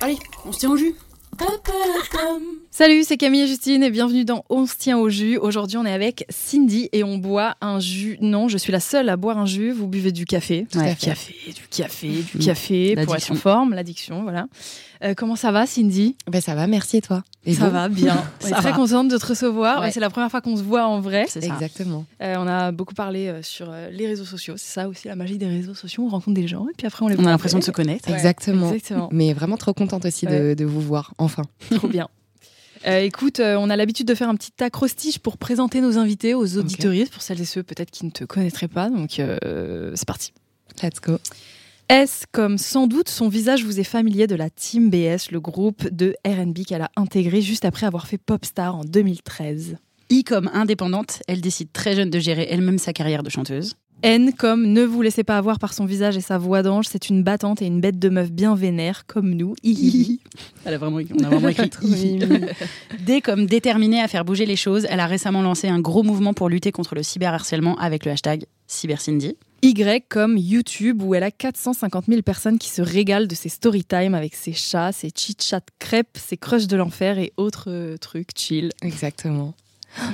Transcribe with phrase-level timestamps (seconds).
[0.00, 0.94] Allez, on se tient au jus.
[2.70, 5.38] Salut, c'est Camille et Justine et bienvenue dans On se tient au jus.
[5.38, 8.18] Aujourd'hui, on est avec Cindy et on boit un jus.
[8.20, 9.72] Non, je suis la seule à boire un jus.
[9.72, 10.66] Vous buvez du café.
[10.74, 10.90] Ouais.
[10.90, 13.34] Du café, du café, du café pour être L'addiction.
[13.34, 14.46] en forme, l'addiction, voilà.
[15.04, 17.22] Euh, comment ça va, Cindy Ben ça va, merci et toi?
[17.44, 17.72] Et Ça vous?
[17.72, 18.16] va bien.
[18.42, 18.76] On est Ça très va.
[18.76, 19.80] contente de te recevoir.
[19.82, 19.90] Ouais.
[19.90, 21.26] C'est la première fois qu'on se voit en vrai.
[21.28, 21.52] C'est ça.
[21.52, 22.06] Exactement.
[22.22, 24.54] Euh, on a beaucoup parlé euh, sur euh, les réseaux sociaux.
[24.56, 26.04] C'est ça aussi la magie des réseaux sociaux.
[26.04, 27.64] On rencontre des gens et puis après on les On voit a en l'impression de
[27.64, 28.08] se connaître.
[28.08, 28.72] Ouais, Exactement.
[28.72, 29.08] Exactement.
[29.12, 30.54] Mais vraiment trop contente aussi de, Ouais.
[30.54, 31.42] de vous voir, enfin.
[31.74, 32.08] Trop bien.
[32.86, 36.34] Euh, écoute, euh, on a l'habitude de faire un petit acrostiche pour présenter nos invités
[36.34, 38.90] aux auditoristes, pour celles et ceux peut-être qui ne te connaîtraient pas.
[38.90, 40.32] Donc, euh, c'est parti.
[40.82, 41.18] Let's go.
[41.90, 45.86] S comme sans doute son visage vous est familier de la Team BS, le groupe
[45.90, 49.76] de R&B qu'elle a intégré juste après avoir fait Popstar en 2013.
[50.08, 53.74] I comme indépendante, elle décide très jeune de gérer elle-même sa carrière de chanteuse.
[54.02, 57.08] N comme ne vous laissez pas avoir par son visage et sa voix d'ange, c'est
[57.10, 59.54] une battante et une bête de meuf bien vénère comme nous.
[60.64, 62.18] Elle a vraiment, on a vraiment écrit.
[63.00, 66.32] D comme déterminée à faire bouger les choses, elle a récemment lancé un gros mouvement
[66.32, 69.36] pour lutter contre le cyberharcèlement avec le hashtag CyberCindy.
[69.62, 73.82] Y comme YouTube où elle a 450 000 personnes qui se régalent de ses story
[73.84, 78.30] time avec ses chats, ses chit-chat crêpes, ses crushs de l'enfer et autres euh, trucs
[78.36, 78.70] chill.
[78.82, 79.54] Exactement.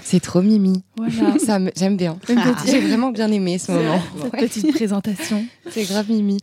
[0.05, 0.85] C'est trop mimi.
[0.97, 1.39] Voilà.
[1.45, 2.19] Ça me- J'aime bien.
[2.67, 4.01] J'ai vraiment bien aimé ce moment.
[4.23, 4.41] Cette Ouais.
[4.47, 5.45] petite présentation.
[5.71, 6.39] C'est grave mimi.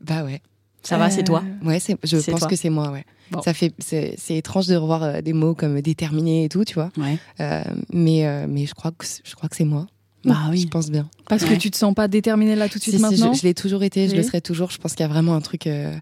[0.00, 0.40] Bah ouais.
[0.82, 2.48] Ça va, c'est toi Ouais, c'est- je pense toi.
[2.48, 3.04] que c'est moi, ouais.
[3.30, 3.42] Bon.
[3.42, 6.74] Ça fait, c'est c'est étrange de revoir euh, des mots comme déterminé et tout, tu
[6.74, 6.90] vois.
[6.96, 7.16] Ouais.
[7.40, 9.86] Euh, mais, euh, mais je crois que je crois que c'est moi.
[10.24, 10.60] Bah oui.
[10.62, 11.08] Je pense bien.
[11.28, 13.40] Parce que tu te sens pas déterminée là tout de suite Si, si, maintenant je,
[13.40, 14.18] je l'ai toujours été, je Oui.
[14.18, 14.70] le serai toujours.
[14.70, 15.96] Je pense qu'il y a vraiment un truc euh,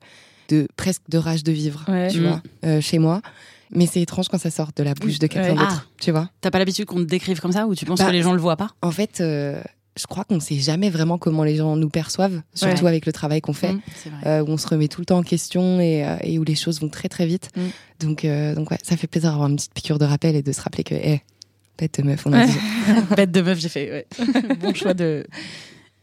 [0.48, 2.08] de presque de rage de vivre, Ouais.
[2.10, 2.26] tu Mm.
[2.26, 3.22] vois, euh, chez moi.
[3.70, 5.56] Mais c'est étrange quand ça sort de la bouche de quelqu'un Ouais.
[5.58, 6.30] d'autre, tu vois.
[6.40, 8.32] T'as pas l'habitude qu'on te décrive comme ça ou tu penses Bah, que les gens
[8.32, 8.70] le voient pas?
[8.80, 9.62] En fait, euh,
[10.00, 12.88] je crois qu'on sait jamais vraiment comment les gens nous perçoivent, surtout Ouais.
[12.88, 13.80] avec le travail qu'on fait, Mm,
[14.26, 16.54] euh, où on se remet tout le temps en question et, euh, et où les
[16.54, 17.50] choses vont très très vite.
[17.56, 17.60] Mm.
[18.06, 20.50] Donc, euh, donc ouais, ça fait plaisir d'avoir une petite piqûre de rappel et de
[20.52, 20.94] se rappeler que,
[21.78, 22.52] bête de meuf, on a dit.
[23.16, 23.90] Bête de meuf, j'ai fait.
[23.90, 24.06] ouais.
[24.60, 25.24] bon choix de.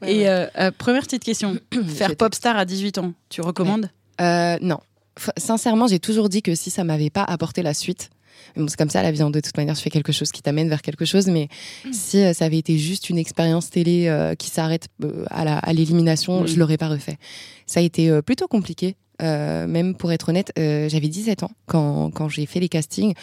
[0.01, 0.27] Ouais, Et ouais.
[0.27, 1.57] euh, euh, première petite question.
[1.73, 3.89] Faire J'étais- popstar à 18 ans, tu recommandes
[4.21, 4.79] Euh, non.
[5.19, 8.09] F- sincèrement, j'ai toujours dit que si ça m'avait pas apporté la suite,
[8.57, 10.67] bon, c'est comme ça la vie, de toute manière, je fais quelque chose qui t'amène
[10.69, 11.47] vers quelque chose, mais
[11.93, 15.57] si euh, ça avait été juste une expérience télé euh, qui s'arrête euh, à la-
[15.59, 16.47] à l'élimination, Mm.
[16.47, 17.17] je l'aurais pas refait.
[17.65, 18.95] Ça a été euh, plutôt compliqué.
[19.21, 23.13] Euh, même pour être honnête, euh, j'avais 17 ans quand, quand j'ai fait les castings.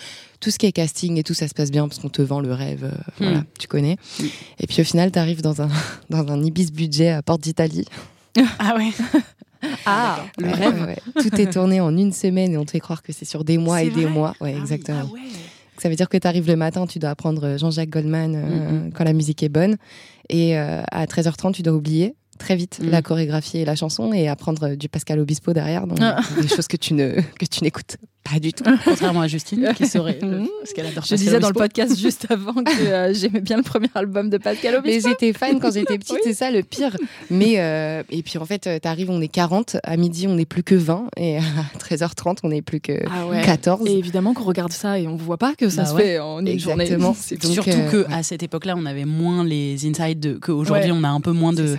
[0.41, 2.41] Tout ce qui est casting et tout, ça se passe bien parce qu'on te vend
[2.41, 3.97] le rêve, euh, voilà, tu connais.
[4.59, 5.69] Et puis au final, tu arrives dans un,
[6.11, 7.87] dans un Ibis budget à Porte d'Italie.
[8.59, 8.91] Ah ouais.
[9.87, 10.83] Ah, Le Ouais, rêve.
[10.87, 11.23] ouais.
[11.23, 13.59] Tout est tourné en une semaine et on te fait croire que c'est sur des
[13.59, 14.35] mois et des mois.
[14.41, 15.03] Ouais, Ah oui, exactement.
[15.09, 15.21] ah ouais.
[15.79, 18.93] Ça veut dire que tu arrives le matin, tu dois apprendre Jean-Jacques Goldman euh, Mhm.
[18.93, 19.77] quand la musique est bonne.
[20.29, 22.91] Et euh, à 13h30, tu dois oublier très vite Mhm.
[22.91, 25.87] la chorégraphie et la chanson et apprendre du Pascal Obispo derrière.
[25.87, 26.21] Donc, Ah.
[26.41, 28.63] des choses que tu ne que tu n'écoutes pas du tout.
[28.85, 30.19] Contrairement à Justine, qui saurait.
[30.23, 30.47] Mhm.
[30.61, 33.57] Parce qu'elle adore je Pascal disais dans le podcast juste avant que euh, j'aimais bien
[33.57, 35.09] le premier album de Pascal Mais Obispo.
[35.09, 36.21] j'étais fan quand j'étais petite, Oui.
[36.25, 36.97] c'est ça le pire.
[37.31, 40.45] Mais euh, et puis en fait, euh, t'arrives, on est 40, à midi on n'est
[40.45, 41.43] plus que 20 et à
[41.79, 43.43] 13h30 on n'est plus que Ah ouais.
[43.43, 43.89] 14.
[43.89, 46.03] Et évidemment qu'on regarde ça et on voit pas que ça Bah se ouais.
[46.03, 46.85] fait en une journée.
[46.85, 47.17] Exactement.
[47.19, 48.15] C'est Donc, Surtout euh, que ouais.
[48.15, 51.53] à cette époque-là, on avait moins les insides de- qu'aujourd'hui, on a un peu moins
[51.53, 51.79] de C'est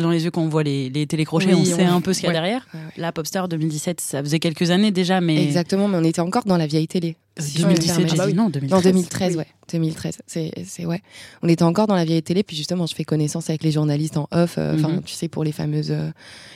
[0.00, 2.20] dans les yeux quand on voit les, les télécrochets, Oui, on sait un peu ce
[2.20, 2.40] qu'il y a ouais.
[2.40, 2.66] derrière.
[2.74, 2.92] Ouais, ouais.
[3.02, 6.56] Là, Popstar 2017, ça faisait quelques années déjà, mais Exactement, mais on était encore dans
[6.56, 7.16] la vieille télé.
[7.38, 8.14] si je peux me 2017, permettre.
[8.14, 8.36] j'ai Ah bah dit oui.
[8.38, 8.70] non, 2013.
[8.84, 9.38] Non, 2013, oui.
[9.38, 9.46] ouais.
[9.72, 11.02] 2013, c'est, ouais.
[11.42, 14.16] On était encore dans la vieille télé, puis justement, je fais connaissance avec les journalistes
[14.16, 14.54] en off.
[14.58, 15.02] euh, Enfin, Mhm.
[15.02, 16.10] tu sais, pour les fameuses, euh,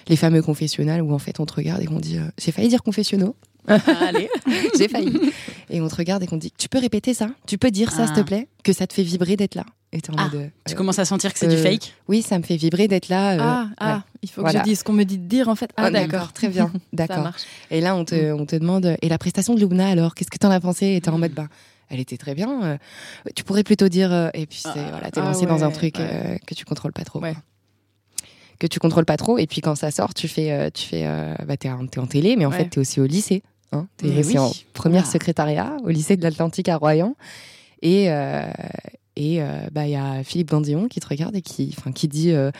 [0.08, 2.69] les fameux confessionnals où en fait on te regarde et qu'on dit, euh, j'ai failli
[2.69, 3.34] dire confessionnaux,
[3.69, 4.29] Allez.
[4.79, 5.12] j'ai failli.
[5.70, 8.03] et on te regarde et qu'on dit, tu peux répéter ça, tu peux dire ça,
[8.03, 8.06] Ah.
[8.06, 9.64] s'il te plaît, que ça te fait vibrer d'être là.
[9.94, 11.93] Et en Ah, mode, euh, Tu commences à sentir que c'est du euh, fake?
[12.09, 13.32] Oui, ça me fait vibrer d'être là.
[13.32, 13.75] euh, Ah, ouais.
[13.79, 15.70] ah, il faut que je dise ce qu'on me dit de dire en fait.
[15.76, 16.32] Ah, Ah, d'accord.
[16.32, 17.31] très bien, d'accord.
[17.70, 20.38] Et là, on te, on te demande, et la prestation de Lubna alors, qu'est-ce que
[20.38, 20.94] t'en as pensé?
[20.94, 21.49] Et t'es en mode, ben,
[21.91, 22.62] elle était très bien.
[22.64, 22.76] euh,
[23.37, 25.99] tu pourrais plutôt dire, euh, et puis Ah, voilà, t'es ah lancé dans un truc
[25.99, 26.09] ouais.
[26.11, 27.20] euh, que tu contrôles pas trop.
[27.20, 27.35] Ouais.
[28.59, 31.05] Que tu contrôles pas trop, et puis quand ça sort, tu fais, tu fais,
[31.47, 33.43] bah, t'es en, télé, mais en fait, t'es aussi au lycée.
[33.72, 33.88] Hein.
[33.96, 34.38] T'es oui.
[34.38, 35.10] en première Ah.
[35.10, 37.16] secrétariat au lycée de l'Atlantique à Royan.
[37.82, 38.42] Et euh,
[39.16, 42.30] et euh, bah il y a Philippe Dandillon qui te regarde et qui, qui dit
[42.32, 42.50] euh,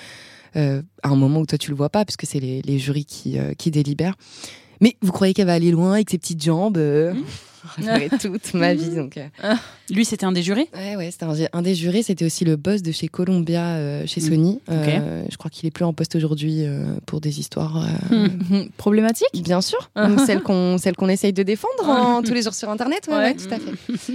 [0.55, 3.05] à un moment où toi tu le vois pas, parce que c'est les, les jurys
[3.05, 4.17] qui qui délibèrent.
[4.81, 7.15] Mais vous croyez qu'elle va aller loin avec ses petites jambes euh...
[7.79, 9.17] J'aurais toute ma vie donc.
[9.17, 9.55] euh,
[9.91, 10.69] Lui, c'était un des jurés?
[10.75, 12.03] Ouais, ouais, c'était un, un des jurés.
[12.03, 14.61] C'était aussi le boss de chez Columbia, euh, chez Sony.
[14.71, 17.85] Euh, je crois qu'il est plus en poste aujourd'hui euh, pour des histoires.
[18.13, 18.29] euh,
[18.77, 19.91] Problématique Bien sûr.
[19.97, 23.07] Donc, celle qu'on qu'on essaye de défendre en- tous les jours sur Internet.
[23.09, 23.21] Ouais, Ouais.
[23.25, 24.13] ouais, tout à fait.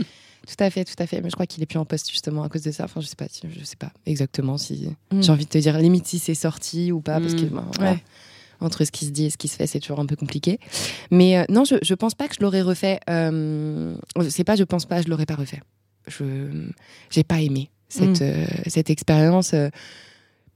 [0.47, 1.21] Tout à fait, tout à fait.
[1.21, 2.85] Mais je crois qu'il est plus en poste justement à cause de ça.
[2.85, 5.21] Enfin, je sais pas, je sais pas exactement si Mm.
[5.21, 7.49] j'ai envie de te dire limite si c'est sorti ou pas, parce que Mm.
[7.49, 8.03] ben, voilà, Ouais.
[8.59, 10.59] Entre ce qui se dit et ce qui se fait, c'est toujours un peu compliqué.
[11.11, 12.99] Mais euh, non, je, je pense pas que je l'aurais refait.
[13.09, 13.95] Euh,
[14.29, 15.61] c'est pas, je pense pas, je l'aurais pas refait.
[16.07, 16.23] Je
[17.09, 18.23] j'ai pas aimé cette Mm.
[18.23, 19.53] euh, cette expérience.
[19.53, 19.69] euh,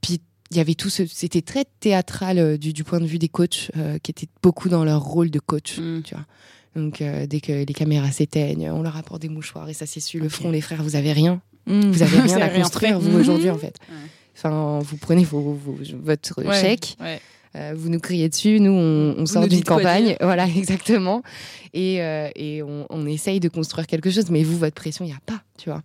[0.00, 0.20] puis
[0.50, 3.70] il y avait tout ce, c'était très théâtral du, du point de vue des coachs
[4.02, 6.02] qui étaient beaucoup dans leur rôle de coach, Mm.
[6.02, 6.24] tu vois.
[6.74, 10.28] Donc dès que les caméras s'éteignent, on leur apporte des mouchoirs et ça s'essuie le
[10.30, 10.50] front.
[10.50, 13.76] Les frères, vous avez rien, vous avez rien à construire vous aujourd'hui en fait.
[13.90, 13.96] Ouais.
[14.36, 16.58] Enfin, vous prenez vos, vos- votre Ouais.
[16.60, 17.20] chèque, Ouais.
[17.56, 21.22] Euh, vous nous criez dessus, nous on, on sort d'une campagne, voilà exactement,
[21.74, 24.30] et, euh, et on, on essaye de construire quelque chose.
[24.30, 25.82] Mais vous, votre pression, il y a pas, tu vois.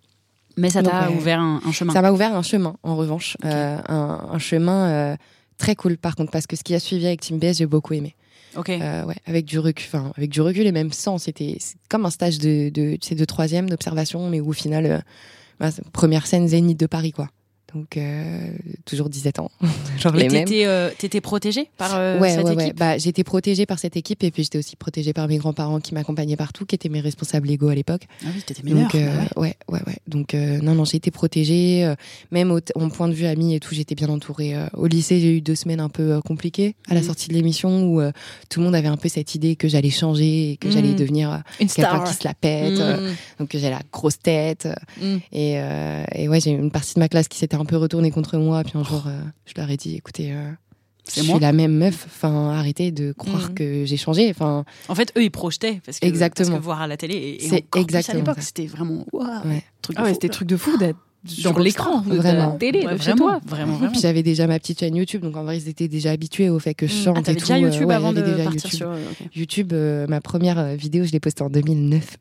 [0.58, 1.16] Mais ça t'a ouais.
[1.16, 1.94] ouvert un, un chemin.
[1.94, 5.16] Ça m'a ouvert un chemin, en revanche, Euh, un, un chemin euh,
[5.58, 7.94] très cool par contre, parce que ce qui a suivi avec Team BS, j'ai beaucoup
[7.94, 8.16] aimé.
[8.56, 8.70] Ok.
[8.70, 11.58] Euh, ouais, avec du recul, enfin avec du recul et même sans, c'était
[11.90, 15.00] comme un stage de, de, tu sais, de troisième d'observation, mais où au final, euh,
[15.60, 17.30] bah, première scène Zénith de Paris, quoi.
[17.74, 18.50] Donc euh,
[18.86, 19.52] toujours 17 ans,
[20.00, 20.46] genre Et les mêmes.
[20.46, 22.64] t'étais euh, t'étais protégée par euh, ouais, cette ouais, ouais.
[22.68, 22.78] équipe?
[22.80, 25.94] Bah, j'étais protégée par cette équipe et puis j'étais aussi protégée par mes grands-parents qui
[25.94, 28.04] m'accompagnaient partout, qui étaient mes responsables légaux à l'époque.
[28.24, 28.84] Ah oui, t'étais mineure.
[28.84, 29.56] Donc, euh, bah ouais.
[29.68, 29.98] ouais, ouais, ouais.
[30.08, 31.84] Donc, euh, non, non, j'ai été protégée.
[31.84, 31.96] euh,
[32.32, 34.56] même au, en point de vue ami et tout, j'étais bien entourée.
[34.56, 34.68] euh.
[34.74, 37.06] au lycée, j'ai eu deux semaines un peu compliquées à la Mhm.
[37.08, 38.12] sortie de l'émission où euh,
[38.50, 40.96] tout le monde avait un peu cette idée que j'allais changer et que j'allais Mhm.
[40.96, 42.04] devenir Une quelqu'un star.
[42.06, 42.80] qui se la pète.
[42.80, 44.68] euh, donc, que j'ai la grosse tête.
[45.02, 45.16] Mm.
[45.34, 47.78] Et, euh, et ouais, j'ai eu une partie de ma classe qui s'était un peu
[47.78, 48.64] retournée contre moi.
[48.64, 50.52] Puis un jour, euh, je leur ai dit, écoutez, euh,
[51.04, 51.36] C'est je moi.
[51.38, 52.06] suis la même meuf.
[52.08, 53.54] Enfin, arrêtez de croire Mhm.
[53.56, 54.30] que j'ai changé.
[54.30, 55.80] Enfin, En fait, eux, ils projetaient.
[55.86, 56.50] Parce que, Exactement.
[56.50, 59.06] Parce que voir à la télé, et, et C'est plus exactement à l'époque, c'était vraiment.
[59.14, 59.64] Waouh, ouais.
[59.82, 62.52] truc de Ah ouais, fou, c'était truc de fou d'être sur l'écran de vraiment.
[62.52, 63.40] la télé, Ouais, de chez toi.
[63.46, 63.92] Vraiment, vraiment.
[63.92, 66.60] Puis j'avais déjà ma petite chaîne YouTube, donc en vrai ils étaient déjà habitués au
[66.60, 67.04] fait que je Mm.
[67.04, 67.40] chante Ah, et tout.
[67.42, 68.72] déjà euh, YouTube ouais, avant de déjà partir YouTube.
[68.72, 68.88] sur.
[68.90, 69.30] ok.
[69.36, 72.18] YouTube, euh, ma première euh, vidéo, je l'ai postée en 2009.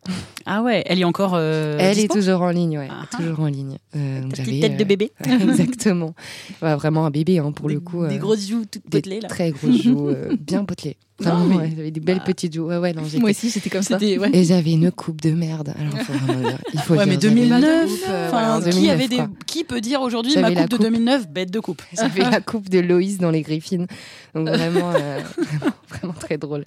[0.47, 1.33] Ah ouais, elle est encore.
[1.35, 3.77] euh, Elle est toujours en ligne, ouais, Ah toujours en ligne.
[3.95, 5.13] Euh, Ta petite tête de euh, bébé.
[5.25, 6.15] Exactement.
[6.63, 8.07] Ouais, vraiment un bébé hein, pour des, le coup.
[8.07, 9.29] Des euh, grosses joues toutes potelées là.
[9.29, 10.97] très grosses joues, euh, bien potelées.
[11.19, 12.25] Vraiment, mais- ouais, j'avais des belles Bah.
[12.27, 12.67] petites joues.
[12.67, 13.97] Ouais, ouais, non, j'étais- Moi aussi, c'était comme ça.
[13.97, 14.31] Ouais.
[14.35, 15.73] Et j'avais une coupe de merde.
[15.79, 16.59] Alors faut vraiment dire.
[16.75, 19.65] Il faut Ouais, dire, mais j'avais une 2009, coupe, euh, qui 2009, avait des, qui
[19.65, 20.85] peut dire aujourd'hui ma J'avais coupe la de coupe.
[20.85, 21.83] 2009 bête de coupe.
[21.95, 23.87] J'avais la coupe de Loïs dans les Griffines.
[24.35, 26.65] Donc vraiment, euh, vraiment, vraiment très drôle.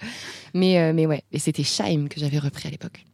[0.56, 3.06] Mais, euh, mais ouais, et c'était Shaim que j'avais repris à l'époque.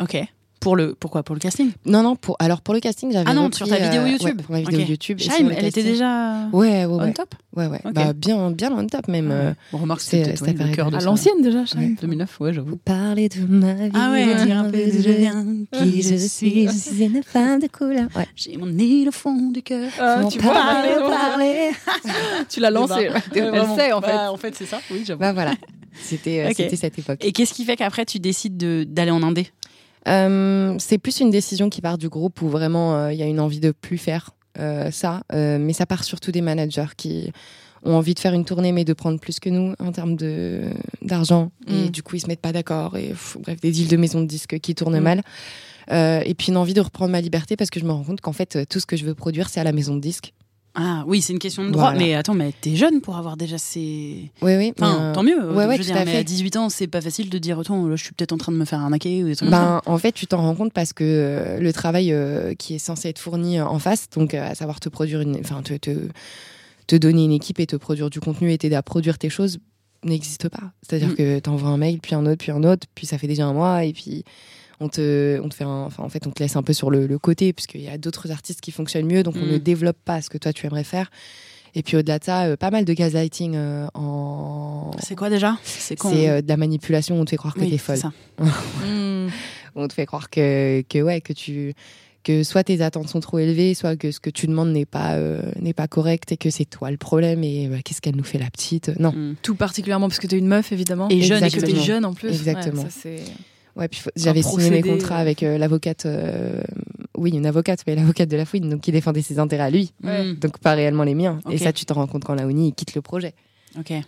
[0.00, 0.16] Ok.
[0.60, 1.70] Pour le pourquoi pour le casting?
[1.86, 4.08] Non, non, pour, alors pour le casting, j'avais Ah non, repris, sur ta vidéo euh,
[4.08, 4.26] YouTube.
[4.26, 4.88] ouais, pour ma vidéo Ok.
[4.90, 5.18] YouTube.
[5.18, 5.84] le elle était casting.
[5.84, 7.12] déjà Ouais, ouais, on ouais.
[7.14, 7.34] top?
[7.56, 7.80] ouais, ouais.
[7.82, 7.92] Ok.
[7.94, 9.30] Bah, bien, bien on top même.
[9.32, 9.52] euh.
[9.72, 10.56] Bon, remarque c'est- pareil.
[10.70, 11.94] le cœur de À l'ancienne déjà, Shaim.
[11.98, 12.68] 2009, ouais, j'avoue.
[12.72, 13.90] Vous parlez de ma vie.
[13.94, 16.66] Ah ouais, dire un peu de je viens, qui je suis.
[16.68, 18.08] Je suis une femme de couleur.
[18.14, 18.26] Ouais.
[18.36, 19.88] J'ai mon nez au fond du cœur.
[19.98, 21.70] Ah, Faut tu parler, vois, parler.
[22.50, 22.92] tu l'as lancé.
[22.92, 23.20] Ouais, ouais.
[23.34, 24.08] Elle sait en fait.
[24.12, 24.78] Bah, en fait, c'est ça.
[24.90, 25.20] Oui, j'avoue.
[25.20, 25.54] Bah voilà.
[26.02, 27.18] C'était euh, c'était cette époque.
[27.24, 29.48] Et qu'est-ce qui fait qu'après tu décides de- d'aller en Indé?
[30.08, 33.26] Euh, c'est plus une décision qui part du groupe où vraiment euh, il y a
[33.26, 37.32] une envie de plus faire euh, ça, Euh, mais ça part surtout des managers qui
[37.84, 40.62] ont envie de faire une tournée mais de prendre plus que nous en termes de
[41.02, 41.90] d'argent et Mm.
[41.90, 44.26] du coup ils se mettent pas d'accord et pff, bref des deals de maison de
[44.26, 45.02] disques qui tournent Mm.
[45.02, 45.22] mal.
[45.92, 48.20] Euh, et puis une envie de reprendre ma liberté parce que je me rends compte
[48.20, 50.32] qu'en fait tout ce que je veux produire c'est à la maison de disques.
[50.74, 51.90] Ah oui, c'est une question de droit.
[51.90, 51.98] Voilà.
[51.98, 54.30] Mais attends, mais t'es jeune pour avoir déjà ces.
[54.40, 54.72] Oui oui.
[54.78, 55.52] Enfin, euh, tant mieux.
[55.52, 56.18] ouais, ouais, je tout dire, à mais fait.
[56.18, 58.52] à 18 ans, c'est pas facile de dire attends, là, je suis peut-être en train
[58.52, 59.50] de me faire arnaquer ou des trucs.
[59.50, 62.78] Ben, en fait, tu t'en rends compte parce que euh, le travail euh, qui est
[62.78, 65.90] censé être fourni en face, donc euh, à savoir te produire une, enfin te, te,
[66.86, 69.58] te donner une équipe et te produire du contenu et t'aider à produire tes choses,
[70.04, 70.70] n'existe pas.
[70.82, 71.14] C'est-à-dire Mm.
[71.16, 73.52] que t'envoies un mail, puis un autre, puis un autre, puis ça fait déjà un
[73.52, 74.24] mois et puis
[74.80, 76.90] on te, on te fait un, enfin en fait on te laisse un peu sur
[76.90, 79.50] le, le côté puisqu'il y a d'autres artistes qui fonctionnent mieux, donc on Mm.
[79.52, 81.10] ne développe pas ce que toi tu aimerais faire.
[81.76, 84.90] Et puis au-delà de ça, euh, pas mal de gaslighting euh, en.
[85.00, 85.56] C'est quoi déjà?
[85.62, 87.96] C'est C'est euh, de la manipulation, on te fait croire que oui, t'es c'est folle
[87.98, 88.12] ça.
[88.84, 89.28] Mm.
[89.76, 91.74] on te fait croire que, que ouais que tu
[92.22, 95.14] que soit tes attentes sont trop élevées, soit que ce que tu demandes n'est pas
[95.14, 98.24] euh, n'est pas correct et que c'est toi le problème et bah, qu'est-ce qu'elle nous
[98.24, 98.90] fait la petite?
[98.98, 99.12] Non.
[99.12, 99.36] Mm.
[99.42, 101.08] Tout particulièrement parce que t'es une meuf évidemment.
[101.08, 102.28] Et jeune, et que t'es jeune en plus.
[102.28, 102.82] Exactement.
[102.82, 103.22] Ouais, ça, c'est-
[103.76, 105.22] Ouais, puis j'avais signé mes contrats euh.
[105.22, 106.60] avec euh, l'avocate euh,
[107.16, 109.92] oui, une avocate mais l'avocate de la fouine donc qui défendait ses intérêts à lui.
[110.02, 110.24] Ouais.
[110.24, 110.34] Mm.
[110.36, 111.40] Donc pas réellement les miens.
[111.50, 113.34] Et ça tu t'en rends compte quand la ONI il quitte le projet.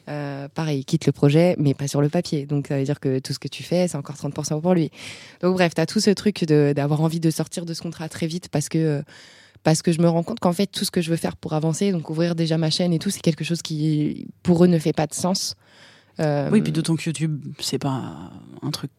[0.08, 2.46] Euh, pareil, il quitte le projet, mais pas sur le papier.
[2.46, 4.90] Donc ça veut dire que tout ce que tu fais, c'est encore 30% pour lui.
[5.40, 8.08] Donc bref, tu as tout ce truc de- d'avoir envie de sortir de ce contrat
[8.08, 9.02] très vite parce que, euh,
[9.62, 11.52] parce que je me rends compte qu'en fait, tout ce que je veux faire pour
[11.52, 14.78] avancer, donc ouvrir déjà ma chaîne et tout, c'est quelque chose qui, pour eux, ne
[14.78, 15.54] fait pas de sens.
[16.18, 18.90] Euh, Oui, puis d'autant que YouTube, c'est pas un truc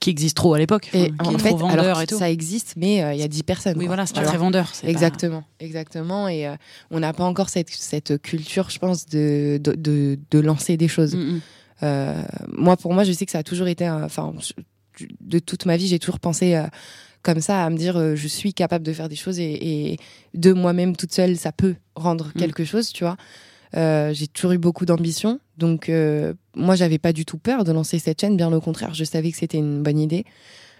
[0.00, 0.88] qui existe trop à l'époque.
[0.94, 2.18] et enfin, en fait, vendeur alors, et tout.
[2.18, 3.74] ça existe, mais euh, il y a 10 personnes.
[3.76, 3.88] Oui, quoi.
[3.94, 4.72] voilà, c'est pas très vendeur.
[4.80, 6.26] pas- Exactement, exactement.
[6.28, 6.54] Et euh,
[6.90, 10.88] on n'a pas encore cette, cette culture, je pense, de, de, de, de lancer des
[10.88, 11.14] choses.
[11.14, 11.40] Mm, mm.
[11.82, 12.22] Euh,
[12.56, 14.32] moi, pour moi, je sais que ça a toujours été, enfin,
[15.20, 16.60] de toute ma vie, j'ai toujours pensé
[17.22, 19.98] comme ça, à me dire, euh, je suis capable de faire des choses et, et
[20.32, 22.38] de moi-même toute seule, ça peut rendre Mm.
[22.38, 23.16] quelque chose, tu vois.
[23.76, 27.72] Euh, j'ai toujours eu beaucoup d'ambition, donc euh, moi, j'avais pas du tout peur de
[27.72, 28.36] lancer cette chaîne.
[28.36, 30.24] Bien au contraire, je savais que c'était une bonne idée.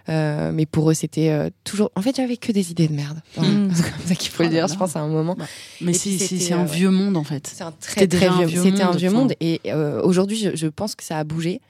[0.08, 1.92] Euh, mais pour eux, c'était toujours.
[1.94, 3.20] En fait, j'avais que des idées de merde.
[3.36, 3.70] Enfin, Mm.
[3.74, 5.36] C'est comme ça qu'il faut le dire, je pense, à un moment.
[5.80, 7.46] Mais Et c'est un vieux monde en fait.
[7.46, 8.46] C'est un très vieux.
[8.46, 9.60] vieux C'était un vieux monde et
[10.02, 11.60] aujourd'hui je, je pense que ça a bougé,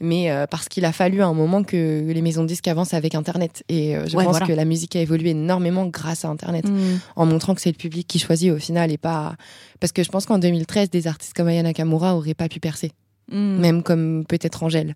[0.00, 3.14] mais euh, parce qu'il a fallu un moment que les maisons de disques avancent avec
[3.14, 4.46] Internet et euh, je Ouais, pense voilà.
[4.46, 6.98] que la musique a évolué énormément grâce à Internet, Mm.
[7.16, 9.36] en montrant que c'est le public qui choisit au final et pas
[9.80, 12.92] parce que je pense qu'en 2013 des artistes comme Aya Nakamura auraient pas pu percer,
[13.32, 13.56] Mm.
[13.58, 14.94] même comme peut-être Angèle.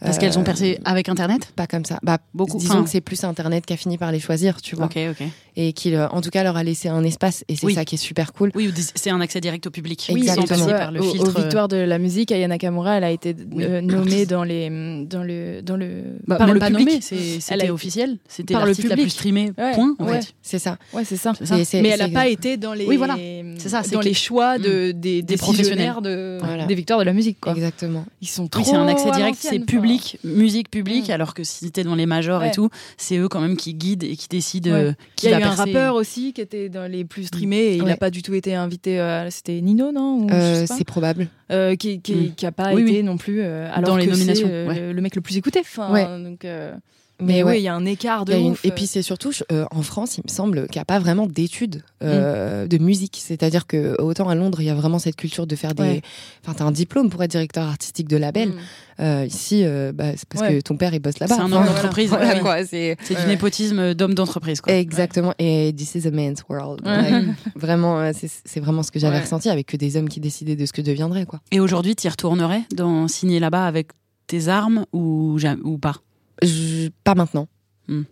[0.00, 1.98] Parce qu'elles ont Euh, percé avec Internet pas comme ça.
[2.02, 2.58] Bah, Beaucoup.
[2.58, 4.96] Disons Enfin, que c'est plus Internet qui a fini par les choisir, tu vois, Ok,
[5.10, 5.26] ok.
[5.56, 7.74] et qui, euh, en tout cas, leur a laissé un espace, et c'est Oui.
[7.74, 8.50] ça qui est super cool.
[8.54, 10.08] Oui, ou des- c'est un accès direct au public.
[10.12, 10.46] Oui, exactement.
[10.46, 11.28] passer Ouais, par le aux- filtre.
[11.36, 13.64] Aux victoires de la musique, Aya Nakamura, elle a été Oui.
[13.64, 14.70] euh, nommée dans les
[15.06, 16.88] dans le dans le Bah, par même le pas public.
[16.88, 18.18] nommé, c'est- Elle a c'était été- officiel.
[18.28, 19.12] C'était par le l'artiste la plus public.
[19.12, 19.52] streamée.
[19.58, 19.94] Ouais, Point.
[19.98, 20.20] En ouais.
[20.22, 20.34] fait.
[20.40, 20.78] C'est ça.
[20.94, 21.32] Ouais, c'est ça.
[21.74, 23.16] Mais elle n'a pas été dans les Oui, voilà.
[23.58, 26.64] C'est ça, c'est dans les choix de, des, Des professionnels de, Voilà.
[26.66, 27.38] des victoires de la musique.
[27.40, 27.52] Quoi.
[27.52, 28.04] Exactement.
[28.22, 29.64] Ils sont trop Oui, c'est un accès direct, c'est l'ancienne,
[29.98, 31.12] public, musique publique, Mm.
[31.12, 34.04] alors que si t'es dans les majors et tout, c'est eux quand même qui guident
[34.04, 34.76] et qui décident Ouais.
[34.86, 37.56] euh, Il qui y a eu un rappeur aussi qui était dans les plus streamés
[37.56, 39.00] et il n'a pas du tout été invité.
[39.00, 41.28] euh, C'était Nino, non Euh, c'est probable.
[41.50, 42.34] Euh, qui qui, Mm.
[42.34, 43.02] qui pas Oui, été oui.
[43.02, 44.80] non plus euh, alors Dans les que nominations, c'est, euh, ouais.
[44.80, 45.60] le, le mec le plus écouté.
[45.60, 46.74] Enfin, donc, euh,
[47.20, 47.50] Mais mais ouais.
[47.52, 48.64] oui, il y a un écart de une- ouf.
[48.64, 51.26] Et puis c'est surtout euh, en France, il me semble qu'il n'y a pas vraiment
[51.26, 53.18] d'études euh, de musique.
[53.22, 55.82] C'est-à-dire que autant à Londres, il y a vraiment cette culture de faire des.
[55.82, 56.02] Ouais.
[56.44, 58.50] Enfin, t'as un diplôme pour être directeur artistique de label.
[58.50, 58.54] Mm.
[59.00, 60.56] Euh, ici, euh, bah, c'est parce Ouais.
[60.58, 61.34] que ton père il bosse là-bas.
[61.34, 64.60] C'est un homme d'entreprise, voilà, c'est du népotisme d'homme d'entreprise.
[64.60, 64.74] quoi.
[64.74, 65.32] exactement.
[65.38, 66.80] Et this is a man's world.
[67.56, 69.22] Vraiment, c'est vraiment ce que j'avais Ouais.
[69.22, 71.40] ressenti avec que des hommes qui décidaient de ce que deviendrait quoi.
[71.50, 73.88] Et aujourd'hui, tu y retournerais dans signer là-bas avec
[74.26, 75.38] tes armes ou
[75.80, 75.96] pas?
[76.42, 77.48] Je- pas maintenant.
[77.88, 78.02] Hmm.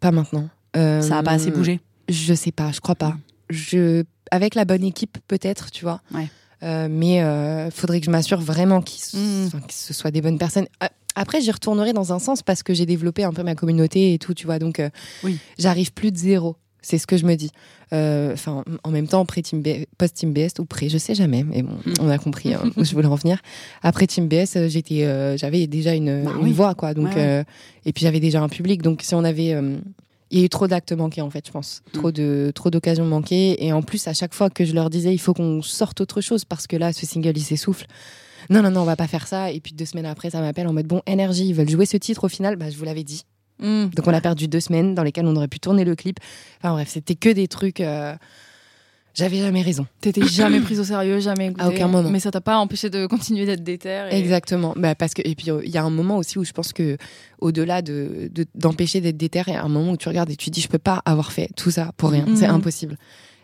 [0.00, 0.48] Pas maintenant.
[0.76, 3.16] Euh, Ça a pas assez bougé Je sais pas, je crois pas.
[3.48, 6.00] Je, avec la bonne équipe, peut-être, tu vois.
[6.14, 6.28] Ouais.
[6.62, 9.46] Euh, mais euh, faudrait que je m'assure vraiment qu'ils Mm.
[9.46, 10.66] enfin, que ce soit des bonnes personnes.
[10.82, 14.14] Euh, Après, j'y retournerai dans un sens parce que j'ai développé un peu ma communauté
[14.14, 14.58] et tout, tu vois.
[14.60, 14.80] Donc,
[15.24, 15.38] Oui.
[15.58, 16.56] j'arrive plus de zéro.
[16.82, 17.50] C'est ce que je me dis.
[17.92, 21.14] Euh, Enfin, en même temps, pré Team B- post Team BS ou pré, je sais
[21.14, 21.92] jamais, mais bon, Mm.
[22.00, 23.38] on a compris hein, où je voulais en venir.
[23.82, 26.52] Après Team BS, euh, j'étais, euh, j'avais déjà une, Bah une oui.
[26.52, 26.94] voix, quoi.
[26.94, 27.44] Donc, Ouais, euh,
[27.84, 28.82] et puis j'avais déjà un public.
[28.82, 29.54] Donc, si on avait
[30.32, 31.82] il y a eu trop d'actes manqués en fait, je pense.
[31.88, 31.98] Mm.
[31.98, 35.12] Trop de trop d'occasions manquées et en plus à chaque fois que je leur disais
[35.12, 37.86] il faut qu'on sorte autre chose parce que là ce single il s'essouffle.
[38.48, 40.68] Non non non, on va pas faire ça et puis deux semaines après ça m'appelle
[40.68, 43.02] en mode bon énergie, ils veulent jouer ce titre au final, bah je vous l'avais
[43.02, 43.24] dit.
[43.60, 43.86] Mm.
[43.94, 46.18] Donc on a perdu deux semaines dans lesquelles on aurait pu tourner le clip.
[46.58, 48.14] Enfin bref, c'était que des trucs euh,
[49.12, 49.86] j'avais jamais raison.
[50.00, 51.62] T'étais jamais prise au sérieux, jamais écoutée.
[51.62, 52.08] À aucun moment.
[52.10, 54.08] Mais ça t'a pas empêché de continuer d'être déter.
[54.10, 54.16] Et...
[54.18, 54.72] Exactement.
[54.76, 56.72] Bah parce que et puis euh, il y a un moment aussi où je pense
[56.72, 56.96] que
[57.40, 60.36] au-delà de de- d'empêcher d'être déter, il y a un moment où tu regardes et
[60.36, 62.24] tu dis je peux pas avoir fait tout ça pour rien.
[62.36, 62.54] C'est Mhm.
[62.54, 62.96] impossible.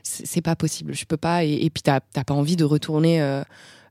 [0.02, 0.94] C'est pas possible.
[0.94, 1.44] Je peux pas.
[1.44, 3.42] Et, et puis t'as t'as pas envie de retourner euh,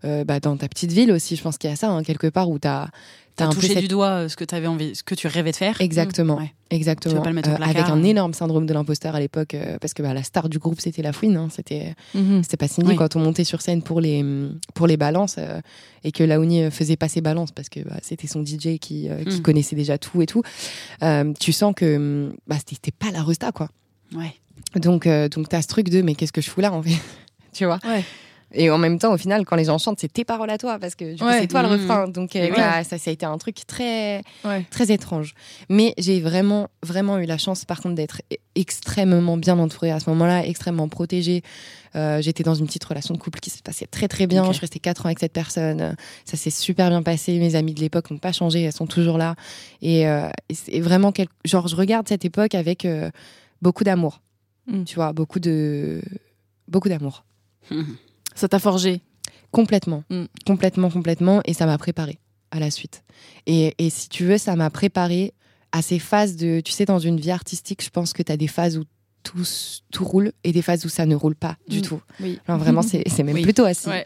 [0.06, 1.36] euh, bah, dans ta petite ville aussi.
[1.36, 2.88] Je pense qu'il y a ça hein, quelque part où t'as
[3.36, 5.56] T'as touché cette- du doigt euh, ce que t'avais envie, ce que tu rêvais de
[5.58, 5.80] faire.
[5.82, 6.54] Exactement, Ouais.
[6.70, 7.22] exactement.
[7.22, 10.14] Pas le Euh, avec un énorme syndrome de l'imposteur à l'époque, euh, parce que bah,
[10.14, 12.44] la star du groupe c'était la Fouine, hein, c'était Mhm.
[12.44, 12.96] c'était pas Oui.
[12.96, 14.24] quand on montait sur scène pour les
[14.74, 15.60] pour les balances euh,
[16.06, 19.42] et que Laouni faisait passer balance parce que bah, c'était son DJ qui, qui Mm.
[19.42, 20.42] connaissait déjà tout et tout.
[21.40, 23.70] Tu sens que hum, bah, c'était pas la resta quoi.
[24.16, 24.34] Ouais.
[24.80, 26.90] Donc donc t'as ce truc de mais qu'est-ce que je fous là en fait,
[27.54, 27.80] tu vois?
[27.86, 28.04] Ouais.
[28.56, 30.80] Et en même temps, au final, quand les gens chantent, c'est tes paroles à toi,
[30.80, 31.42] parce que du coup, Ouais.
[31.42, 31.72] c'est toi le Mmh.
[31.82, 32.08] refrain.
[32.08, 32.50] Donc, euh,
[32.84, 34.66] ça, ça a été un truc très, Ouais.
[34.72, 35.34] très étrange.
[35.70, 40.00] Mais j'ai vraiment, vraiment eu la chance, par contre, d'être e- extrêmement bien entourée à
[40.00, 41.44] ce moment-là, extrêmement protégée.
[41.96, 44.42] Euh, J'étais dans une petite relation de couple qui se passait très, très bien.
[44.44, 44.48] Ok.
[44.50, 45.96] Je suis restée quatre ans avec cette personne.
[46.26, 47.38] Ça s'est super bien passé.
[47.40, 48.62] Mes amies de l'époque n'ont pas changé.
[48.64, 49.36] Elles sont toujours là.
[49.82, 50.28] Et, euh,
[50.68, 51.28] et vraiment, quel...
[51.46, 53.10] genre, je regarde cette époque avec euh,
[53.62, 54.22] beaucoup d'amour.
[54.68, 54.84] Mm.
[54.86, 56.02] Tu vois, beaucoup de,
[56.68, 57.24] beaucoup d'amour.
[58.36, 59.02] Ça t'a forgé.
[59.52, 60.04] Complètement.
[60.10, 60.26] Mm.
[60.46, 61.42] Complètement, complètement.
[61.46, 62.20] Et ça m'a préparé
[62.52, 63.04] à la suite.
[63.48, 65.34] Et, et si tu veux, ça m'a préparé
[65.72, 66.60] à ces phases de.
[66.62, 68.84] Tu sais, dans une vie artistique, je pense que tu as des phases où
[69.24, 69.44] tout,
[69.92, 71.82] tout roule et des phases où ça ne roule pas du Mm.
[71.82, 72.02] tout.
[72.20, 72.40] Oui.
[72.48, 73.42] Alors vraiment, c'est même Oui.
[73.42, 73.90] plutôt assis.
[73.90, 74.06] Ouais.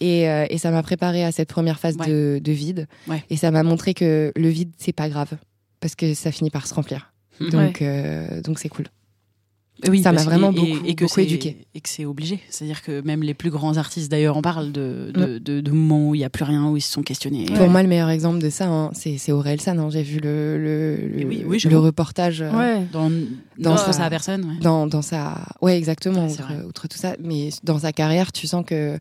[0.00, 2.06] Et, euh, et ça m'a préparé à cette première phase Ouais.
[2.06, 2.86] de, de vide.
[3.06, 3.24] Ouais.
[3.30, 5.30] Et ça m'a montré que le vide, c'est pas grave.
[5.80, 7.12] Parce que ça finit par se remplir.
[7.40, 7.50] Mhm.
[7.50, 8.86] Donc, euh, donc c'est cool.
[9.88, 11.66] Oui, Ça m'a vraiment et- beaucoup- et que beaucoup éduqué.
[11.74, 12.40] Et que c'est obligé.
[12.50, 16.08] C'est-à-dire que même les plus grands artistes d'ailleurs en parlent de, de, de, de moments
[16.08, 17.44] où il n'y a plus rien, où ils se sont questionnés.
[17.54, 19.78] Pour moi, le meilleur exemple de ça, hein, c'est Aurel San.
[19.78, 19.88] hein.
[19.90, 22.42] J'ai vu le, le, oui, oui, le reportage.
[22.42, 22.82] euh, Ouais.
[22.92, 23.08] Dans,
[23.58, 24.56] Dans dans sa- personne.
[24.60, 26.26] dans, dans sa ouais exactement
[26.66, 28.98] outre tout ça mais dans sa carrière tu sens que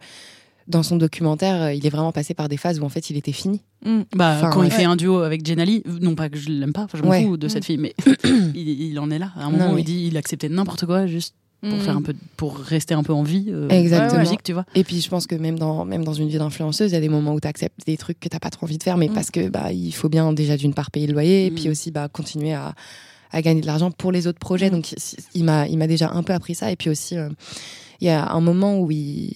[0.67, 3.17] dans son documentaire euh, il est vraiment passé par des phases où en fait il
[3.17, 4.01] était fini Mm.
[4.15, 4.67] Bah, Enfin, quand ouais.
[4.67, 7.23] il fait un duo avec Jenali, non pas que je l'aime pas, je m'en Ouais.
[7.23, 7.93] fous de cette fille, mais
[8.55, 9.31] il, il en est là.
[9.35, 11.81] À un Non, moment où mais- il dit il acceptait n'importe quoi juste pour Mm.
[11.81, 13.45] faire un peu, pour rester un peu en vie.
[13.49, 14.19] euh, Exactement.
[14.19, 14.65] musique, tu vois.
[14.73, 17.01] et puis je pense que même dans même dans une vie d'influenceuse il y a
[17.01, 19.09] des moments où tu acceptes des trucs que t'as pas trop envie de faire mais
[19.09, 19.13] Mm.
[19.13, 21.55] parce que bah il faut bien déjà d'une part payer le loyer et Mm.
[21.55, 22.73] puis aussi bah continuer à
[23.31, 24.73] à gagner de l'argent pour les autres projets Mm.
[24.73, 24.97] donc il-
[25.35, 27.29] il m'a il m'a déjà un peu appris ça et puis aussi euh,
[28.01, 29.33] il y a un moment où il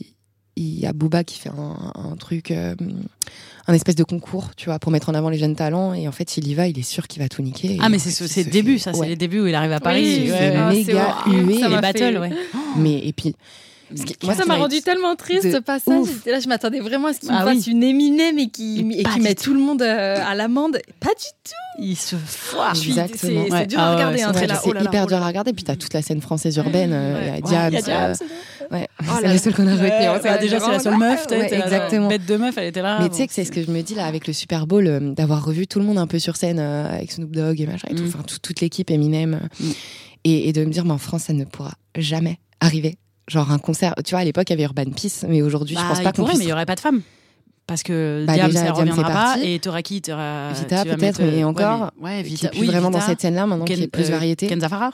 [0.62, 2.76] il y a Booba qui fait un, un truc, euh,
[3.68, 5.94] un espèce de concours, tu vois, pour mettre en avant les jeunes talents.
[5.94, 7.78] Et en fait, il y va, il est sûr qu'il va tout niquer.
[7.82, 9.08] Ah, mais c'est ce- le début, fait- ça, c'est ouais.
[9.10, 10.02] les débuts où il arrive à Paris.
[10.04, 10.84] Oui, Il ouais, fait ouais.
[10.86, 11.68] C'est méga hué.
[11.76, 12.32] les battles, fait- ouais.
[12.78, 13.36] Mais et puis,
[14.24, 16.06] moi, ça qui m'a rendu tellement triste ce passage.
[16.26, 17.56] là, je m'attendais vraiment à ce qu'il Ah me oui.
[17.58, 18.50] fasse une Eminem et
[18.84, 19.44] Mais et mette tout.
[19.46, 20.78] tout le monde euh, à l'amende.
[21.00, 21.52] Pas du tout.
[21.84, 22.72] Il se foire.
[22.76, 23.46] Exactement.
[23.48, 23.68] C'est Ouais.
[23.68, 24.18] dur Ah à regarder.
[24.20, 25.54] c'est hein, Ouais, c'est hyper dur à regarder.
[25.54, 26.92] Puis t'as toute la scène française urbaine.
[26.94, 28.14] euh, Il y a Ouais, euh,
[28.72, 29.90] ouais, Oh c'est la seule qu'on a retenue.
[29.90, 31.26] hein, déjà, c'est la seule meuf.
[31.30, 32.08] Là, exactement.
[32.08, 33.00] Bête de meuf, elle était là.
[33.02, 34.86] Mais tu sais que c'est ce que je me dis là avec le Super Bowl,
[34.88, 37.68] euh, d'avoir revu tout le monde un peu sur scène euh, avec Snoop Dogg et
[37.68, 38.08] machin et tout, Mm.
[38.08, 39.72] enfin tout- toute l'équipe Eminem, euh, Mm.
[40.26, 42.96] et, et de me dire, mais en France, ça ne pourra jamais arriver.
[43.28, 45.82] Genre un concert, tu vois, à l'époque, il y avait Urban Peace, mais aujourd'hui, Bah,
[45.84, 46.40] je pense pas qu'on puisse.
[46.40, 47.02] mais il y aurait pas de femmes.
[47.68, 49.24] Parce que Bah, Diams, déjà, elle Diams, reviendra c'est pas.
[49.36, 49.52] parti.
[49.54, 50.02] Et t'auras qui?
[50.02, 52.48] T'auras- Vita, peut-être, mettre, mais euh, encore, Ouais, mais, ouais, qui Vita.
[52.48, 54.48] est plus oui, vraiment Vita, dans cette scène-là maintenant, qui Ken- est plus euh, variété.
[54.48, 54.92] Ken Zafara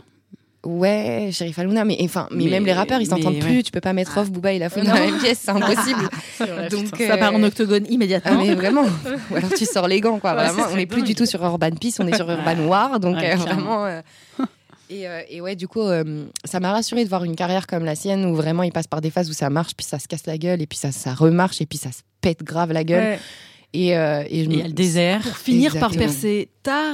[0.66, 3.40] Ouais, Sheriff Aluna, mais enfin, mais, Mais- même les rappeurs, ils s'entendent ouais.
[3.40, 3.64] plus.
[3.64, 4.84] Tu peux pas mettre off Booba et la Non.
[4.84, 6.10] dans la même pièce, c'est impossible.
[6.70, 8.32] Donc, Ça euh, part en octogone immédiatement.
[8.42, 8.84] Ah mais vraiment
[9.32, 10.32] Ou alors tu sors les gants quoi.
[10.36, 12.30] Ouais, vraiment, c'est on n'est plus du tout sur Urban Peace, on est sur.
[12.30, 13.86] Urban War, donc Ouais, euh, vraiment.
[13.86, 14.02] euh,
[14.90, 17.84] Et, euh, et ouais, du coup, euh, ça m'a rassuré de voir une carrière comme
[17.84, 20.08] la sienne où vraiment il passe par des phases où ça marche, puis ça se
[20.08, 22.84] casse la gueule, et puis ça, ça remarche, et puis ça se pète grave la
[22.84, 23.04] gueule.
[23.04, 23.20] Ouais.
[23.74, 25.22] Et, euh, et je Et il y a le désert.
[25.22, 26.50] Pour finir par percer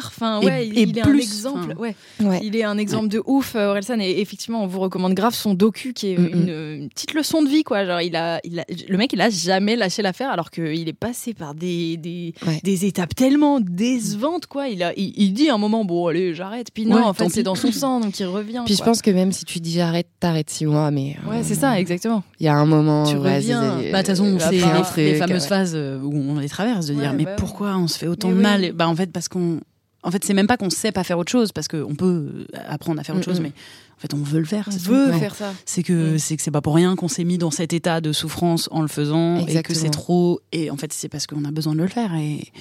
[0.08, 1.60] Enfin, Et- il, et il est un plus, exemple.
[1.72, 1.80] enfin.
[1.80, 1.96] Ouais.
[2.22, 2.40] Ouais.
[2.44, 4.00] Il est un exemple de ouf, euh, Orelsan.
[4.00, 6.50] Et effectivement, on vous recommande grave son docu, qui est Mm, une,
[6.84, 7.86] une petite leçon de vie, quoi.
[7.86, 10.94] Genre, il a, il a- le mec, il a jamais lâché l'affaire, alors qu'il est
[10.94, 12.60] passé par des, des, Ouais.
[12.64, 14.68] des étapes tellement décevantes, quoi.
[14.68, 16.68] Il, a, il, il dit à un moment, bon, allez, j'arrête.
[16.74, 18.62] Puis non, Ouais, en fait, c'est dans son sang, donc il revient.
[18.66, 21.44] Puis je pense que même si tu dis j'arrête, t'arrêtes six mois, mais euh, Ouais,
[21.44, 22.24] c'est ça, exactement.
[22.40, 23.06] il y a un moment.
[23.06, 23.78] Tu reviens.
[23.92, 25.48] Bah, de toute façon, euh, c'est faire un les, fameuses ouais.
[25.50, 28.08] phases euh, où on les traverse, de Ouais, dire mais bah pourquoi on se fait
[28.08, 28.72] autant de mal?
[28.74, 29.60] Bah en fait parce qu'on,
[30.04, 33.00] en fait c'est même pas qu'on sait pas faire autre chose parce qu'on peut apprendre
[33.00, 33.52] à faire autre chose, mais
[33.98, 34.66] en fait on veut le faire.
[34.68, 35.20] On c'est veut tout.
[35.20, 35.54] faire ça.
[35.66, 36.20] C'est que Mm.
[36.20, 38.82] c'est que c'est pas pour rien qu'on s'est mis dans cet état de souffrance en
[38.82, 40.40] le faisant et que c'est trop.
[40.52, 42.52] Et en fait c'est parce qu'on a besoin de le faire et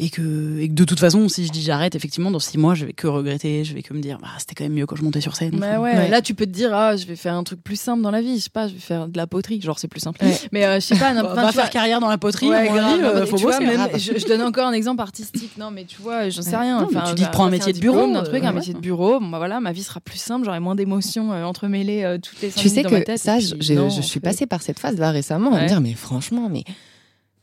[0.00, 2.74] et que, et que de toute façon si je dis j'arrête effectivement dans six mois
[2.76, 4.94] je vais que regretter, je vais que me dire bah c'était quand même mieux quand
[4.94, 5.56] je montais sur scène.
[5.58, 6.08] Mais Enfin, ouais, Ouais.
[6.08, 8.20] là tu peux te dire ah je vais faire un truc plus simple dans la
[8.20, 10.24] vie, je sais pas, je vais faire de la poterie, genre c'est plus simple.
[10.24, 10.38] Ouais.
[10.52, 12.64] Mais euh, je sais pas, bah, va vois- faire carrière dans la poterie, Ouais, à
[12.64, 13.66] mon grave, euh, faut tu vois, bosser.
[13.66, 15.56] même, je, je donne encore un exemple artistique.
[15.58, 16.80] Non, mais tu vois, j'en sais rien.
[16.80, 18.52] Non, Enfin, tu dis bah, prendre un passer métier de bureau, d'un truc, euh, un
[18.52, 19.18] métier de bureau.
[19.18, 22.50] Bah voilà, ma vie sera plus simple, j'aurai moins d'émotions euh, entremêlées euh, toutes les
[22.50, 25.80] Tu sais que ça, je, suis passée par cette phase là récemment à me dire
[25.80, 26.62] mais franchement mais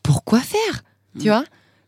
[0.04, 0.84] pourquoi faire?
[1.20, 1.32] Tu Mm.
[1.32, 1.44] vois?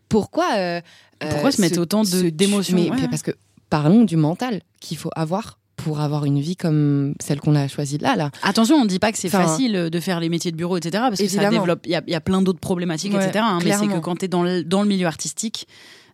[0.10, 0.82] Pourquoi euh,
[1.20, 3.08] Pourquoi se mettre autant d'émotions mais- Ouais.
[3.10, 3.32] Parce que
[3.70, 7.98] parlons du mental qu'il faut avoir pour avoir une vie comme celle qu'on a choisie
[8.00, 8.32] là là.
[8.41, 10.76] Attention, on ne dit pas que c'est Enfin, facile de faire les métiers de bureau,
[10.78, 10.91] etc.
[11.08, 11.52] Parce que ça évidemment.
[11.60, 11.82] développe.
[11.86, 13.43] Il y a, il y a plein d'autres problématiques, Ouais, etc.
[13.48, 15.67] hein, mais c'est que quand tu es dans le, dans le milieu artistique,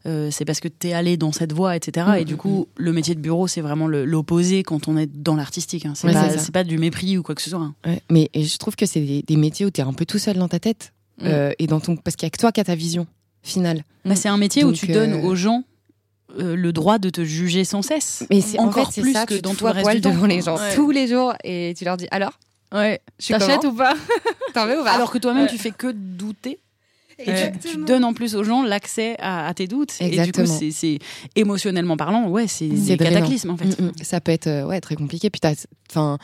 [0.05, 2.05] euh, c'est parce que tu es allé dans cette voie, etc.
[2.09, 5.35] Mm, et du coup, le métier de bureau, c'est vraiment l'opposé quand on est dans
[5.37, 5.85] l'artistique.
[5.85, 5.93] Hein.
[5.95, 6.13] C'est Ouais,
[6.51, 7.59] pas, du mépris ou quoi que ce soit.
[7.61, 7.73] hein.
[7.85, 10.19] Ouais, mais je trouve que c'est des, des métiers où tu es un peu tout
[10.19, 11.25] seul dans ta tête Mm.
[11.27, 13.05] euh, et dans ton parce qu'il y a que toi qui as ta vision
[13.43, 13.83] finale.
[14.05, 15.63] Bah, c'est un métier où tu donnes euh, aux gens
[16.39, 18.25] euh, le droit de te juger sans cesse.
[18.31, 20.01] Mais c'est en Encore fait, c'est plus ça, que tu dans tout le reste du
[20.01, 20.73] devant les gens Ouais.
[20.75, 22.39] tous les jours et tu leur dis alors
[22.73, 23.93] Ouais, t'achètes ou pas
[24.55, 25.49] T'en veux ou pas Alors que toi-même, Ouais.
[25.49, 26.57] tu fais que douter.
[27.19, 27.73] Et tu- Exactement.
[27.75, 29.93] tu, donnes en plus aux gens l'accès à, à tes doutes.
[29.99, 30.47] Et du Exactement.
[30.47, 30.97] coup, c'est- c'est
[31.35, 33.79] émotionnellement parlant, ouais, c'est des cataclysmes en fait.
[33.79, 33.91] Mm, mm.
[34.01, 35.29] Ça peut être euh, ouais, très compliqué.
[35.29, 35.53] Puis t'as-
[35.91, 36.17] enfin,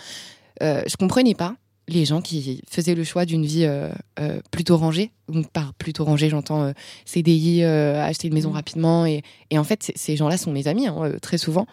[0.63, 1.55] euh, je comprenais pas
[1.89, 5.11] les gens qui faisaient le choix d'une vie euh, euh, plutôt rangée.
[5.27, 6.71] Donc par plutôt rangée, j'entends euh,
[7.05, 8.53] CDI, euh, acheter une maison Mm.
[8.53, 9.05] rapidement.
[9.05, 11.65] Et, et en fait, ces gens-là sont mes amis hein, très souvent.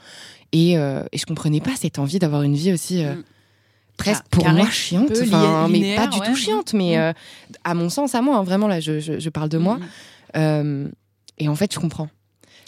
[0.52, 3.22] Et, et je comprenais pas cette envie d'avoir une vie aussi Mm.
[3.96, 5.10] presque Ca- pour moi chiante.
[5.10, 6.26] mais linéaire, pas du ouais.
[6.26, 7.14] tout chiante, mais Mm.
[7.64, 9.78] à mon sens, à moi, hein, vraiment là, je, je, je parle de moi.
[11.38, 12.08] Et en fait, je comprends.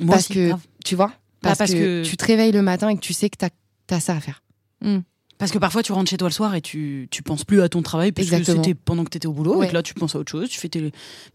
[0.01, 0.61] Moi parce aussi, que grave.
[0.85, 3.29] tu vois, parce, parce que, que- tu te réveilles le matin et que tu sais
[3.31, 3.49] que t'as
[3.97, 4.43] as ça à faire.
[5.39, 7.69] Parce que parfois, tu rentres chez toi le soir et tu, tu penses plus à
[7.69, 8.65] ton travail parce que Exactement.
[8.65, 9.57] c'était pendant que tu étais au boulot.
[9.59, 9.67] Ouais.
[9.67, 10.49] Et que là, tu penses à autre chose.
[10.49, 10.81] Tu fais tes...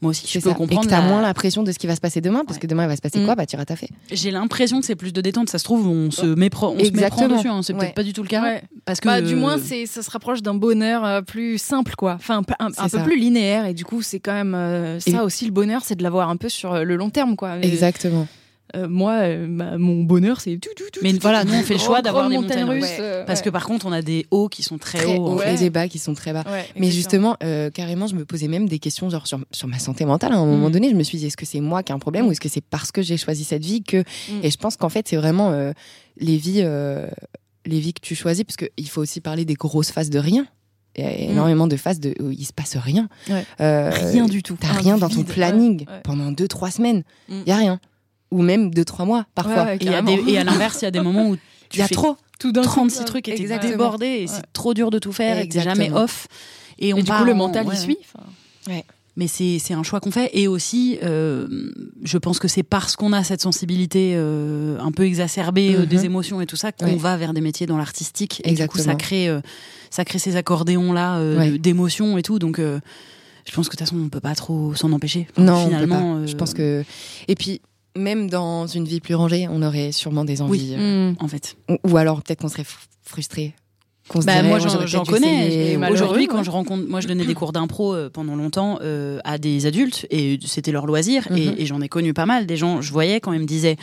[0.02, 0.56] Moi aussi, je peux ça.
[0.56, 0.84] comprendre.
[0.84, 2.58] Et que t'as la- moins la pression de ce qui va se passer demain, parce
[2.58, 2.62] Ouais.
[2.62, 3.88] que demain il va se passer quoi Bah tu taffer.
[4.12, 5.50] J'ai l'impression que c'est plus de détente.
[5.50, 7.36] Ça se trouve, on se méprend, on se méprend Exactement.
[7.38, 7.48] dessus.
[7.48, 7.62] hein.
[7.64, 7.80] C'est Ouais.
[7.80, 8.42] peut-être pas du tout le cas.
[8.44, 8.64] Ouais.
[8.86, 12.16] Parce que Bah, du moins, c'est, ça se rapproche d'un bonheur euh, plus simple, quoi.
[12.16, 13.04] Enfin, un, peu- un- un C'est peu ça.
[13.06, 13.66] plus linéaire.
[13.68, 16.30] Et du coup, c'est quand même euh, ça Et- aussi, le bonheur, c'est de l'avoir
[16.30, 17.56] un peu sur euh, le long terme, quoi.
[17.56, 18.28] Mais, Exactement.
[18.76, 21.00] Euh, moi, euh, ma- mon bonheur, c'est tout, tout, tout.
[21.04, 22.98] Mais tout, voilà, tout, nous, on fait le choix d'avoir montagne montagnes russe, russes.
[23.00, 23.46] euh, Parce ouais.
[23.46, 25.36] que par contre, on a des hauts qui sont très, Très hauts.
[25.38, 25.54] ouais.
[25.54, 26.44] et des bas qui sont très bas.
[26.52, 29.80] Ouais, Mais justement, euh, carrément, je me posais même des questions genre sur, sur ma
[29.80, 30.34] santé mentale.
[30.34, 30.72] À un moment Mm.
[30.72, 32.28] donné, je me suis dit, est-ce que c'est moi qui ai un problème Mm.
[32.30, 33.98] ou est-ce que c'est parce que j'ai choisi cette vie que...
[33.98, 34.40] Mm.
[34.44, 35.72] Et je pense qu'en fait, c'est vraiment euh,
[36.18, 37.08] les vies, euh,
[37.66, 40.46] les vies que tu choisis, parce qu'il faut aussi parler des grosses phases de rien.
[40.96, 43.08] Il y a énormément de phases de, où il se passe rien.
[43.28, 43.44] Ouais.
[43.62, 44.56] Euh, Rien du tout.
[44.60, 47.02] T'as rien dans ton planning ouais, pendant deux, trois semaines.
[47.30, 47.44] Il Mm.
[47.48, 47.80] y a rien.
[48.34, 49.64] Ou même deux, trois mois, parfois.
[49.64, 51.28] Ouais, ouais, Et, il y a des- et à l'inverse, il y a des moments
[51.30, 51.42] où tu
[51.74, 52.18] Il y a fais trop.
[52.40, 53.06] Tout d'un coup, 36 ouais.
[53.06, 53.72] trucs et t'es Exactement.
[53.72, 56.04] débordé et c'est trop dur de tout faire et t'es jamais Exactement.
[56.04, 56.28] off.
[56.80, 57.98] Et, on Et du part coup, le en- mental, ouais, il suit.
[58.14, 58.26] Enfin,
[59.16, 60.32] Mais c'est c'est un choix qu'on fait.
[60.34, 61.48] Et aussi, euh,
[62.04, 65.86] je pense que c'est parce qu'on a cette sensibilité euh, un peu exacerbée euh, Mhm.
[65.86, 66.96] des émotions et tout ça qu'on Ouais.
[66.96, 68.42] va vers des métiers dans l'artistique.
[68.44, 68.98] Et du coup, ça Exactement.
[68.98, 69.40] crée, euh,
[69.92, 71.58] ça crée ces accordéons-là euh, Ouais.
[71.60, 72.40] d'émotions et tout.
[72.40, 72.80] Donc, euh,
[73.48, 75.28] je pense que de toute façon, on peut pas trop s'en empêcher.
[75.34, 76.20] Enfin, Non, on peut finalement, pas.
[76.22, 76.84] euh, Je pense que.
[77.28, 77.62] Et puis,
[77.98, 80.74] même dans une vie plus rangée, on aurait sûrement des envies.
[80.78, 81.16] euh, mm.
[81.20, 81.56] En fait.
[81.70, 83.54] Ou, ou alors peut-être qu'on serait fr- frustré.
[84.10, 85.78] Qu'on se Bah, dirait, moi, j'en connais.
[85.90, 86.28] Aujourd'hui, ouais.
[86.28, 89.66] quand je rencontre, moi, je donnais des cours d'impro euh, pendant longtemps euh, à des
[89.66, 91.26] adultes et c'était leur loisir.
[91.32, 92.46] Et, et j'en ai connu pas mal.
[92.46, 93.78] Des gens, je voyais quand ils me disaient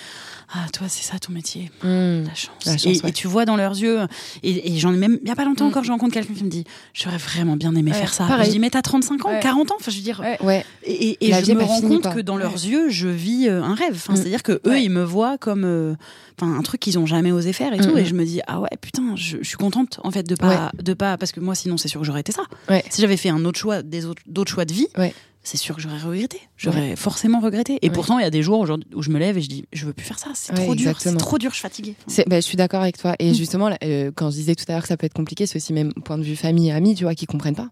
[0.53, 1.71] Ah, toi, c'est ça ton métier.
[1.83, 2.25] Hmm.
[2.25, 2.49] La chance.
[2.67, 3.11] La chance, et, ouais.
[3.11, 4.01] et tu vois dans leurs yeux,
[4.43, 5.69] et, et j'en ai même, il y a pas longtemps Mm.
[5.69, 8.27] encore, je rencontre quelqu'un qui me dit J'aurais vraiment bien aimé Ouais, faire ça.
[8.27, 8.47] pareil.
[8.47, 9.41] Je dis Mais t'as 35 ans, Ouais.
[9.41, 9.77] 40 ans?
[9.79, 10.21] Enfin, je veux dire.
[10.43, 10.65] Ouais.
[10.85, 12.43] Et, et- et La je me pas rends compte que dans Ouais.
[12.43, 13.93] leurs yeux, je vis euh, un rêve.
[13.95, 14.17] Enfin, Mm.
[14.17, 14.83] C'est-à-dire que eux, Ouais.
[14.83, 15.95] ils me voient comme euh,
[16.41, 17.97] enfin, un truc qu'ils ont jamais osé faire et tout.
[17.97, 20.73] Et je me dis, ah ouais, putain, je, je suis contente en fait de pas,
[20.83, 22.43] de pas, parce que moi, sinon, c'est sûr que j'aurais été ça.
[22.69, 22.85] Ouais.
[22.91, 25.15] Si j'avais fait un autre choix, des autres, d'autres choix de vie, Ouais.
[25.43, 26.39] C'est sûr que j'aurais regretté.
[26.57, 27.79] J'aurais forcément regretté.
[27.83, 27.93] Et Ouais.
[27.95, 28.61] pourtant, il y a des jours
[28.95, 30.29] où je me lève et je dis, je veux plus faire ça.
[30.35, 31.01] C'est Ouais, trop dur.
[31.01, 31.51] C'est trop dur.
[31.51, 31.95] Je suis fatiguée.
[32.27, 33.13] Bah, je suis d'accord avec toi.
[33.13, 33.17] Mm.
[33.21, 35.47] Et justement, là, euh, quand je disais tout à l'heure que ça peut être compliqué,
[35.47, 37.69] c'est aussi même point de vue famille et amis, tu vois, qui comprennent pas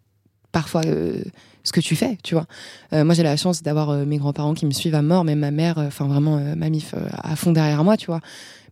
[0.51, 1.23] parfois euh,
[1.63, 2.47] ce que tu fais, tu vois.
[2.95, 5.51] Euh, moi, j'ai la chance d'avoir mes grands-parents qui me suivent à mort, même ma
[5.51, 8.21] mère, enfin vraiment ma mif euh, à fond derrière moi, tu vois.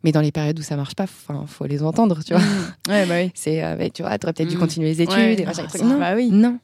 [0.03, 2.43] Mais dans les périodes où ça marche pas, enfin, faut les entendre, tu vois.
[2.89, 3.31] Ouais, bah oui.
[3.35, 4.61] C'est, tu vois, t'aurais peut-être dû Mm.
[4.61, 6.31] continuer les études, et machin, Ah, bah oui.
[6.31, 6.59] non,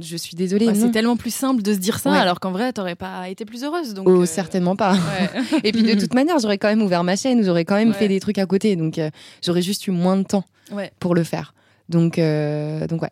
[0.00, 0.86] je suis désolée, Bah, non.
[0.86, 2.18] c'est tellement plus simple de se dire ça, Ouais.
[2.18, 3.94] alors qu'en vrai, t'aurais pas été plus heureuse.
[3.94, 4.92] Donc, Oh, euh, certainement pas.
[4.94, 5.00] ouais.
[5.64, 7.94] Et puis de toute manière, j'aurais quand même ouvert ma chaîne, j'aurais quand même Ouais.
[7.94, 9.10] fait des trucs à côté, donc euh,
[9.44, 10.90] j'aurais juste eu moins de temps Ouais.
[11.00, 11.54] pour le faire.
[11.88, 13.10] Donc, euh, donc ouais.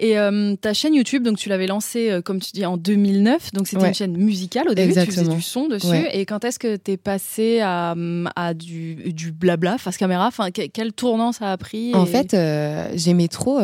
[0.00, 3.52] Et euh, ta chaîne YouTube, donc tu l'avais lancée, euh, comme tu dis, en 2009.
[3.52, 3.88] Donc c'était Ouais.
[3.88, 4.88] une chaîne musicale au début.
[4.92, 5.36] Tu faisais Exactement.
[5.36, 5.86] du son dessus.
[5.86, 6.10] Ouais.
[6.18, 7.94] Et quand est-ce que t'es passé à,
[8.34, 10.26] à du, du blabla face caméra?
[10.26, 13.60] Enfin, que- quel tournant ça a pris En fait, euh, j'aimais trop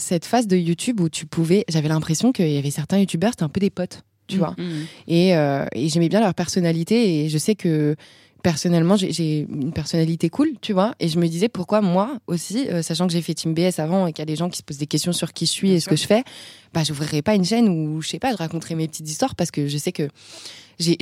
[0.00, 1.64] cette phase de YouTube où tu pouvais.
[1.68, 4.38] J'avais l'impression qu'il y avait certains YouTubeurs, c'était un peu des potes, tu Mm.
[4.38, 4.54] vois.
[4.58, 4.86] mm.
[5.08, 7.94] Et, euh, et j'aimais bien leur personnalité et je sais que
[8.42, 10.94] personnellement j'ai- une personnalité cool, tu vois.
[10.98, 14.06] Et je me disais pourquoi moi aussi, euh, sachant que j'ai fait Team BS avant
[14.06, 15.68] et qu'il y a des gens qui se posent des questions sur qui je suis
[15.68, 16.24] Bien et ce que je fais,
[16.72, 19.50] bah j'ouvrirais pas une chaîne où je sais pas, je raconterais mes petites histoires parce
[19.50, 20.08] que je sais que
[20.78, 20.96] j'ai-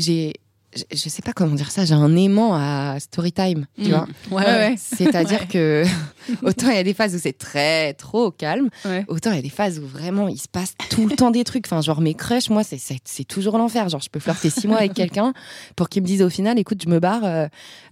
[0.77, 3.91] je je sais pas comment dire ça, j'ai un aimant à story time, tu Mm.
[3.91, 4.07] vois.
[4.31, 4.75] Ouais, Ouais.
[4.77, 5.47] C'est-à-dire Ouais.
[5.47, 5.85] que
[6.43, 8.69] autant il y a des phases où c'est très trop calme,
[9.09, 11.45] autant il y a des phases où vraiment il se passe tout le temps des
[11.45, 11.67] trucs.
[11.67, 13.89] Enfin, genre mes crushs, moi, c'est- c'est c'est toujours l'enfer.
[13.89, 15.33] Genre, je peux flirter six mois avec quelqu'un
[15.77, 17.47] pour qu'il me dise au final, écoute, je me barre, euh,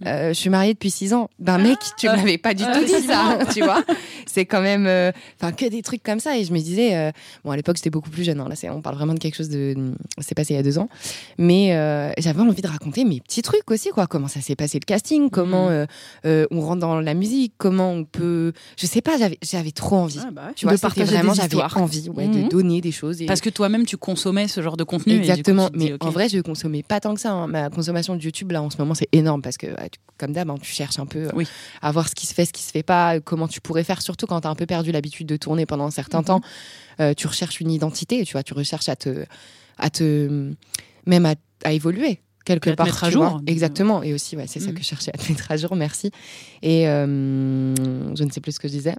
[0.05, 1.29] euh, je suis mariée depuis six ans.
[1.39, 3.83] Ben, mec, tu me l'avais pas du Ah, tout dit ça, tu vois.
[4.27, 5.11] C'est quand même, euh,
[5.41, 6.37] enfin, que des trucs comme ça.
[6.37, 7.11] Et je me disais,
[7.43, 8.39] bon, à l'époque, j'étais beaucoup plus jeune.
[8.39, 8.47] hein.
[8.47, 9.75] Là, c'est- on parle vraiment de quelque chose de,
[10.19, 10.89] c'est passé il y a deux ans.
[11.39, 11.69] Mais
[12.19, 14.07] j'avais envie de raconter mes petits trucs aussi, quoi.
[14.07, 15.71] Comment ça s'est passé le casting, comment Mhm.
[15.73, 15.85] euh,
[16.25, 20.19] euh, on rentre dans la musique, comment on peut, je sais pas, j'avais, trop envie.
[20.19, 20.53] Ouais, bah ouais.
[20.55, 22.43] Tu vois, De partager vraiment, j'avais envie ouais, Mhm.
[22.45, 23.21] de donner des choses.
[23.21, 23.25] Et...
[23.25, 25.13] Parce que toi-même, tu consommais ce genre de contenu.
[25.13, 27.31] et du coup, Exactement, dis, mais en vrai, je consommais pas tant que ça.
[27.31, 27.47] hein.
[27.47, 29.67] Ma consommation de YouTube, là, en ce moment, c'est énorme parce que,
[30.17, 31.47] comme d'hab, hein, tu cherches un peu euh, Oui.
[31.81, 34.01] à voir ce qui se fait, ce qui se fait pas, comment tu pourrais faire,
[34.01, 36.25] surtout quand tu as un peu perdu l'habitude de tourner pendant un certain Mhm.
[36.25, 36.41] temps.
[36.99, 39.25] Euh, tu recherches une identité, tu vois, tu recherches à te.
[39.77, 40.51] À te
[41.05, 42.19] même à, à évoluer.
[42.47, 43.23] Quelque part, mettre à tu jour.
[43.29, 43.41] vois.
[43.45, 44.01] Exactement.
[44.03, 44.73] Et aussi, ouais, c'est ça Mhm.
[44.75, 46.11] que je cherchais à te mettre à jour, merci.
[46.61, 47.73] Et euh,
[48.15, 48.95] je ne sais plus ce que je disais.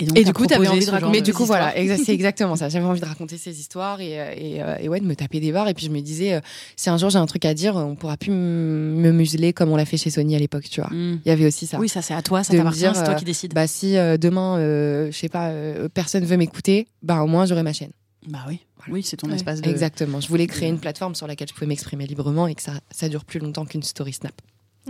[0.00, 2.54] Donc, Et du coup, t'avais proposé envie de raconter Mais du coup, voilà, c'est exactement
[2.54, 2.68] ça.
[2.68, 5.40] J'avais envie de raconter ces histoires et, euh, et, euh, et ouais, de me taper
[5.40, 5.68] des barres.
[5.68, 6.40] Et puis je me disais, euh,
[6.76, 9.76] si un jour j'ai un truc à dire, on pourra plus me museler comme on
[9.76, 10.90] l'a fait chez Sony à l'époque, tu vois.
[10.90, 11.20] Mm.
[11.24, 11.80] Il y avait aussi ça.
[11.80, 13.54] Oui, ça c'est à toi, ça t'appartient, c'est toi euh, qui décides.
[13.54, 17.44] Bah si euh, demain, euh, je sais pas, euh, personne veut m'écouter, bah au moins
[17.46, 17.90] j'aurai ma chaîne.
[18.28, 19.34] Bah oui, oui, c'est ton Ouais.
[19.36, 19.68] espace de.
[19.70, 20.20] Exactement.
[20.20, 23.08] Je voulais créer une plateforme sur laquelle je pouvais m'exprimer librement et que ça, ça
[23.08, 24.32] dure plus longtemps qu'une story snap.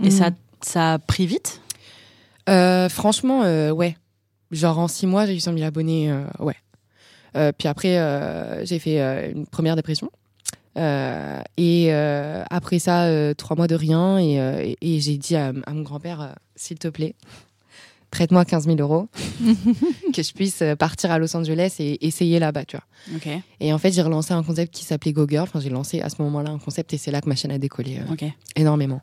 [0.03, 0.31] Et ça,
[0.61, 1.61] ça a pris vite?
[2.47, 3.95] Euh, franchement, euh, ouais.
[4.51, 6.55] Genre en six mois, j'ai eu 100 000 abonnés, euh, ouais.
[7.37, 10.09] Euh, puis après, euh, j'ai fait euh, une première dépression.
[10.77, 14.17] Euh, et euh, après ça, euh, trois mois de rien.
[14.17, 17.15] Et, euh, et- et j'ai dit à, à mon grand-père, euh, s'il te plaît,
[18.11, 19.07] prête-moi 15 000 euros,
[20.13, 22.85] que je puisse euh, partir à Los Angeles et essayer là-bas, tu vois.
[23.59, 25.43] Et en fait, j'ai relancé un concept qui s'appelait Go Girl.
[25.43, 27.57] Enfin, j'ai lancé à ce moment-là un concept et c'est là que ma chaîne a
[27.57, 28.05] décollé euh,
[28.55, 29.01] énormément.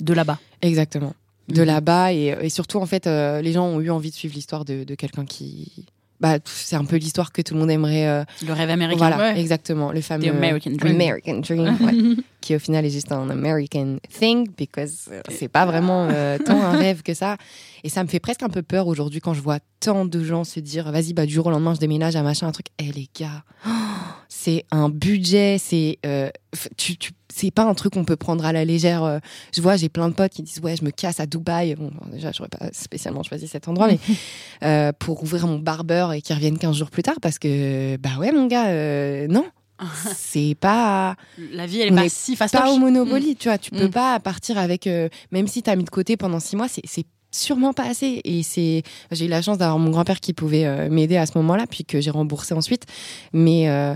[0.00, 0.38] De là-bas.
[0.62, 1.12] Exactement.
[1.48, 1.66] De Mhm.
[1.66, 4.64] là-bas et, et surtout, en fait, euh, les gens ont eu envie de suivre l'histoire
[4.64, 5.86] de, de quelqu'un qui.
[6.20, 8.06] Bah, c'est un peu l'histoire que tout le monde aimerait.
[8.06, 8.98] euh, Le rêve américain.
[8.98, 9.40] voilà, ouais.
[9.40, 9.90] exactement.
[9.90, 10.26] Le fameux.
[10.26, 10.94] The American Dream.
[10.94, 12.22] American Dream, ouais.
[12.42, 16.60] qui au final est juste un American thing, because euh, c'est pas vraiment euh, tant
[16.62, 17.36] un rêve que ça.
[17.84, 20.44] Et ça me fait presque un peu peur aujourd'hui quand je vois tant de gens
[20.44, 22.66] se dire, vas-y, bah, du jour au lendemain, je déménage à machin, un truc.
[22.78, 23.70] Eh, les gars, oh,
[24.28, 25.98] c'est un budget, c'est.
[26.04, 26.28] euh,
[26.76, 29.02] tu, tu- c'est pas un truc qu'on peut prendre à la légère.
[29.04, 29.18] euh.
[29.54, 31.74] Je vois, j'ai plein de potes qui disent ouais, je me casse à Dubaï.
[31.74, 33.98] Bon, déjà, j'aurais pas spécialement choisi cet endroit, mais
[34.64, 38.10] euh, pour ouvrir mon barbeur et qu'ils reviennent 15 jours plus tard, parce que bah
[38.18, 39.44] ouais, mon gars, euh, non,
[40.16, 41.16] c'est pas
[41.52, 42.60] La vie, elle est On pas est si fastoche.
[42.60, 43.58] pas au Monopoly, tu vois.
[43.58, 43.90] Tu peux Mm.
[43.90, 47.06] pas partir avec, euh, même si t'as mis de côté pendant six mois, c'est c'est
[47.32, 48.20] sûrement pas assez.
[48.24, 51.38] Et c'est, j'ai eu la chance d'avoir mon grand-père qui pouvait euh, m'aider à ce
[51.38, 52.86] moment-là, puis que j'ai remboursé ensuite.
[53.32, 53.94] Mais, euh,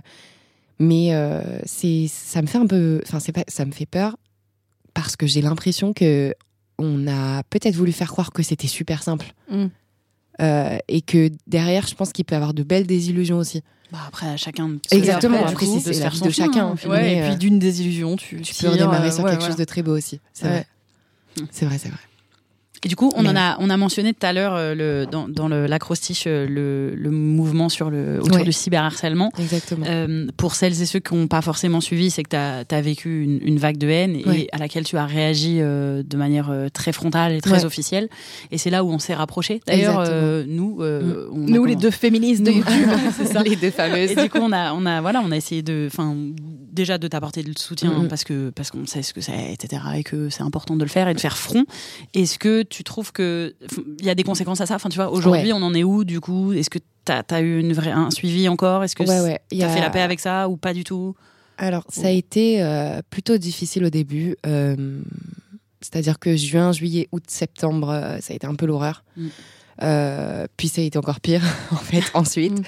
[0.85, 4.16] mais euh, c'est, ça me fait un peu, enfin c'est pas, ça me fait peur
[4.94, 6.35] parce que j'ai l'impression que
[6.79, 9.33] on a peut-être voulu faire croire que c'était super simple.
[9.51, 9.66] Mm.
[10.40, 13.62] Euh, et que derrière, je pense qu'il peut y avoir de belles désillusions aussi.
[13.92, 14.68] Bah, après, chacun.
[14.70, 16.77] de- Exactement, après, après, du coup, c'est- de c'est la vie de chacun, hein.
[16.88, 19.40] Ouais, Mais, et euh, puis d'une désillusion, tu, Tu tires, peux redémarrer sur ouais, quelque
[19.40, 19.47] voilà.
[19.55, 20.20] chose de très beau aussi.
[20.33, 20.51] C'est Ouais.
[20.51, 21.47] vrai.
[21.53, 21.99] C'est vrai, c'est vrai.
[22.85, 25.07] Et du coup, on Mais en a, on a mentionné tout à l'heure euh, le,
[25.11, 28.44] dans, dans l'acrostiche euh, le, le mouvement sur le, autour Ouais.
[28.44, 29.31] du cyberharcèlement.
[29.38, 29.87] Exactement.
[29.88, 32.37] Euh, pour celles et ceux qui n'ont pas forcément suivi, c'est que tu
[32.75, 36.16] as, vécu une, une vague de haine et à laquelle tu as réagi euh, de
[36.16, 37.64] manière euh, très frontale et très Ouais.
[37.64, 38.09] officielle.
[38.51, 39.61] Et c'est là où on s'est rapprochés.
[39.66, 40.03] D'ailleurs,
[40.47, 42.88] nous, euh, on Nous, les deux féministes de YouTube.
[43.16, 43.42] c'est ça.
[43.44, 44.11] Les deux fameuses.
[44.11, 46.16] Et du coup, on a, on a, voilà, on a essayé de, enfin,
[46.73, 48.09] déjà de t'apporter le soutien Mhm.
[48.09, 49.83] parce que parce qu'on sait ce que c'est, etc.
[49.97, 51.64] Et que c'est important de le faire et de faire front.
[52.14, 53.55] Est-ce que tu trouves que
[54.01, 54.75] il y a des conséquences à ça?
[54.75, 56.53] Enfin, tu vois, aujourd'hui, on en est où du coup?
[56.53, 58.83] Est-ce que t'as as eu une vraie, un suivi encore?
[58.83, 59.41] Est-ce que Ouais, ouais.
[59.57, 61.15] T'as a- fait la paix avec ça ou pas du tout?
[61.59, 64.35] Alors, ça a été euh, plutôt difficile au début.
[64.47, 64.99] euh,
[65.81, 69.05] C'est-à-dire que juin, juillet, août, septembre, euh, ça a été un peu l'horreur.
[69.17, 69.27] Mm.
[69.83, 72.61] Euh, puis ça a été encore pire, en fait, ensuite.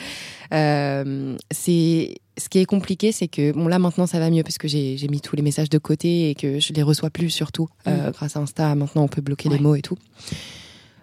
[0.51, 0.55] Mm.
[0.55, 4.59] Euh, c'est ce qui est compliqué, c'est que bon là maintenant ça va mieux parce
[4.59, 7.69] que j'ai mis tous les messages de côté et que je les reçois plus surtout
[7.87, 8.75] euh, grâce à Insta.
[8.75, 9.97] Maintenant on peut bloquer les mots et tout.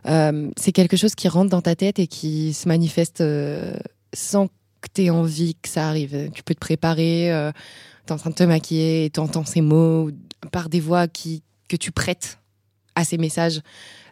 [0.05, 3.73] Euh, c'est quelque chose qui rentre dans ta tête et qui se manifeste euh,
[4.13, 6.29] sans que tu aies envie que ça arrive.
[6.33, 7.51] Tu peux te préparer,
[8.05, 10.11] tu es en train de te maquiller tu entends ces mots
[10.51, 12.37] par des voix qui, que tu prêtes
[12.95, 13.61] à ces messages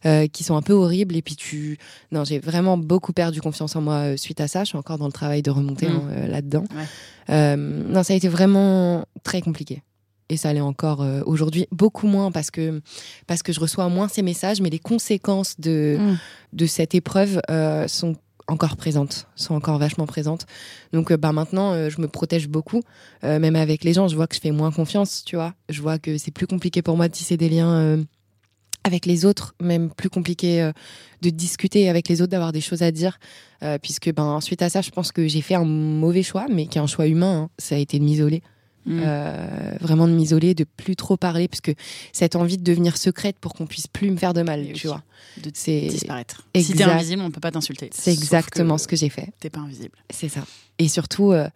[0.06, 1.16] euh, qui sont un peu horribles.
[1.16, 1.78] Et puis tu.
[2.12, 4.64] Non, j'ai vraiment beaucoup perdu confiance en moi euh, suite à ça.
[4.64, 5.92] Je suis encore dans le travail de remonter Mm.
[5.92, 6.64] hein, euh, là-dedans.
[6.76, 6.86] Ouais.
[7.30, 9.84] Euh, non, ça a été vraiment très compliqué.
[10.30, 12.82] Et ça l'est encore euh, aujourd'hui, beaucoup moins parce que,
[13.28, 16.18] parce que je reçois moins ces messages, mais les conséquences de, Mm.
[16.54, 18.16] de cette épreuve euh, sont
[18.48, 20.46] encore présentes, sont encore vachement présentes.
[20.94, 22.82] Donc euh, bah, maintenant, je me protège beaucoup,
[23.24, 25.54] Euh, même avec les gens, je vois que je fais moins confiance, tu vois.
[25.70, 28.04] Je vois que c'est plus compliqué pour moi de tisser des liens euh,
[28.84, 30.72] avec les autres, même plus compliqué euh,
[31.22, 33.20] de discuter avec les autres, d'avoir des choses à dire,
[33.63, 36.65] euh, puisque ben, suite à ça, je pense que j'ai fait un mauvais choix, mais
[36.67, 37.50] qui est un choix humain, hein.
[37.58, 38.41] ça a été de m'isoler.
[38.86, 39.00] Mm.
[39.06, 41.72] Euh, vraiment de m'isoler, de plus trop parler, parce que
[42.13, 45.04] cette envie de devenir secrète pour qu'on puisse plus me faire de mal, tu vois.
[45.44, 46.48] De disparaître.
[46.56, 46.91] Si t'es exact.
[46.91, 47.89] invisible, on peut pas t'insulter.
[47.94, 49.30] c'est exactement que ce que j'ai fait.
[49.39, 49.98] T'es pas invisible.
[50.10, 50.41] C'est ça.
[50.80, 51.48] Et surtout, euh,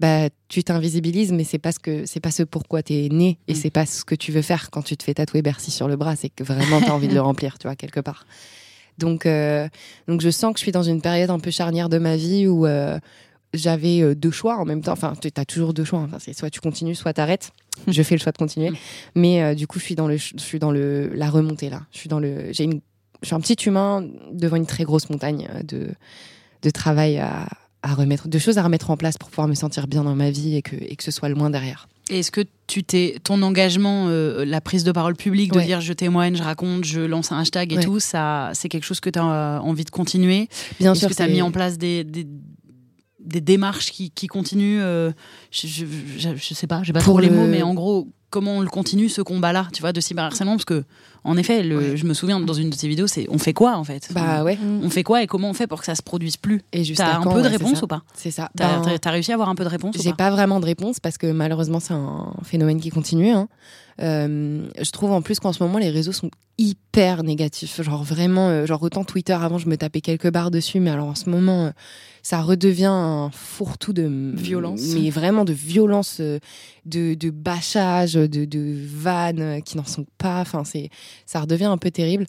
[0.00, 3.52] bah, tu t'invisibilises, mais c'est pas ce que c'est pas ce pourquoi t'es né, et
[3.52, 3.56] Mm.
[3.56, 5.94] c'est pas ce que tu veux faire quand tu te fais tatouer Bercy sur le
[5.96, 6.16] bras.
[6.16, 8.26] C'est que vraiment t'as envie de le remplir, tu vois, quelque part.
[8.98, 9.68] Donc, euh,
[10.08, 12.46] donc je sens que je suis dans une période un peu charnière de ma vie
[12.48, 12.66] où
[13.54, 14.92] j'avais euh, deux choix en même temps.
[14.92, 16.00] Enfin, tu as toujours deux choix.
[16.00, 17.52] Enfin, c'est soit tu continues, soit t'arrêtes.
[17.88, 18.76] Je fais le choix de continuer, Mm.
[19.14, 21.82] mais euh, du coup, je suis dans le, je suis dans le la remontée là.
[21.92, 22.80] Je suis dans le, j'ai une,
[23.22, 25.88] je suis un petit humain devant une très grosse montagne euh, de
[26.62, 27.48] de travail à,
[27.82, 30.30] à remettre, de choses à remettre en place pour pouvoir me sentir bien dans ma
[30.30, 31.88] vie et que et que ce soit le moins derrière.
[32.10, 35.64] Est-ce que tu t'es ton engagement, euh, la prise de parole publique, de Ouais.
[35.64, 37.82] dire je témoigne, je raconte, je lance un hashtag et Ouais.
[37.84, 40.48] tout, ça, c'est quelque chose que tu as envie de continuer?
[40.78, 42.26] Bien sûr, que tu as mis en place des, des,
[43.24, 45.12] des démarches qui, qui continuent euh,
[45.50, 45.86] je, je,
[46.18, 48.56] je, je sais pas, j'ai pas Pour trop les le- mots, mais en gros, comment
[48.56, 50.84] on le continue ce combat-là, tu vois, de cyberharcèlement Parce que
[51.24, 53.76] En effet, le, je me souviens dans une de tes vidéos, c'est on fait quoi
[53.76, 54.08] en fait?
[54.12, 54.58] Bah ouais.
[54.82, 56.62] On fait quoi et comment on fait pour que ça se produise plus?
[56.72, 58.02] Et jusqu'à T'as un quand, peu de ouais, réponse ou pas?
[58.14, 58.50] C'est ça.
[58.56, 60.16] T'as Ben, t'as réussi à avoir un peu de réponse J'ai pas?
[60.16, 63.30] pas vraiment de réponse parce que malheureusement c'est un phénomène qui continue.
[63.30, 63.48] hein.
[64.00, 67.80] Euh, je trouve en plus qu'en ce moment les réseaux sont hyper négatifs.
[67.82, 71.08] Genre vraiment, euh, genre autant Twitter avant je me tapais quelques barres dessus, mais alors
[71.08, 71.70] en ce moment euh,
[72.22, 74.80] ça redevient un fourre-tout de Violence.
[74.94, 76.38] mais vraiment de violence, euh,
[76.86, 80.40] de, de bâchage, de, de vannes euh, qui n'en sont pas.
[80.40, 80.88] Enfin c'est,
[81.26, 82.26] ça redevient un peu terrible.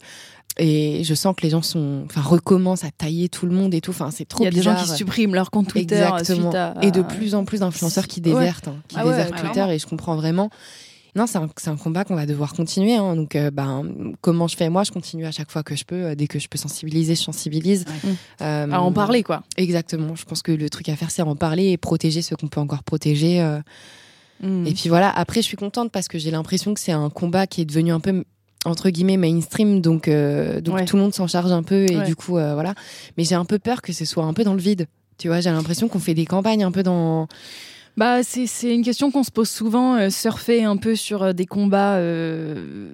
[0.56, 3.80] Et je sens que les gens sont, enfin recommencent à tailler tout le monde et
[3.80, 3.90] tout.
[3.90, 6.50] Enfin c'est trop Il y a des gens qui suppriment leur compte Twitter Exactement.
[6.50, 6.74] suite à.
[6.82, 8.32] Et de plus en plus d'influenceurs qui Ouais.
[8.32, 9.52] désertent, hein, qui Ah ouais, désertent clairement.
[9.52, 10.50] Twitter, et je comprends vraiment.
[11.16, 12.94] Non, c'est un, combat qu'on va devoir continuer.
[12.96, 13.14] hein.
[13.14, 13.84] Donc, euh, ben,
[14.20, 14.68] comment je fais?
[14.68, 16.06] Moi, je continue à chaque fois que je peux.
[16.06, 17.84] Euh, Dès que je peux sensibiliser, je sensibilise.
[18.04, 18.10] Ouais.
[18.42, 19.42] Euh, à en parler quoi.
[19.56, 20.16] Exactement.
[20.16, 22.60] Je pense que le truc à faire, c'est en parler et protéger ce qu'on peut
[22.60, 23.40] encore protéger.
[23.40, 23.60] euh.
[24.42, 24.66] Mm.
[24.66, 27.46] Et puis voilà, après, je suis contente parce que j'ai l'impression que c'est un combat
[27.46, 28.24] qui est devenu un peu
[28.66, 30.84] entre guillemets mainstream donc euh, donc Ouais.
[30.86, 32.04] tout le monde s'en charge un peu et Ouais.
[32.06, 32.74] du coup euh, voilà
[33.18, 34.86] mais j'ai un peu peur que ce soit un peu dans le vide
[35.18, 37.28] tu vois j'ai l'impression qu'on fait des campagnes un peu dans
[37.96, 41.32] Bah, c'est c'est une question qu'on se pose souvent, euh, surfer un peu sur euh,
[41.32, 41.96] des combats.
[41.96, 42.88] euh,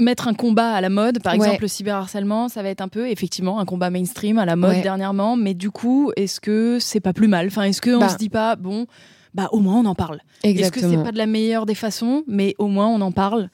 [0.00, 1.38] Mettre un combat à la mode, par Ouais.
[1.40, 4.70] exemple le cyberharcèlement, ça va être un peu effectivement un combat mainstream à la mode
[4.76, 4.80] Ouais.
[4.80, 7.48] dernièrement, mais du coup, est-ce que c'est pas plus mal?
[7.48, 8.08] Enfin, est-ce qu'on Bah.
[8.08, 8.86] se dit pas, bon,
[9.34, 10.20] bah au moins on en parle?
[10.42, 13.50] Est-ce que c'est pas de la meilleure des façons, mais au moins on en parle?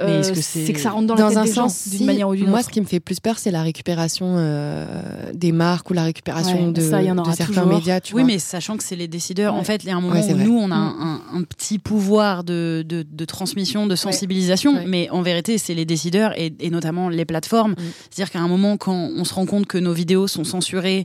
[0.00, 2.04] Euh, c'est- que ça rentre dans, dans la tête un des gens sens, d'une si,
[2.04, 4.86] manière ou d'une moi, autre ce qui me fait plus peur, c'est la récupération euh,
[5.32, 7.78] des marques ou la récupération Ouais, de, ça, il y en de aura certains toujours.
[7.78, 8.00] médias.
[8.00, 8.32] Tu Oui, vois.
[8.32, 9.60] mais sachant que c'est les décideurs, Ouais.
[9.60, 10.44] en fait, il y a un moment Ouais, où vrai.
[10.44, 10.96] nous, on a Mm.
[11.00, 15.84] un, un petit pouvoir de, de, de transmission, de sensibilisation, mais en vérité, c'est les
[15.84, 17.72] décideurs et, et notamment les plateformes.
[17.72, 17.76] Mm.
[18.10, 21.04] C'est-à-dire qu'à un moment, quand on se rend compte que nos vidéos sont censurées,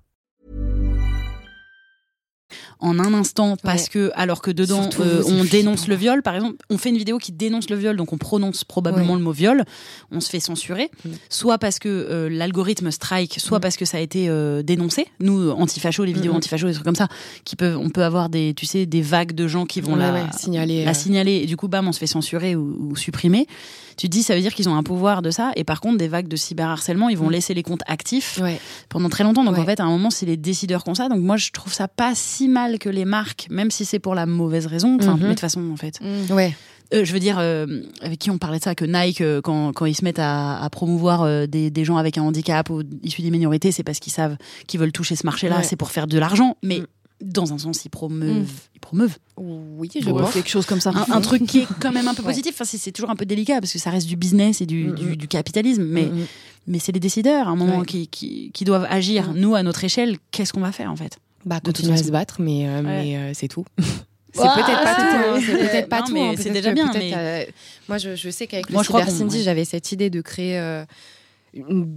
[2.79, 3.89] en un instant, parce Ouais.
[3.91, 7.17] que, alors que dedans, euh, on dénonce le viol, par exemple, on fait une vidéo
[7.17, 9.19] qui dénonce le viol, donc on prononce probablement Ouais.
[9.19, 9.63] le mot viol,
[10.11, 11.09] on se fait censurer, Mm.
[11.29, 13.61] soit parce que euh, l'algorithme strike, soit Mm.
[13.61, 15.07] parce que ça a été euh, dénoncé.
[15.19, 16.37] Nous, antifacho, les vidéos Mm, mm.
[16.37, 17.07] antifacho, des trucs comme ça,
[17.45, 19.99] qui peuvent, on peut avoir des, tu sais, des vagues de gens qui vont Ouais,
[19.99, 23.47] la, signaler, la signaler, et du coup, bam, on se fait censurer ou, ou supprimer.
[23.97, 25.97] Tu te dis, ça veut dire qu'ils ont un pouvoir de ça, et par contre,
[25.97, 27.31] des vagues de cyberharcèlement, ils vont Mm.
[27.31, 28.59] laisser les comptes actifs Ouais.
[28.89, 29.43] pendant très longtemps.
[29.43, 29.61] Donc Ouais.
[29.61, 31.09] en fait, à un moment, c'est les décideurs qu'on ça.
[31.09, 34.15] Donc moi, je trouve ça pas si mal que les marques, même si c'est pour
[34.15, 35.19] la mauvaise raison, enfin, Mhm.
[35.21, 35.99] mais de toute façon, en fait.
[36.29, 36.55] Ouais.
[36.93, 39.71] Euh, je veux dire, euh, avec qui on parlait de ça, que Nike, euh, quand,
[39.71, 43.21] quand ils se mettent à, à promouvoir des, des gens avec un handicap ou issus
[43.21, 44.35] des minorités, c'est parce qu'ils savent
[44.67, 45.63] qu'ils veulent toucher ce marché-là, Ouais.
[45.63, 46.57] c'est pour faire de l'argent.
[46.63, 46.85] Mais Mm.
[47.21, 48.41] Dans un sens, ils promeuvent.
[48.41, 48.45] Mm.
[48.75, 49.17] Ils promeuvent.
[49.37, 50.33] Oui, je Ouais, pense.
[50.33, 50.91] quelque chose comme ça.
[50.91, 52.29] Un, un truc qui est quand même un peu Ouais.
[52.29, 52.53] positif.
[52.55, 54.95] Enfin, c'est- toujours un peu délicat parce que ça reste du business et du, Mm,
[54.95, 55.15] du, mm.
[55.15, 55.83] du capitalisme.
[55.83, 56.25] Mais, Mm,
[56.67, 57.85] mais c'est les décideurs, à un moment, Ouais.
[57.85, 59.33] qui, qui, qui doivent agir.
[59.35, 62.37] Nous, à notre échelle, qu'est-ce qu'on va faire en fait Bah, continuer à se battre,
[62.39, 63.65] mais, euh, mais euh, c'est tout.
[64.33, 65.01] c'est peut-être pas tout.
[65.01, 66.17] hein, C'est peut-être pas Non, tout.
[66.17, 67.43] hein, c'est déjà bien, mais- euh,
[67.89, 70.21] moi, je, je sais qu'avec Moi, le je crois Cyber Cindy, j'avais cette idée de
[70.21, 70.85] créer euh,
[71.53, 71.87] une,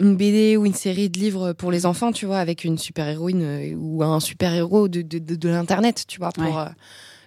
[0.00, 3.06] une BD ou une série de livres pour les enfants, tu vois, avec une super
[3.08, 6.52] héroïne euh, ou un super héros de, de, de, de l'internet, tu vois, pour Ouais.
[6.56, 6.68] euh,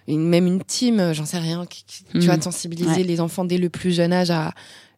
[0.08, 2.24] une, même une team, euh, j'en sais rien, qui- qui- tu Mhm.
[2.24, 3.02] vois, de sensibiliser Ouais.
[3.04, 4.52] les enfants dès le plus jeune âge à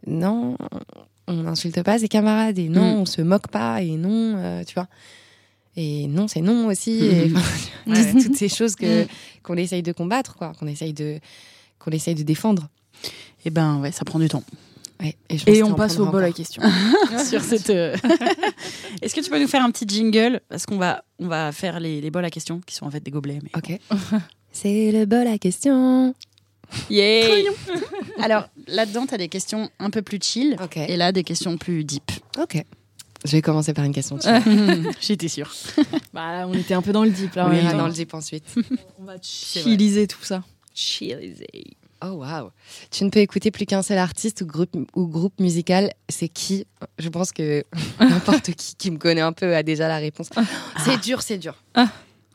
[0.07, 0.57] non,
[1.29, 3.01] on n'insulte pas ses camarades et non, Mhm.
[3.01, 4.87] on se moque pas et non, euh, tu vois.
[5.77, 6.91] Et non, c'est non aussi.
[7.05, 7.47] Et, enfin,
[8.25, 9.09] toutes ces choses que Mhm.
[9.43, 11.21] qu'on essaye de combattre, quoi, qu'on essaye de
[11.79, 12.69] qu'on essaye de défendre.
[13.45, 14.43] Eh ben ouais, ça prend du temps.
[15.01, 16.63] Ouais, et on passe au bol à question.
[17.29, 17.71] Sur cette.
[17.71, 17.97] euh,
[19.03, 20.41] Est-ce que tu peux nous faire un petit jingle?
[20.49, 23.01] Parce qu'on va on va faire les, les bols à questions qui sont en fait
[23.01, 23.39] des gobelets.
[23.43, 23.51] Mais...
[23.57, 23.79] Ok.
[24.53, 26.15] C'est le bol à question.
[26.89, 27.27] Yeah
[28.21, 30.77] Alors là-dedans, tu as des questions un peu plus chill Ok.
[30.77, 32.11] et là des questions plus deep.
[32.39, 32.63] Ok.
[33.25, 34.17] Je vais commencer par une question.
[34.17, 34.41] vois.
[35.01, 35.53] J'étais sûre.
[36.13, 37.49] Bah, on était un peu dans le deep là.
[37.51, 38.45] On ira dans le jeep ensuite.
[38.99, 40.43] On va chilliser tout ça.
[42.03, 42.51] Oh waouh.
[42.91, 45.93] Tu ne peux écouter plus qu'un seul artiste ou groupe ou groupe musical.
[46.09, 46.67] C'est qui?
[46.99, 47.65] Je pense que
[48.01, 50.29] n'importe qui qui me connaît un peu a déjà la réponse.
[50.85, 51.63] C'est dur, c'est dur.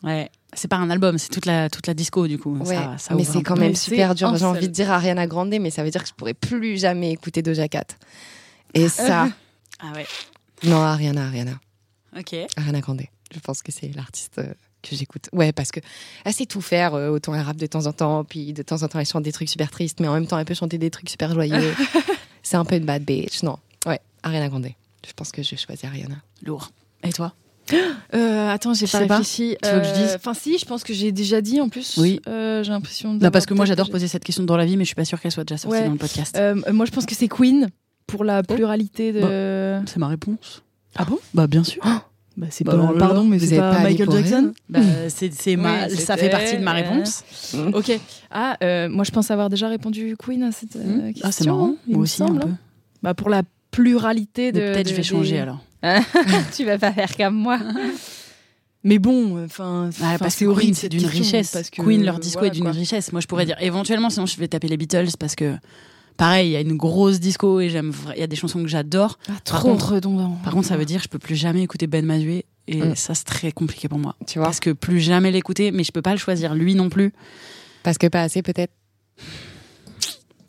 [0.03, 2.55] Ouais, c'est pas un album, c'est toute la toute la disco du coup.
[2.57, 4.35] Ouais, Ça- ça mais c'est quand même super dur.
[4.37, 7.11] J'ai envie de dire Ariana Grande, mais ça veut dire que je pourrais plus jamais
[7.11, 7.85] écouter Doja Cat.
[8.75, 9.29] Et ça,
[9.79, 10.05] Ah ouais.
[10.63, 11.59] non, Ariana, Ariana,
[12.17, 12.35] Ok.
[12.55, 13.01] Ariana Grande.
[13.33, 14.53] Je pense que c'est l'artiste euh,
[14.89, 15.29] que j'écoute.
[15.33, 15.79] Ouais, parce que
[16.23, 16.93] elle sait tout faire.
[16.93, 19.23] euh, autant elle rappe de temps en temps, puis de temps en temps elle chante
[19.23, 21.73] des trucs super tristes, mais en même temps elle peut chanter des trucs super joyeux.
[22.43, 23.43] c'est un peu une bad bitch.
[23.43, 24.67] Non, ouais, Ariana Grande.
[25.07, 26.15] Je pense que je vais choisir Ariana.
[26.43, 26.71] Lourd.
[27.03, 27.33] Et toi?
[28.13, 29.17] Euh, attends, j'ai Je pas sais pas.
[29.17, 29.57] réfléchi.
[29.61, 30.11] Tu veux que je dise?
[30.11, 31.97] Euh, Enfin, si, je pense que j'ai déjà dit en plus.
[31.97, 32.21] Oui.
[32.27, 33.13] Euh, j'ai l'impression.
[33.15, 35.03] Non, parce que moi j'adore poser cette question dans la vie, mais je suis pas
[35.03, 35.85] sûre qu'elle soit déjà sortie Ouais.
[35.85, 36.37] dans le podcast.
[36.37, 37.69] Euh, moi, je pense que c'est Queen
[38.07, 39.81] pour la pluralité de.
[39.87, 40.61] C'est ma réponse.
[40.95, 41.17] Ah bon?
[41.33, 41.83] Bah bien sûr.
[42.37, 42.93] Bah, c'est Bah, pas.
[42.99, 44.51] pardon, mais c'est pas, Michael Jackson.
[44.69, 47.23] Bah, c'est, c'est ma- ça fait partie de ma réponse.
[47.73, 47.97] Ok.
[48.29, 51.21] Ah, euh, moi, je pense avoir déjà répondu Queen à cette euh, question.
[51.23, 51.75] Ah, c'est marrant.
[51.87, 52.47] Moi aussi, un semble, peu.
[52.49, 52.57] hein.
[53.03, 54.59] Bah, pour la pluralité de.
[54.59, 55.59] Peut-être je vais des- changer alors.
[56.55, 57.59] tu vas pas faire comme moi.
[58.83, 60.63] Mais bon, enfin, Ah, enfin, parce c'est que horrible.
[60.71, 61.51] Queen, c'est d'une richesse.
[61.51, 63.11] Parce que, Queen, leur disco voilà, est d'une richesse.
[63.11, 65.55] Moi, je pourrais dire éventuellement, sinon je vais taper les Beatles parce que,
[66.17, 67.91] pareil, il y a une grosse disco et j'aime.
[68.15, 69.17] Il y a des chansons que j'adore.
[69.27, 70.37] Ah, Par trop contre- redondant.
[70.43, 72.95] Par contre, ça veut dire que je peux plus jamais écouter Ben Mazué et Mm.
[72.95, 74.15] ça c'est très compliqué pour moi.
[74.27, 76.89] Tu vois Parce que plus jamais l'écouter, mais je peux pas le choisir lui non
[76.89, 77.13] plus.
[77.83, 78.73] Parce que pas assez peut-être.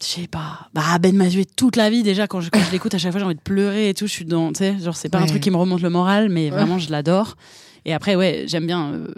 [0.01, 0.69] Je sais pas.
[0.75, 3.19] Bah Ben Mazué toute la vie déjà quand je, quand je l'écoute à chaque fois
[3.19, 4.07] j'ai envie de pleurer et tout.
[4.07, 6.29] Je suis dans, tu sais, genre c'est pas un truc qui me remonte le moral,
[6.29, 7.37] mais vraiment je l'adore.
[7.85, 8.93] Et après ouais, j'aime bien.
[8.93, 9.09] euh,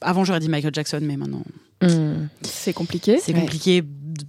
[0.00, 1.42] Avant j'aurais dit Michael Jackson, mais maintenant
[1.82, 2.28] Hmm.
[2.42, 3.18] C'est compliqué.
[3.20, 3.40] c'est Ouais.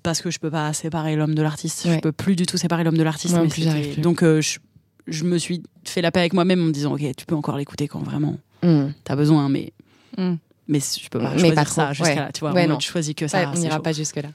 [0.03, 1.81] Parce que je peux pas séparer l'homme de l'artiste.
[1.85, 2.01] Je Ouais.
[2.01, 3.35] peux plus du tout séparer l'homme de l'artiste.
[3.49, 3.99] Plus.
[4.01, 4.59] Donc euh, je,
[5.07, 7.57] je me suis fait la paix avec moi-même en me disant ok tu peux encore
[7.57, 8.91] l'écouter quand vraiment Hmm.
[9.03, 9.73] t'as besoin, mais
[10.17, 10.35] Mm.
[10.69, 12.15] mais je peux pas Mais choisir pas trop, ça jusqu'à ouais.
[12.15, 12.31] là.
[12.31, 13.39] Tu vois, je choisis que ça.
[13.39, 14.29] Ouais, on n'ira pas jusque-là.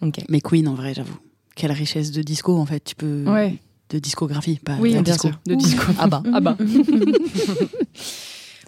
[0.00, 0.18] Ok.
[0.28, 1.18] Mais Queen en vrai j'avoue.
[1.56, 2.80] Quelle richesse de disco en fait.
[2.84, 3.58] Tu peux Ouais.
[3.90, 5.28] de discographie, pas Oui, de bien disco.
[5.28, 5.38] sûr.
[5.46, 5.82] De disco.
[5.98, 6.22] Ah bah.
[6.32, 6.56] Ah bah.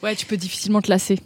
[0.02, 1.18] ouais, tu peux difficilement te lasser.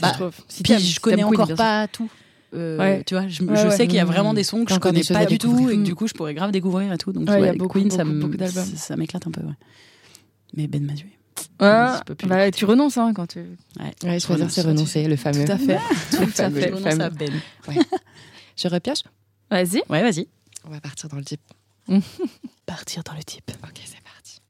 [0.00, 0.34] Bah, je trouve.
[0.48, 2.08] Si Puis je connais encore pas tout.
[2.54, 3.02] Euh, Ouais.
[3.04, 3.76] Tu vois, je, Ouais, je ouais.
[3.76, 4.08] sais qu'il y a Mmh.
[4.08, 5.84] vraiment des sons que je connais pas du tout et que Mmh.
[5.84, 7.12] du coup je pourrais grave découvrir et tout.
[7.12, 8.28] Donc Ouais, il y a ouais, beaucoup, Queen, ça beaucoup,
[8.96, 9.40] m'éclate un peu.
[9.42, 9.54] Ouais.
[10.54, 11.06] Mais Ben Mazué.
[11.58, 13.38] Ah, bah, tu renonces hein, quand tu.
[13.38, 13.92] Ouais.
[14.04, 15.44] Ouais, choisir, c'est tu- renoncer, le fameux.
[15.44, 15.78] Tout à fait.
[16.10, 16.60] Tout à fameux.
[16.60, 16.68] fait.
[16.70, 17.30] Je renonce à Ben.
[18.56, 19.02] Je repioche
[19.50, 19.82] Vas-y.
[19.88, 20.26] Ouais, vas-y.
[20.66, 21.40] On va partir dans le deep.
[22.66, 23.50] Partir dans le type.
[23.64, 24.40] Ok, c'est parti.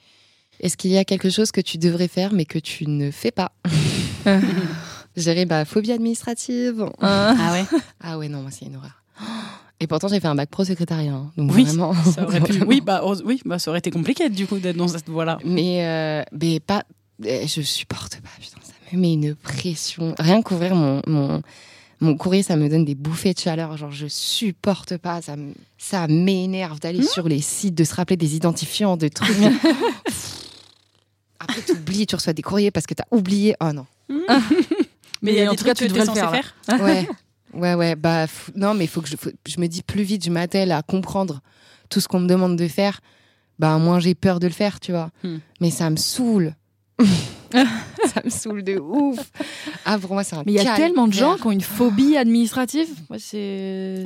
[0.60, 3.30] Est-ce qu'il y a quelque chose que tu devrais faire mais que tu ne fais
[3.30, 3.52] pas
[5.16, 6.86] Gérer ma phobie administrative.
[7.00, 7.64] Ah ouais
[8.00, 9.02] Ah ouais, non, moi c'est une horreur.
[9.80, 11.12] Et pourtant j'ai fait un bac pro secrétariat.
[11.12, 11.92] hein, donc Oui, vraiment.
[11.94, 12.62] Ça aurait pu.
[12.66, 15.38] Oui, bah, oui, bah, ça aurait été compliqué du coup d'être dans cette voie-là.
[15.44, 16.84] Mais, euh, mais pas.
[17.20, 20.14] Je supporte pas, putain, ça me met une pression.
[20.18, 21.42] Rien qu'ouvrir mon, mon,
[22.00, 23.76] mon courrier, ça me donne des bouffées de chaleur.
[23.76, 25.20] Genre, je supporte pas.
[25.22, 25.36] Ça,
[25.78, 29.36] ça m'énerve d'aller sur les sites, de se rappeler des identifiants, de trucs.
[31.38, 33.54] Après, tu oublies, tu reçois des courriers parce que tu as oublié.
[33.60, 33.86] Oh non.
[35.22, 36.80] Mais il y a en des tout cas, trucs tu devrais le censé faire, faire.
[36.82, 37.08] Ouais.
[37.54, 37.96] Ouais, ouais.
[37.96, 40.30] Bah, f- non, mais il faut que je, faut- je me dis plus vite, je
[40.30, 41.42] m'attelle à comprendre
[41.90, 43.00] tout ce qu'on me demande de faire.
[43.58, 45.10] Bah, moins j'ai peur de le faire, tu vois.
[45.22, 45.36] Hmm.
[45.60, 46.54] Mais ça me saoule.
[47.52, 49.18] ça me saoule de ouf.
[49.84, 51.60] Ah, pour moi, c'est un Mais il y a tellement de gens qui ont une
[51.60, 52.88] phobie administrative.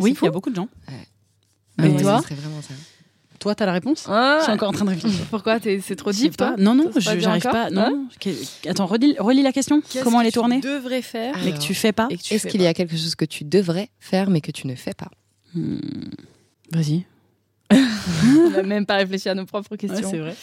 [0.01, 0.69] Oui, il y a beaucoup de gens.
[1.79, 2.75] Ah Et ouais, toi ce serait vraiment ça.
[3.39, 4.37] Toi, t'as la réponse Ah.
[4.41, 5.25] Je suis encore en train de réfléchir.
[5.31, 6.49] Pourquoi C'est trop deep, pas.
[6.55, 7.71] toi Non, non, j'arrive pas.
[7.71, 8.09] Non.
[8.69, 9.83] Attends, relis, relis la question.
[10.03, 11.35] Comment que elle est tu tournée devrais faire.
[11.45, 12.09] Mais que tu fais pas.
[12.09, 14.75] tu Est-ce qu'il y a quelque chose que tu devrais faire mais que tu ne
[14.75, 15.11] fais pas
[15.55, 15.79] Hmm.
[16.73, 17.05] Vas-y.
[17.73, 20.09] On n'a même pas réfléchi à nos propres questions.
[20.11, 20.37] vrai.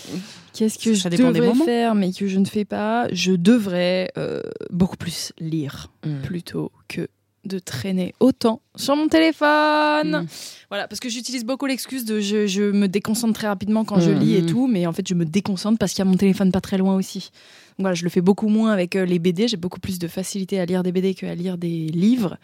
[0.54, 3.08] Qu'est-ce que Ça je devrais faire mais que je ne fais pas?
[3.12, 4.42] Je devrais euh,
[4.72, 6.22] beaucoup plus lire Hmm.
[6.22, 7.08] plutôt que
[7.46, 10.22] de traîner autant sur mon téléphone.
[10.24, 10.28] Mm.
[10.70, 14.12] Voilà, parce que j'utilise beaucoup l'excuse de je, je me déconcentre très rapidement quand je
[14.12, 14.20] Mm.
[14.20, 14.46] lis et Mm.
[14.46, 16.78] tout, mais en fait je me déconcentre parce qu'il y a mon téléphone pas très
[16.78, 17.32] loin aussi.
[17.78, 19.48] Donc voilà, je le fais beaucoup moins avec euh, les BD.
[19.48, 22.38] J'ai beaucoup plus de facilité à lire des BD qu'à lire des livres.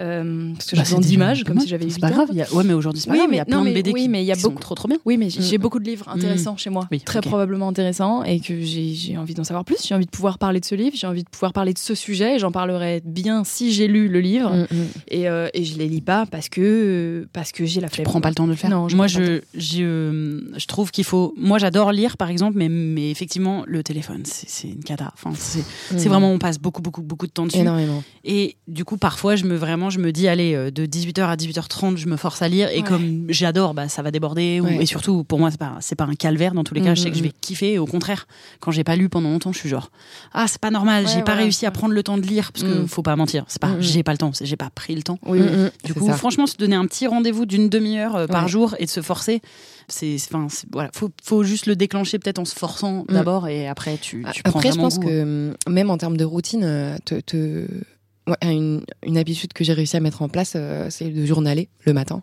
[0.00, 2.10] Euh, parce que Bah, j'ai c'est d'images, pas comme si j'avais C'est 8 pas ans.
[2.10, 2.28] grave.
[2.32, 3.30] y a- Ouais, mais aujourd'hui, c'est pas Oui, grave.
[3.30, 4.34] Il y mais- a plein non, de mais- BD oui, qui, mais il y a
[4.36, 4.98] qui sont beaucoup- trop trop bien.
[5.04, 5.42] Oui, mais j'ai Mm.
[5.42, 7.26] j'ai beaucoup de livres intéressants chez moi, Oui, très ok.
[7.26, 9.76] probablement intéressants, et que j'ai envie d'en savoir plus.
[9.86, 11.94] J'ai envie de pouvoir parler de ce livre, j'ai envie de pouvoir parler de ce
[11.94, 14.50] sujet, et j'en parlerai bien si j'ai lu le livre.
[14.54, 14.86] Mm, mm.
[15.10, 18.04] Et, euh, et je les lis pas parce que parce que j'ai la Tu flemme.
[18.06, 18.70] prends pas le temps de le faire.
[18.70, 21.34] Non, je moi, pas je, je, euh, je trouve qu'il faut.
[21.36, 25.10] Moi, j'adore lire, par exemple, mais, mais effectivement, le téléphone, c'est c'est une cata.
[25.14, 25.64] Enfin, c'est
[25.96, 26.08] c'est Mm.
[26.10, 27.58] vraiment, on passe beaucoup, beaucoup, beaucoup de temps dessus.
[27.58, 28.02] énormément.
[28.24, 31.36] Et du coup, parfois, je me vraiment, je me dis, allez, euh, de 18h à
[31.36, 32.68] 18h30, je me force à lire.
[32.70, 32.82] Et Ouais.
[32.82, 34.60] comme j'adore, bah, ça va déborder.
[34.60, 36.54] ou- et surtout, pour moi, c'est pas, pas un calvaire.
[36.54, 37.72] Dans tous les cas, je sais que je vais kiffer.
[37.74, 38.26] Et au contraire,
[38.60, 39.90] quand j'ai pas lu pendant longtemps, je suis genre,
[40.32, 41.04] ah, c'est pas normal.
[41.04, 42.88] Ouais, j'ai pas réussi à prendre le temps de lire parce que Mm.
[42.88, 43.44] faut pas mentir.
[43.48, 43.82] C'est pas, Mm, mm.
[43.82, 44.32] j'ai pas le temps.
[44.40, 45.18] j'ai pas pris le temps.
[45.26, 45.70] Oui, Mm, mm.
[45.84, 46.14] Du coup, ça.
[46.14, 49.40] franchement, se donner un petit rendez-vous d'une demi-heure euh, par jour et de se forcer,
[49.88, 53.12] c'est, enfin, voilà, faut, faut juste le déclencher peut-être en se forçant Mm.
[53.14, 55.06] d'abord et après tu, tu prends Après, je pense goût.
[55.06, 57.66] que hum, même en termes de routine, euh, te, te-
[58.28, 61.68] ouais, une, une habitude que j'ai réussi à mettre en place, euh, c'est de journaler
[61.84, 62.22] le matin.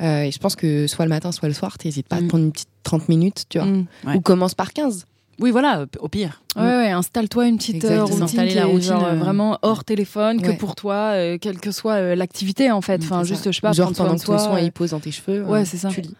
[0.00, 2.28] Euh, et je pense que soit le matin, soit le soir, t'hésites pas à Mm.
[2.28, 3.66] prendre une petite 30 minutes, tu vois.
[3.68, 3.86] Mm.
[4.06, 4.16] Ouais.
[4.16, 5.06] Ou commence par 15.
[5.40, 6.42] Oui, voilà, au pire.
[6.56, 10.40] Ouais, ouais, installe-toi une petite euh, routine, la est routine, genre, euh, vraiment hors téléphone,
[10.42, 13.00] que pour toi, euh, quelle que soit euh, l'activité en fait.
[13.02, 14.38] Enfin, juste, je sais pas, Genre pendant que ton soi.
[14.38, 15.42] soin euh, il pose dans tes cheveux.
[15.44, 15.88] Ouais, euh, c'est ça.
[15.88, 16.14] Tu lis.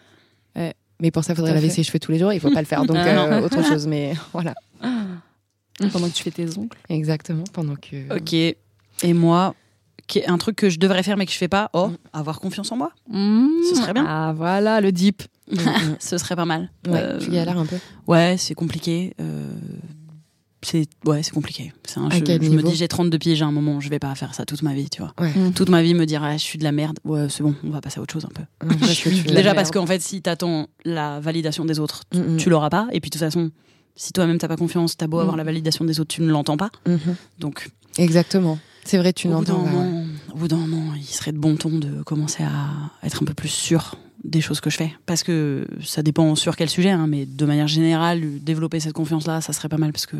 [0.56, 0.72] Ouais.
[1.00, 1.74] Mais pour ça, il faudrait laver fait.
[1.76, 2.32] ses cheveux tous les jours.
[2.32, 2.84] Il faut pas le faire.
[2.84, 3.86] Donc Ah, euh, autre chose.
[3.86, 4.54] Mais voilà.
[5.92, 6.76] pendant que tu fais tes ongles.
[6.88, 7.44] Exactement.
[7.52, 8.16] Pendant que.
[8.16, 8.56] Ok.
[9.02, 9.54] Et moi,
[10.26, 12.76] un truc que je devrais faire mais que je fais pas, oh, avoir confiance en
[12.76, 12.92] moi.
[13.10, 14.04] Ce serait bien.
[14.06, 15.22] Ah, voilà, le deep.
[15.50, 15.96] Mm, mm.
[15.98, 16.70] Ce serait pas mal.
[16.86, 17.76] Ouais, Euh, tu galères un peu.
[18.06, 19.14] Ouais, c'est compliqué.
[19.20, 19.50] euh,
[20.64, 21.72] c'est ouais, c'est compliqué.
[21.84, 24.14] C'est un- À je, me dis j'ai 32 pieds, j'ai un moment, je vais pas
[24.14, 25.12] faire ça toute ma vie, tu vois.
[25.18, 25.32] Ouais.
[25.34, 25.52] Mm.
[25.54, 27.00] Toute ma vie me dire ah, je suis de la merde.
[27.04, 28.44] Ouais, c'est bon, on va passer à autre chose un peu.
[28.78, 32.36] Parce que tu- Déjà parce qu'en fait, si t'attends la validation des autres, Mm, mm.
[32.36, 32.86] tu l'auras pas.
[32.92, 33.50] Et puis de toute façon,
[33.96, 35.38] si toi-même t'as pas confiance, t'as beau avoir Mm.
[35.38, 36.70] la validation des autres, tu ne l'entends pas.
[36.86, 37.16] Mhm.
[37.40, 38.58] Donc Exactement.
[38.84, 39.46] C'est vrai, tu bah, ouais.
[39.46, 40.04] moment,
[40.34, 43.34] au bout d'un moment, il serait de bon ton de commencer à être un peu
[43.34, 44.92] plus sûr des choses que je fais.
[45.06, 49.40] Parce que ça dépend sur quel sujet, hein, mais de manière générale, développer cette confiance-là,
[49.40, 49.92] ça serait pas mal.
[49.92, 50.16] Parce que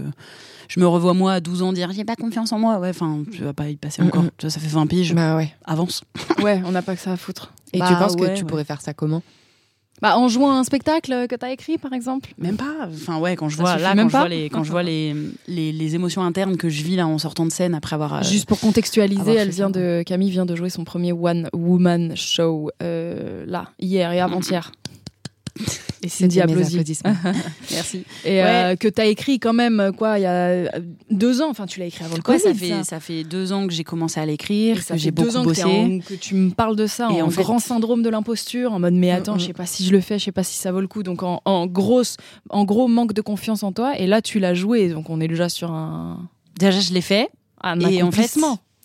[0.68, 2.78] je me revois moi à 12 ans dire j'ai pas confiance en moi.
[2.78, 4.24] Ouais, enfin, tu vas pas y passer encore.
[4.24, 5.14] Mm, ça fait 20 piges.
[5.14, 5.52] Bah ouais.
[5.64, 6.02] Avance.
[6.42, 7.52] Ouais, on n'a pas que ça à foutre.
[7.72, 8.48] Et Bah tu penses ouais, que tu ouais.
[8.48, 9.22] pourrais faire ça comment?
[10.02, 12.28] Bah, en jouant à un spectacle que t'as écrit, par exemple.
[12.36, 12.88] Même pas.
[12.92, 15.14] Enfin, ouais, quand je vois, là, même quand je vois, les, quand je vois les,
[15.46, 18.14] les, les émotions internes que je vis là en sortant de scène après avoir.
[18.14, 19.78] euh, Juste pour contextualiser, elle vient ça.
[19.80, 24.72] de Camille vient de jouer son premier one woman show euh, là hier et avant-hier.
[26.02, 26.40] Et applaudit.
[26.40, 27.14] applaudissements.
[27.70, 28.04] Merci.
[28.24, 28.42] Et Ouais.
[28.72, 30.68] euh, que t'as écrit quand même quoi il y a euh,
[31.10, 31.48] deux ans.
[31.50, 32.40] Enfin, tu l'as écrit avant le Ouais, Covid.
[32.40, 35.36] ça fait, ça fait deux ans que j'ai commencé à l'écrire, que j'ai deux beaucoup
[35.36, 35.64] ans que, bossé.
[35.64, 38.72] en- que tu me parles de ça Et en, en fait- grand syndrome de l'imposture,
[38.72, 39.40] en mode mais attends, Mm, mm.
[39.40, 41.02] je sais pas si je le fais, je sais pas si ça vaut le coup.
[41.02, 42.16] Donc en, en grosse,
[42.50, 43.96] en gros manque de confiance en toi.
[43.98, 46.28] Et là, tu l'as joué, donc on est déjà sur un,
[46.58, 47.28] Déjà, je l'ai fait.
[47.62, 48.36] un Et en fait,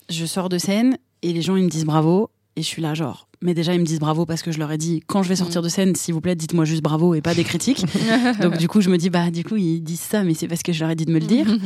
[0.08, 2.94] je sors de scène et les gens ils me disent bravo et je suis là
[2.94, 3.28] genre.
[3.40, 5.36] Mais déjà ils me disent bravo parce que je leur ai dit quand je vais
[5.36, 7.84] sortir de scène, s'il vous plaît, dites-moi juste bravo et pas des critiques.
[8.42, 10.62] Donc du coup je me dis bah du coup ils disent ça mais c'est parce
[10.62, 11.46] que je leur ai dit de me le dire.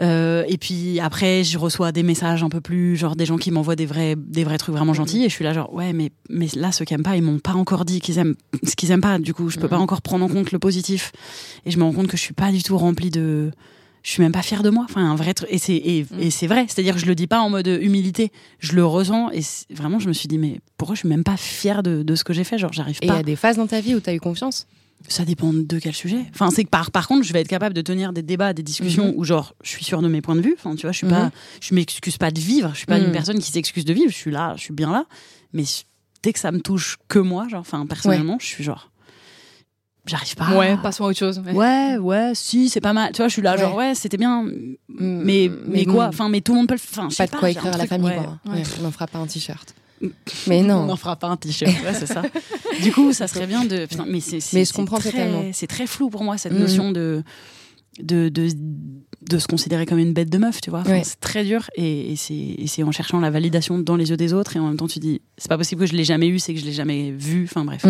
[0.00, 3.52] Euh, et puis après je reçois des messages un peu plus genre des gens qui
[3.52, 6.10] m'envoient des vrais des vrais trucs vraiment gentils et je suis là genre ouais mais
[6.28, 8.34] mais là ceux qui aiment pas ils m'ont pas encore dit qu'ils aiment
[8.64, 11.12] ce qu'ils aiment pas du coup je peux pas encore prendre en compte le positif
[11.64, 13.52] et je me rends compte que je suis pas du tout remplie de
[14.04, 14.84] je suis même pas fière de moi.
[14.88, 15.48] Enfin, un vrai truc.
[15.50, 16.66] Et c'est et, et c'est vrai.
[16.68, 18.30] C'est-à-dire que je le dis pas en mode humilité.
[18.60, 19.30] Je le ressens.
[19.32, 19.40] Et
[19.70, 22.22] vraiment, je me suis dit, mais pourquoi je suis même pas fière de, de ce
[22.22, 22.58] que j'ai fait?
[22.58, 23.18] Genre, j'arrive Et il y pas.
[23.18, 24.66] a des phases dans ta vie où tu as eu confiance?
[25.08, 26.20] Ça dépend de quel sujet.
[26.32, 28.62] Enfin, c'est que par, par contre, je vais être capable de tenir des débats, des
[28.62, 29.14] discussions Mhm.
[29.16, 30.54] où, genre, je suis sûre de mes points de vue.
[30.56, 31.30] Enfin, tu vois, je suis pas,
[31.60, 32.70] je m'excuse pas de vivre.
[32.72, 34.10] Je suis pas une personne qui s'excuse de vivre.
[34.10, 35.04] Je suis là, je suis bien là.
[35.52, 35.64] Mais
[36.22, 38.90] dès que ça me touche que moi, genre, enfin, personnellement, je suis genre,
[40.06, 40.56] j'arrive pas.
[40.56, 41.40] Ouais, passons à autre chose.
[41.46, 41.52] ouais.
[41.52, 43.12] Ouais, ouais, si, c'est pas mal.
[43.12, 43.60] Tu vois, je suis là, Ouais.
[43.60, 44.44] genre, ouais, c'était bien.
[44.88, 46.08] Mais, mais, mais quoi bon.
[46.10, 47.08] Enfin, mais tout le monde peut le faire.
[47.16, 48.14] Pas de quoi écrire à la truc, famille, ouais.
[48.16, 48.38] quoi.
[48.46, 48.58] Ouais.
[48.58, 49.74] Ouais, on n'en fera pas un t-shirt.
[50.48, 50.80] Mais non.
[50.82, 52.22] On n'en fera pas un t-shirt, ouais, c'est ça.
[52.82, 53.86] du coup, ça serait bien de.
[53.86, 55.44] Putain, mais c'est, c'est- Mais je c'est comprends très- totalement.
[55.52, 57.22] C'est très flou pour moi, cette notion de,
[58.00, 58.48] de, de,
[59.22, 60.80] de se considérer comme une bête de meuf, tu vois.
[60.80, 61.04] Enfin, Ouais.
[61.04, 64.16] C'est très dur et, et c'est, et c'est en cherchant la validation dans les yeux
[64.18, 66.26] des autres et en même temps, tu dis, c'est pas possible que je l'ai jamais
[66.26, 67.44] eu, c'est que je l'ai jamais vu.
[67.48, 67.86] Enfin, bref.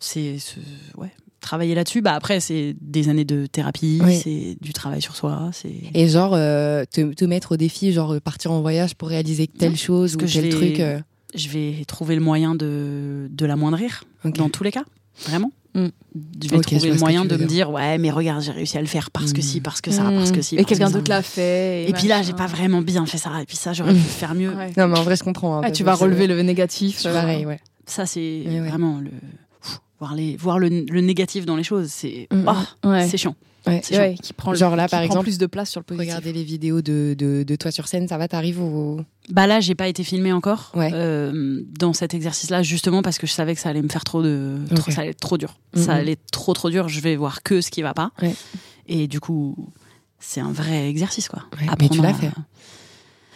[0.00, 0.38] C'est.
[0.38, 0.58] ce-
[0.96, 1.12] ouais.
[1.40, 4.16] Travailler là-dessus, bah après, c'est des années de thérapie, Oui.
[4.22, 5.72] c'est du travail sur soi, c'est.
[5.94, 9.46] Et genre, euh, te, te mettre au défi, genre euh, partir en voyage pour réaliser
[9.46, 10.80] telle Non, chose ou que je tel vais- truc.
[10.80, 10.98] euh,
[11.34, 14.34] je vais trouver le moyen de, de l'amoindrir ok.
[14.36, 14.82] dans tous les cas,
[15.26, 15.52] vraiment.
[15.74, 15.86] Mm.
[16.42, 17.46] Je vais trouver le moyen de me dire.
[17.46, 19.42] dire ouais mais regarde j'ai réussi à le faire parce que Mm.
[19.42, 21.88] si parce que ça parce que si Et quelqu'un que d'autre l'a fait.
[21.88, 24.34] et puis là j'ai pas vraiment bien fait ça et puis ça j'aurais pu faire
[24.34, 24.72] mieux Ouais.
[24.78, 25.58] Non, mais en vrai, je comprends.
[25.58, 27.02] hein, Ah, tu vas relever le négatif.
[27.02, 27.60] Pareil, ouais.
[27.84, 28.60] ça c'est ouais.
[28.66, 29.10] vraiment le
[29.98, 32.48] voir les voir le, le négatif dans les choses c'est Mm,
[32.88, 33.06] Ouais.
[33.08, 33.34] c'est chiant
[33.66, 33.80] Ouais.
[33.84, 35.84] C'est Ouais, qui prend Genre là, qui par prend exemple, plus de place sur le
[35.84, 36.08] positif.
[36.08, 39.00] Regardez les vidéos de, de, de toi sur scène, ça va, t'arrives au.
[39.28, 40.90] bah là j'ai pas été filmée encore Ouais.
[40.94, 44.04] euh, dans cet exercice là justement parce que je savais que ça allait me faire
[44.04, 45.82] trop de trop- ça allait être trop dur Mhm.
[45.82, 48.34] ça allait être trop trop dur je vais voir que ce qui va pas Ouais.
[48.86, 49.54] et du coup
[50.18, 52.30] c'est un vrai exercice quoi Ouais, mais Apprendre tu l'as à- fait.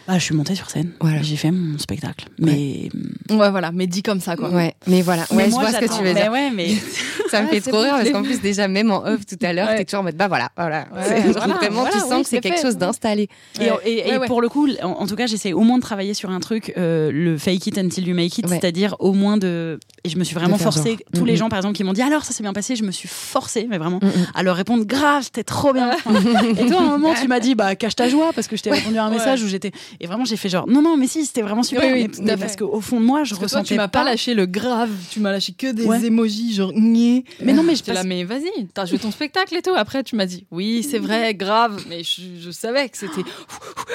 [0.07, 1.21] Bah, je suis montée sur scène Voilà.
[1.21, 2.89] j'ai fait mon spectacle mais
[3.29, 4.49] Ouais, voilà, mais dit comme ça, quoi.
[4.49, 5.25] Ouais, mais voilà.
[5.31, 6.31] Mais Ouais, je moi, vois ce que j'attends- tu veux mais dire.
[6.31, 6.67] ouais mais
[7.31, 9.69] Ça me fait trop rire parce qu'en plus, déjà, même en off tout à l'heure,
[9.69, 9.77] Ouais.
[9.77, 10.85] t'es toujours en mode bah voilà, voilà.
[10.93, 13.27] Ouais, C'est- genre voilà, vraiment, voilà, tu sens oui, que c'est quelque chose d'installé.
[13.59, 13.77] Et, Ouais.
[13.85, 14.27] et- et Ouais, ouais.
[14.27, 16.73] pour le coup, en, en tout cas, j'essaie au moins de travailler sur un truc,
[16.77, 18.59] euh, le fake it until you make it, Ouais.
[18.59, 19.79] c'est-à-dire au moins de.
[20.03, 20.89] Et je me suis vraiment forcée.
[20.91, 20.97] genre.
[21.15, 21.37] Tous les Mhm.
[21.39, 23.65] gens, par exemple, qui m'ont dit alors ça s'est bien passé, je me suis forcée,
[23.69, 24.27] mais vraiment, Mm, mm.
[24.35, 25.89] à leur répondre grave, c'était trop bien.
[26.59, 28.61] et toi, à un moment, tu m'as dit bah cache ta joie parce que je
[28.61, 29.71] t'ai répondu à un message où j'étais.
[29.99, 31.83] Et vraiment, j'ai fait genre non, non, mais si, c'était vraiment super.
[31.85, 32.37] Oui, oui, mais- tout à mais fait.
[32.39, 34.45] parce qu'au fond de moi, je Parce que toi, ressentais tu m'as pas lâché le
[34.45, 36.03] grave, tu m'as lâché que des Ouais.
[36.05, 37.23] émojis, genre niais.
[37.41, 39.73] Mais non, mais je J'étais là, passe- mais vas-y, t'as joué ton spectacle et tout.
[39.75, 41.83] Après, tu m'as dit, oui, c'est vrai, grave.
[41.89, 43.23] Mais je, je savais que c'était.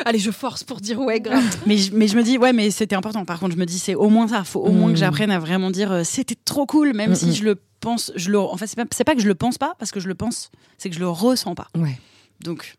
[0.04, 1.42] Allez, je force pour dire ouais, grave.
[1.66, 3.24] Mais je, mais je me dis, ouais, mais c'était important.
[3.24, 4.44] Par contre, je me dis, c'est au moins ça.
[4.44, 7.32] Faut au moins que j'apprenne à vraiment dire, euh, c'était trop cool, même si mm.
[7.32, 9.58] je le pense, je le, en fait, c'est pas, c'est pas que je le pense
[9.58, 11.68] pas, parce que je le pense, c'est que je le ressens pas.
[11.76, 11.98] Ouais.
[12.40, 12.76] Donc,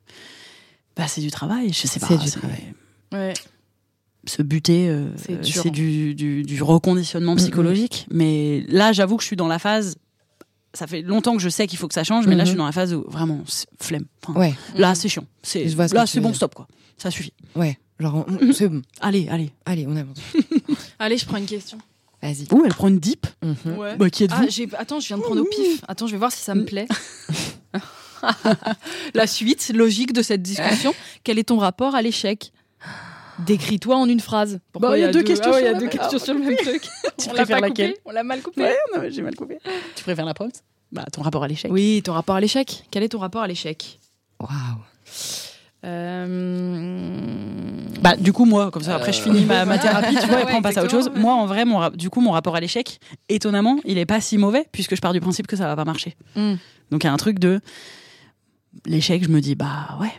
[0.96, 2.08] bah, c'est du travail, je sais pas.
[2.08, 2.74] C'est du travail.
[3.12, 3.34] Ouais.
[4.28, 8.06] Se buter, euh, C'est du, du, du reconditionnement psychologique.
[8.12, 9.96] Mais là, j'avoue que je suis dans la phase.
[10.74, 12.58] Ça fait longtemps que je sais qu'il faut que ça change, mais là, je suis
[12.58, 14.06] dans la phase où vraiment, c'est flemme.
[14.28, 15.26] Enfin, Ouais, Là, c'est chiant.
[15.42, 16.36] C'est, Je vois ce là, c'est bon, dire.
[16.36, 16.68] stop, quoi.
[16.98, 17.34] Ça suffit.
[17.56, 17.78] ouais.
[18.00, 18.82] Genre, on- c'est bon.
[19.02, 19.52] Allez, allez.
[19.66, 20.18] Allez, on avance.
[21.00, 21.78] Allez, je prends une question.
[22.22, 22.46] Vas-y.
[22.54, 23.26] Ouh, elle prend une dip.
[23.42, 23.78] Mhm.
[23.78, 23.98] Ouais.
[23.98, 25.82] Bah, qui êtes-vous Ah, Attends, je viens de prendre au pif.
[25.88, 26.88] Attends, je vais voir si ça me plaît.
[29.14, 30.94] La suite logique de cette discussion.
[31.24, 32.52] Quel est ton rapport à l'échec?
[33.46, 34.60] Décris-toi en une phrase.
[34.72, 35.90] Pourquoi Bah, il y a deux questions Ah ouais, il y sur a deux même-
[35.98, 36.84] questions sur le même truc.
[37.18, 38.62] Tu On préfères laquelle On l'a mal coupé.
[38.62, 39.58] Ouais, non, j'ai mal coupé.
[39.96, 40.52] Tu préfères la pause
[40.92, 41.72] Bah, ton rapport à l'échec.
[41.72, 42.84] Oui, ton rapport à l'échec.
[42.92, 44.00] Quel est ton rapport à l'échec?
[44.40, 44.50] Waouh.
[45.86, 50.28] Euh, Bah, du coup, moi, comme ça, après, je finis ma, ma thérapie, tu vois,
[50.28, 51.12] et Ouais, après, on passe à autre chose.
[51.16, 54.38] Moi, en vrai, mon, du coup, mon rapport à l'échec, étonnamment, il est pas si
[54.38, 56.16] mauvais, puisque je pars du principe que ça va pas marcher.
[56.36, 56.56] Hmm.
[56.92, 57.60] Donc, il y a un truc de
[58.86, 60.12] l'échec, je me dis, bah, ouais.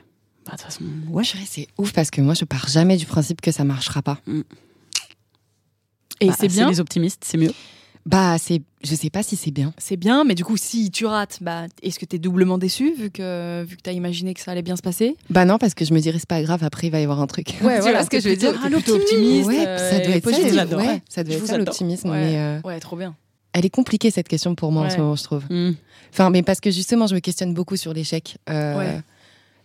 [0.50, 1.22] Bah, de toute façon, ouais.
[1.46, 4.18] C'est ouf parce que moi, je pars jamais du principe que ça marchera pas.
[6.20, 6.68] Et Bah, c'est bien.
[6.68, 7.52] les optimistes, c'est mieux.
[8.06, 9.74] Bah, c'est, je sais pas si c'est bien.
[9.78, 12.92] C'est bien, mais du coup, si tu rates, bah, est-ce que tu es doublement déçu
[12.94, 15.16] vu que, vu que tu as imaginé que ça allait bien se passer?
[15.28, 16.64] Bah non, parce que je me dirais c'est pas grave.
[16.64, 17.46] Après, il va y avoir un truc.
[17.58, 18.52] tu vois ce que t'es je veux dire?
[18.60, 19.48] t'es plutôt optimiste.
[19.48, 20.30] Ouais, euh, ça doit être ça.
[20.30, 20.54] positif.
[20.54, 20.80] j'adore.
[20.80, 22.08] Ouais, ça doit Je être ça l'optimisme.
[22.10, 22.36] Ouais.
[22.38, 23.14] Euh, Ouais, trop bien.
[23.52, 24.90] elle est compliquée cette question pour moi en Ouais.
[24.90, 25.44] ce moment, je trouve.
[25.50, 25.72] Hmm.
[26.12, 28.38] Enfin, mais parce que justement, je me questionne beaucoup sur l'échec.
[28.48, 29.00] Euh, Ouais.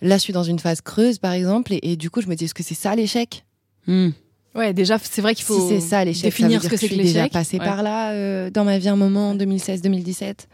[0.01, 2.35] Là, je suis dans une phase creuse, par exemple, et, et du coup, je me
[2.35, 3.45] dis est-ce que c'est ça l'échec?
[3.87, 4.09] Hmm.
[4.55, 6.67] Ouais, déjà, c'est vrai qu'il faut Si c'est ça l'échec, ça veut définir dire ce
[6.69, 7.33] que c'est je que suis déjà l'échec.
[7.33, 7.65] passé Ouais.
[7.65, 10.47] par là euh, dans ma vie un moment, en 2016-2017.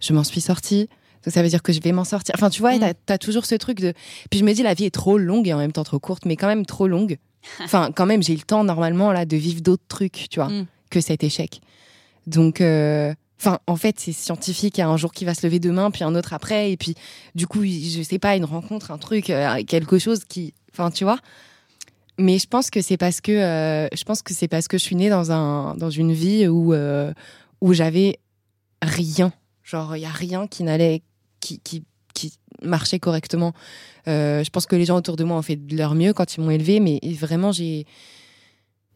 [0.00, 0.88] Je m'en suis sortie.
[1.24, 2.34] Donc ça veut dire que je vais m'en sortir.
[2.36, 2.92] Enfin, tu vois, Mm.
[3.06, 3.92] t'as as toujours ce truc de.
[4.30, 6.24] Puis je me dis, la vie est trop longue et en même temps trop courte,
[6.26, 7.18] mais quand même trop longue.
[7.64, 10.66] Enfin, quand même, j'ai le temps normalement là de vivre d'autres trucs, tu vois, Mm.
[10.90, 11.60] que cet échec.
[12.26, 14.78] Donc, euh, enfin, en fait, c'est scientifique.
[14.78, 16.76] Il y a un jour qui va se lever demain, puis un autre après, et
[16.76, 16.94] puis
[17.34, 21.04] du coup, je sais pas, une rencontre, un truc, euh, quelque chose qui, enfin, tu
[21.04, 21.18] vois.
[22.18, 24.82] Mais je pense que c'est parce que euh, je pense que c'est parce que je
[24.82, 27.12] suis née dans un dans une vie où euh,
[27.60, 28.18] où j'avais
[28.82, 29.32] rien.
[29.62, 31.02] Genre il y a rien qui n'allait
[31.38, 31.84] qui, qui
[32.62, 33.52] marchait correctement.
[34.06, 36.40] Je pense que les gens autour de moi ont fait de leur mieux quand ils
[36.40, 37.86] m'ont élevée, mais vraiment j'ai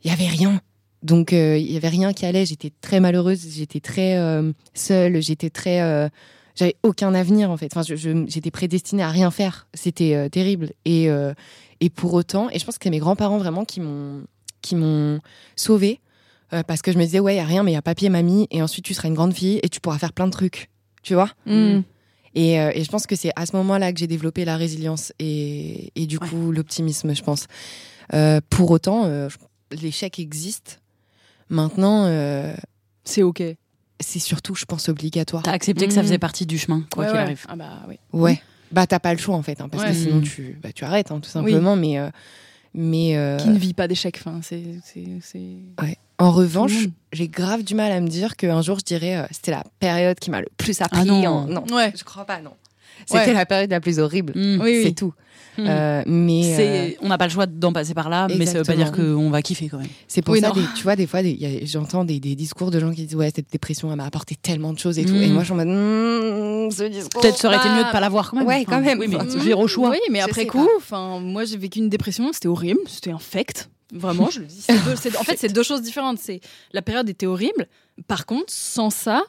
[0.02, 0.60] il y avait rien.
[1.02, 2.46] Donc euh, il y avait rien qui allait.
[2.46, 3.46] J'étais très malheureuse.
[3.50, 5.20] J'étais très euh, seule.
[5.22, 6.08] J'étais très euh,
[6.54, 7.70] j'avais aucun avenir en fait.
[7.74, 7.82] Enfin,
[8.26, 9.66] j'étais prédestinée à rien faire.
[9.74, 10.70] C'était euh, terrible.
[10.84, 11.32] Et euh,
[11.80, 14.22] et pour autant, et je pense que c'est mes grands-parents vraiment qui m'ont
[14.60, 15.18] qui m'ont
[15.56, 15.98] sauvée
[16.52, 17.82] euh, parce que je me disais ouais, il y a rien, mais il y a
[17.82, 20.32] papier, mamie, et ensuite tu seras une grande fille et tu pourras faire plein de
[20.32, 20.68] trucs,
[21.02, 21.30] tu vois?
[21.46, 21.80] Mm.
[22.34, 25.12] Et, euh, et je pense que c'est à ce moment-là que j'ai développé la résilience
[25.18, 26.28] et, et du Ouais.
[26.28, 27.46] coup l'optimisme, je pense.
[28.14, 29.28] Euh, pour autant, euh,
[29.72, 30.80] l'échec existe.
[31.48, 32.54] Maintenant, euh,
[33.04, 33.42] C'est ok.
[34.00, 35.42] c'est surtout, je pense, obligatoire.
[35.42, 36.04] T'as accepté que ça Hmm.
[36.04, 37.22] faisait partie du chemin, quoi Ouais, qu'il ouais.
[37.24, 37.44] arrive.
[37.48, 37.98] Ah bah oui.
[38.12, 38.40] Ouais.
[38.70, 39.90] Bah t'as pas le choix en fait, hein, parce Ouais.
[39.90, 40.22] que sinon Mm.
[40.22, 41.76] tu, bah, tu arrêtes, hein, tout simplement.
[41.76, 42.08] Mais, euh,
[42.74, 45.56] mais euh, Qui ne vit pas d'échec Enfin, c'est c'est c'est.
[46.18, 46.72] en revanche,
[47.12, 50.18] j'ai grave du mal à me dire qu'un jour je dirais euh, c'était la période
[50.18, 51.00] qui m'a le plus appris.
[51.00, 51.22] Ah non.
[51.26, 51.92] en- non, Ouais.
[51.96, 52.52] je crois pas, non.
[53.06, 53.32] C'était Ouais.
[53.32, 54.32] la période la plus horrible.
[54.36, 54.60] Hmm.
[54.60, 54.82] Oui, oui.
[54.84, 55.12] C'est tout.
[55.58, 55.66] Hmm.
[55.68, 58.64] Euh, mais euh, On n'a pas le choix d'en passer par là, mais ça veut
[58.64, 59.86] pas dire qu'on va kiffer quand même.
[60.08, 61.20] C'est pour Oui, ça, des- tu vois, des fois,
[61.64, 64.72] j'entends des, des discours de gens qui disent Ouais, cette dépression, elle m'a apporté tellement
[64.72, 65.12] de choses et tout.
[65.12, 65.22] Mm.
[65.22, 67.20] Et moi, je suis en mode Mm, Ce discours.
[67.20, 68.46] Peut-être ça aurait été mieux de pas l'avoir quand même.
[68.46, 68.98] Ouais, quand même.
[68.98, 69.90] Oui, mais zéro choix.
[69.90, 73.68] Oui, mais Je après coup, enfin, moi j'ai vécu une dépression, c'était horrible, c'était infect.
[73.94, 74.64] Vraiment, je le dis.
[74.86, 76.18] deux- en fait, c'est deux choses différentes.
[76.18, 76.40] C'est
[76.72, 77.66] la période était horrible.
[78.08, 79.22] Par contre, sans ça,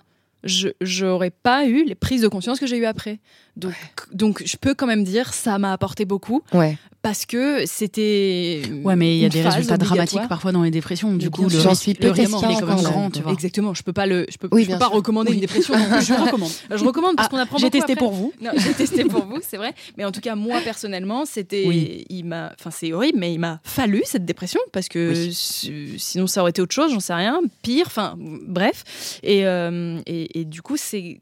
[0.44, 3.20] je j'aurais pas eu les prises de conscience que j'ai eues après.
[3.56, 3.76] Donc,
[4.12, 6.78] donc, je peux quand même dire ça m'a apporté beaucoup Ouais.
[7.04, 8.64] Parce que c'était.
[8.84, 11.14] Ouais, mais il y a des résultats dramatiques parfois dans les dépressions.
[11.14, 11.50] Du coup.
[11.50, 12.10] J'en suis là.
[12.12, 13.34] grand, tu vois.
[13.34, 13.74] Exactement.
[13.76, 14.26] Je peux pas le.
[14.32, 14.96] Je peux, Oui, je peux bien pas sûr.
[14.96, 15.36] recommander Oui.
[15.36, 15.74] une dépression.
[15.76, 16.50] Je recommande.
[16.76, 17.96] Je recommande parce Ah, qu'on apprend J'ai testé après.
[18.06, 18.34] pour vous.
[18.42, 19.74] Non, j'ai testé pour vous, c'est vrai.
[19.98, 22.06] Mais en tout cas, moi personnellement, c'était, Oui.
[22.10, 26.42] il m'a, enfin c'est horrible, mais il m'a fallu cette dépression parce que sinon ça
[26.42, 29.20] aurait été autre chose, j'en sais rien, pire, enfin bref.
[29.24, 31.20] Et, euh, et, et du coup, c'est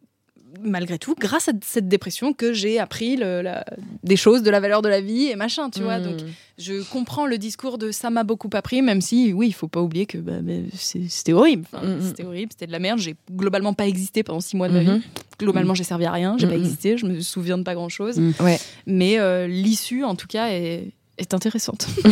[0.61, 3.65] malgré tout, grâce à cette dépression, que j'ai appris le- la-
[4.03, 5.99] des choses de la valeur de la vie et machin, tu vois.
[5.99, 6.17] Donc
[6.57, 9.81] je comprends le discours de ça m'a beaucoup appris, même si, oui, il faut pas
[9.81, 11.65] oublier que bah, bah, c'était horrible.
[11.73, 12.01] Enfin, Mm, mm.
[12.07, 12.99] C'était horrible, c'était de la merde.
[12.99, 15.01] J'ai globalement pas existé pendant six mois de ma vie.
[15.39, 18.21] Globalement, j'ai servi à rien, j'ai pas existé, je me souviens de pas grand chose.
[18.39, 18.59] Ouais.
[18.85, 21.87] Mais euh, l'issue, en tout cas, est, est intéressante.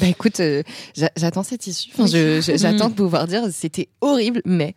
[0.00, 0.62] Bah écoute, euh,
[0.96, 1.90] j'a- j'attends cette issue.
[1.94, 4.74] Enfin, j'attends de pouvoir dire c'était horrible, mais.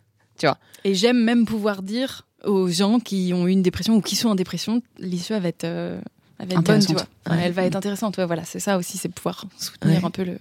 [0.83, 4.29] Et j'aime même pouvoir dire aux gens qui ont eu une dépression ou qui sont
[4.29, 6.01] en dépression, l'issue elle va être, euh,
[6.39, 7.05] va être bonne, tu vois.
[7.25, 7.43] Enfin, Ouais.
[7.45, 8.17] Elle va être intéressante.
[8.17, 10.05] Ouais, voilà, c'est ça aussi, c'est pouvoir soutenir Ouais.
[10.05, 10.39] un peu le,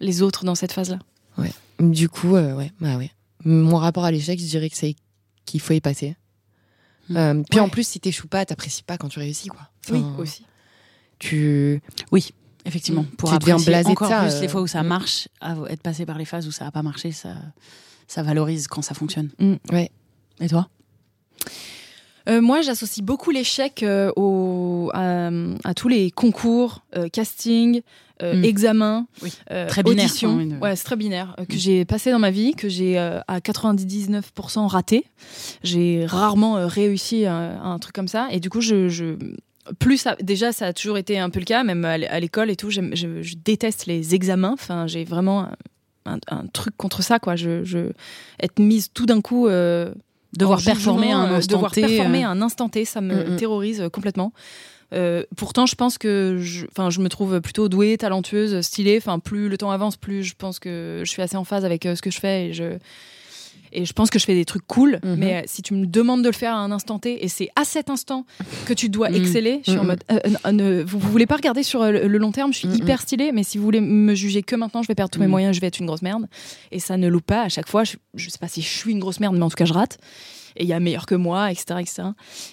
[0.00, 0.98] les autres dans cette phase-là.
[1.80, 3.12] Du coup, euh, ouais, bah ouais.
[3.44, 4.96] Mon rapport à l'échec, je dirais que c'est
[5.44, 6.16] qu'il faut y passer.
[7.08, 7.16] Mm.
[7.16, 7.70] Euh, puis en Ouais.
[7.70, 9.60] plus, si t'échoues pas, t'apprécies pas quand tu réussis, quoi.
[9.90, 10.44] Oui, aussi.
[11.20, 11.80] Tu.
[12.10, 12.30] Oui,
[12.64, 13.02] effectivement.
[13.02, 13.16] Mm.
[13.16, 14.86] Pour Tu deviens blasé de encore ça, plus euh, les fois où ça mm.
[14.88, 17.36] marche, à- être passé par les phases où ça n'a pas marché, ça,
[18.08, 19.30] ça valorise quand ça fonctionne.
[19.70, 19.90] Ouais.
[20.40, 20.68] Et toi?
[22.28, 25.30] Euh, moi, j'associe beaucoup l'échec euh, au- à,
[25.64, 27.80] à tous les concours, euh, casting,
[28.20, 28.42] Mm.
[28.44, 29.32] examens, Oui.
[29.68, 30.30] Très binaire, auditions.
[30.38, 31.36] hein, une- Ouais, c'est très binaire.
[31.48, 31.58] que Mm.
[31.58, 35.04] j'ai passé dans ma vie, que j'ai à 99% raté.
[35.62, 38.26] J'ai rarement réussi à, à un truc comme ça.
[38.32, 39.14] Et du coup, je, je-
[39.78, 42.56] plus ça, déjà, ça a toujours été un peu le cas, même à l'école et
[42.56, 42.70] tout.
[42.70, 44.54] Je, je déteste les examens.
[44.54, 45.46] Enfin, j'ai vraiment
[46.04, 47.36] un, un truc contre ça, quoi.
[47.36, 47.92] Je, je-
[48.42, 49.46] être mise tout d'un coup.
[49.46, 49.94] euh,
[50.36, 52.28] Devoir performer à jugement, un euh, instant devoir T, performer euh.
[52.28, 53.36] à un instant T, ça me Mm, mm.
[53.36, 54.32] terrorise euh, complètement.
[54.94, 58.98] Euh, pourtant, je pense que je, me trouve plutôt douée, talentueuse, stylée.
[58.98, 61.84] Enfin, plus le temps avance, plus je pense que je suis assez en phase avec
[61.86, 62.78] euh, ce que je fais et je
[63.72, 64.98] et je pense que je fais des trucs cool.
[65.04, 65.16] Mhm.
[65.16, 67.48] Mais euh, si tu me demandes de le faire à un instant T et c'est
[67.56, 68.24] à cet instant
[68.66, 69.14] que tu dois Mm.
[69.14, 69.88] exceller, je suis en Mhm.
[69.88, 72.52] mode euh, euh, ne- vous, vous voulez pas regarder sur euh, le, le long terme
[72.52, 72.76] Je suis Mhm.
[72.76, 75.26] hyper stylée, mais si vous voulez me juger que maintenant, je vais perdre tous mes
[75.26, 76.26] moyens, je vais être une grosse merde.
[76.72, 77.84] Et ça ne loupe pas à chaque fois.
[77.84, 79.72] Je, je sais pas si je suis une grosse merde, mais en tout cas, je
[79.72, 79.98] rate
[80.56, 81.66] et il y a meilleur que moi, etc.
[81.80, 82.02] etc.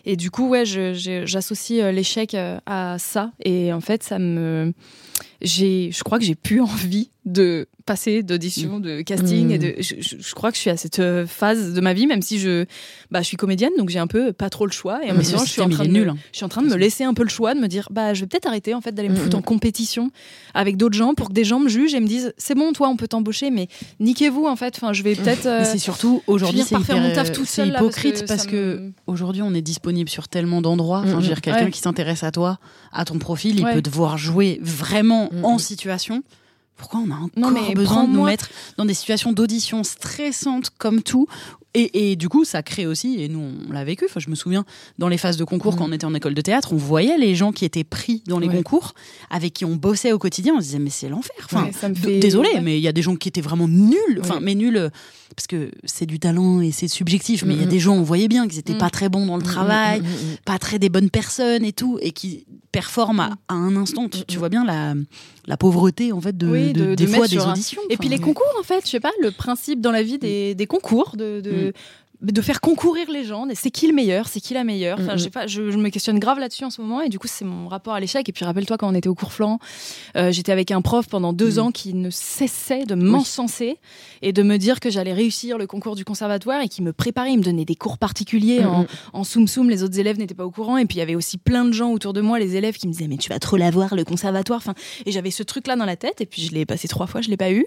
[0.05, 2.35] Et du coup, ouais, j'associe l'échec
[2.65, 3.31] à ça.
[3.43, 4.73] Et en fait, ça me.
[5.41, 9.47] J'ai- Je crois que j'ai plus envie de passer d'audition, de casting.
[9.47, 9.51] Mm.
[9.51, 11.93] Et de, je, je- je crois que je suis à cette euh, phase de ma
[11.93, 12.65] vie, même si je,
[13.09, 14.99] bah, je suis comédienne, donc j'ai un peu pas trop le choix.
[15.03, 16.09] Et en Mais même temps, je suis en train de nul.
[16.09, 16.17] hein.
[16.31, 18.13] je suis en train de me laisser un peu le choix, de me dire, bah,
[18.13, 19.39] je vais peut-être arrêter en fait d'aller me Mm, foutre mm.
[19.39, 20.11] en compétition
[20.53, 22.89] avec d'autres gens pour que des gens me jugent et me disent, c'est bon, toi,
[22.89, 23.69] on peut t'embaucher, mais
[23.99, 24.75] niquez-vous en fait.
[24.77, 25.47] Enfin, je vais peut-être.
[25.47, 28.55] euh, c'est surtout aujourd'hui, c'est faire mon hyper- taf là, parce hypocrite que parce que,
[28.77, 30.99] me- aujourd'hui on est disponible sur tellement d'endroits.
[30.99, 31.71] Enfin, je veux dire, quelqu'un Ouais.
[31.71, 32.59] qui s'intéresse à toi,
[32.93, 33.73] à ton profil, il Ouais.
[33.73, 36.23] peut te voir jouer vraiment En situation.
[36.77, 40.71] Pourquoi on a encore Non, mais besoin de nous mettre dans des situations d'audition stressantes
[40.77, 41.27] comme tout
[41.75, 44.65] et, et du coup, ça crée aussi, et nous on l'a vécu, je me souviens,
[44.97, 45.79] dans les phases de concours, Mhm.
[45.79, 48.39] quand on était en école de théâtre, on voyait les gens qui étaient pris dans
[48.39, 48.55] les Ouais.
[48.55, 48.93] concours,
[49.29, 51.35] avec qui on bossait au quotidien, on se disait, mais c'est l'enfer.
[51.43, 52.61] Enfin, Ouais, fait- Désolé, ouais.
[52.61, 54.19] mais il y a des gens qui étaient vraiment nuls.
[54.21, 54.89] Enfin, mais nuls euh,
[55.35, 57.43] parce que c'est du talent et c'est subjectif.
[57.45, 57.71] Mais il y a Mhm.
[57.71, 58.79] des gens, on voyait bien qu'ils étaient Mhm.
[58.79, 60.37] pas très bons dans le travail, Mm, mm, mm, mm.
[60.45, 64.07] pas très des bonnes personnes et tout, et qui performent à, à un instant.
[64.09, 64.93] Tu, tu vois bien la,
[65.47, 67.53] la pauvreté en fait de, Oui, de- de- des de fois des un-.
[67.89, 70.55] Et puis les concours, en fait, je sais pas, le principe dans la vie des,
[70.55, 71.73] des concours, de,
[72.21, 74.99] de, faire concourir les gens, c'est qui le meilleur, c'est qui la meilleure.
[74.99, 77.19] Enfin, je, sais pas, je, je me questionne grave là-dessus en ce moment, et du
[77.19, 78.27] coup, c'est mon rapport à l'échec.
[78.27, 79.59] Et puis, rappelle-toi, quand on était au cours flanc,
[80.15, 81.59] euh, j'étais avec un prof pendant deux Mhm.
[81.65, 83.77] ans qui ne cessait de m'encenser
[84.21, 87.33] et de me dire que j'allais réussir le concours du conservatoire et qui me préparait.
[87.33, 88.87] Il me donnait des cours particuliers Mm, en, mm.
[89.13, 90.77] en soum soum, les autres élèves n'étaient pas au courant.
[90.77, 92.87] Et puis il y avait aussi plein de gens autour de moi, les élèves, qui
[92.87, 94.57] me disaient mais tu vas trop l'avoir le conservatoire.
[94.57, 94.73] Enfin,
[95.05, 96.21] et j'avais ce truc là dans la tête.
[96.21, 97.65] Et puis je l'ai passé trois fois, je l'ai pas eu.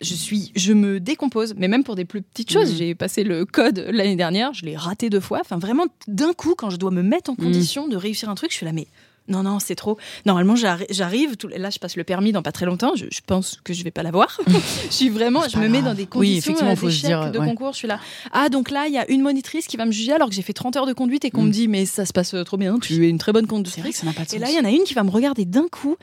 [0.00, 1.54] Je suis, je me décompose.
[1.56, 4.76] Mais même pour des plus petites choses, j'ai passé le code l'année dernière, je l'ai
[4.76, 5.38] raté deux fois.
[5.40, 7.44] Enfin vraiment d'un coup, quand je dois me mettre en Mhm.
[7.44, 8.86] condition de réussir un truc, je suis là mais.
[9.28, 9.98] Non, non, c'est trop.
[10.26, 11.36] Normalement, j'arri- j'arrive.
[11.36, 12.96] tout- Là, je passe le permis dans pas très longtemps.
[12.96, 14.36] Je, je pense que je vais pas l'avoir.
[14.90, 15.42] je suis vraiment.
[15.48, 17.46] Je me mets dans des Oui, conditions effectivement, euh, faut se d'échec dire, de ouais.
[17.46, 17.70] concours.
[17.72, 18.00] Je suis là.
[18.32, 20.42] Ah, donc là, il y a une monitrice qui va me juger alors que j'ai
[20.42, 21.46] fait 30 heures de conduite et qu'on Mm.
[21.46, 23.80] me dit, mais ça se passe euh, trop bien, tu es une très bonne c'est
[23.80, 24.34] vrai que ça n'a pas de sens.
[24.34, 25.94] Et là, il y en a une qui va me regarder d'un coup,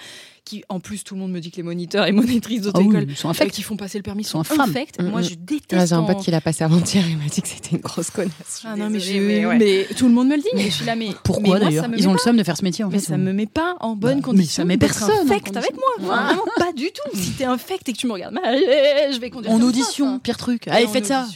[0.49, 2.79] qui, en plus, tout le monde me dit que les moniteurs et monitrices Ah d'autres
[2.81, 4.99] oui, écoles ils sont euh, qui font passer le permis sont sont, infects.
[4.99, 5.23] Mm, Moi, mm.
[5.23, 5.73] je déteste.
[5.73, 8.09] Ouais, J'ai un pote qui l'a passé avant-hier, il m'a dit que c'était une grosse
[8.09, 8.63] connasse.
[8.63, 9.57] Ah non, mais, ouais.
[9.57, 10.47] mais tout le monde me le dit.
[10.55, 12.63] Et je suis là, mais Pourquoi mais d'ailleurs Ils ont le seum de faire ce
[12.63, 13.05] métier en mais fait.
[13.05, 14.63] ça me met pas en bonne Bah, mais condition.
[14.63, 16.15] ça met personne infect avec moi.
[16.15, 17.09] Vraiment pas du tout.
[17.17, 18.55] Si t'es infect et que tu me regardes, mal,
[19.13, 19.53] je vais conduire.
[19.53, 20.67] En audition, pire truc.
[20.67, 21.27] Allez, faites ça.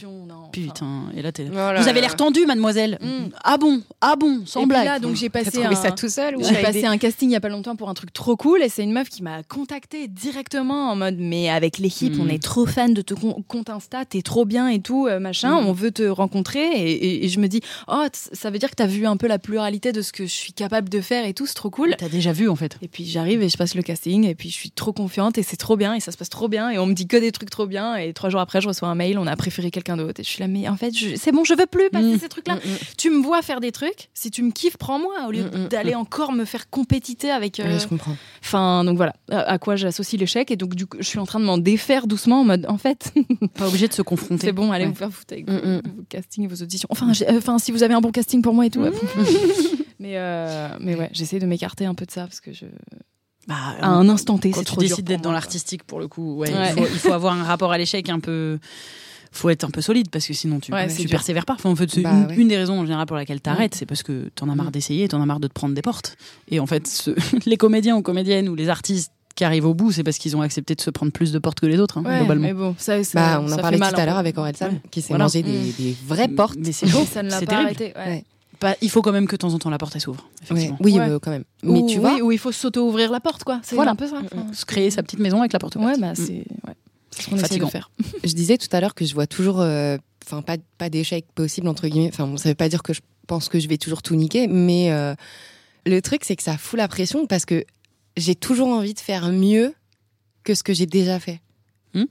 [0.62, 1.44] Putain, et là t'es.
[1.44, 2.98] Vous avez l'air tendu, mademoiselle.
[3.00, 3.30] Mm.
[3.44, 4.84] Ah bon, ah bon, sans Et puis blague.
[4.84, 5.74] là, donc j'ai passé un...
[5.74, 7.94] ça tout seul J'ai passé aidé un casting il y a pas longtemps pour un
[7.94, 11.78] truc trop cool et c'est une meuf qui m'a contacté directement en mode mais avec
[11.78, 12.20] l'équipe Mm.
[12.20, 15.60] on est trop fan de ton compte Insta t'es trop bien et tout euh, machin
[15.60, 15.66] Mm.
[15.66, 18.74] on veut te rencontrer et, et- et je me dis oh ça veut dire que
[18.74, 21.34] t'as vu un peu la pluralité de ce que je suis capable de faire et
[21.34, 22.76] tout c'est trop cool T'as déjà vu en fait.
[22.82, 25.42] et puis j'arrive et je passe le casting et puis je suis trop confiante et
[25.42, 27.32] c'est trop bien et ça se passe trop bien et on me dit que des
[27.32, 29.96] trucs trop bien et trois jours après je reçois un mail on a préféré quelqu'un
[29.96, 32.18] d'autre et je suis là mais en fait c'est bon je veux plus passer Mm.
[32.18, 32.76] ces trucs là Mm, mm.
[32.98, 36.32] tu me vois faire des trucs si tu me kiffes prends-moi au lieu d'aller encore
[36.32, 38.16] me faire compétiter avec euh, Ouais, je comprends.
[38.42, 40.50] Enfin, donc voilà, à, quoi j'associe l'échec.
[40.50, 42.76] Et donc, du coup, je suis en train de m'en défaire doucement en mode, en
[42.78, 43.12] fait,
[43.58, 44.46] Pas obligé de se confronter.
[44.48, 44.90] c'est bon, allez Ouais.
[44.90, 46.88] vous faire foutre avec vos, vos castings, vos auditions.
[46.90, 48.80] Enfin, euh, enfin, si vous avez un bon casting pour moi et tout.
[48.80, 48.90] ouais.
[49.98, 52.66] mais, euh, mais ouais, j'essaie de m'écarter un peu de ça parce que je.
[53.48, 56.00] Bah, À un instant T, c'est tu trop dur décides pour d'être dans l'artistique pour
[56.00, 56.72] le coup, ouais, Ouais.
[56.76, 58.58] Il, faut, il faut avoir un rapport à l'échec un peu.
[59.36, 61.54] Faut être un peu solide parce que sinon tu, Ouais, tu persévères pas.
[61.54, 62.36] Enfin, en fait, c'est Bah, une, ouais.
[62.36, 64.70] une des raisons en général pour laquelle t'arrêtes, c'est parce que t'en as marre Mm.
[64.70, 66.16] d'essayer, t'en as marre de te prendre des portes.
[66.50, 67.10] Et en fait, ce-
[67.46, 70.40] les comédiens ou comédiennes ou les artistes qui arrivent au bout, c'est parce qu'ils ont
[70.42, 72.46] accepté de se prendre plus de portes que les autres, hein, Ouais, globalement.
[72.46, 74.56] mais bon, ça, ça, Bah, on ça en parlait tout un à l'heure avec Aurel
[74.56, 74.80] Sam, Ouais.
[74.92, 75.24] qui s'est Voilà.
[75.24, 75.72] mangé des, Mm.
[75.78, 76.56] des vraies portes.
[76.58, 77.64] Mais c'est ça ne l'a pas terrible.
[77.66, 77.92] arrêté.
[77.96, 78.06] ouais.
[78.06, 78.24] Ouais.
[78.60, 80.28] Bah, il faut quand même que de temps en temps la porte s'ouvre.
[80.52, 81.00] Oui, Ouais.
[81.00, 81.42] euh, quand même.
[81.64, 83.58] Mais Ou- tu vois, oui, ou il faut s'auto-ouvrir la porte, quoi.
[83.64, 83.90] C'est Voilà.
[83.90, 84.20] un peu ça.
[84.20, 85.96] Mm, Enfin, Se créer sa petite maison avec la porte ouverte.
[85.96, 86.22] Ouais, bah, c'est
[86.66, 86.74] ouais.
[87.14, 87.68] C'est ce qu'on essaie de Fatigant.
[87.68, 87.90] faire.
[88.24, 91.68] je disais tout à l'heure que je vois toujours, euh, enfin pas pas d'échec possible
[91.68, 92.10] entre guillemets.
[92.12, 94.46] Enfin, bon, ça veut pas dire que je pense que je vais toujours tout niquer,
[94.46, 95.14] mais euh,
[95.86, 97.64] le truc c'est que ça fout la pression parce que
[98.16, 99.74] j'ai toujours envie de faire mieux
[100.42, 101.40] que ce que j'ai déjà fait.
[101.94, 102.04] Hmm.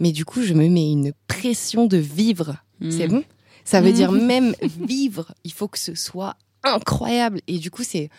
[0.00, 2.56] Mais du coup, je me mets une pression de vivre.
[2.80, 2.90] Mm.
[2.90, 3.24] C'est bon?
[3.64, 5.34] Ça veut dire même vivre.
[5.44, 7.40] Il faut que ce soit incroyable.
[7.46, 8.10] Et du coup, c'est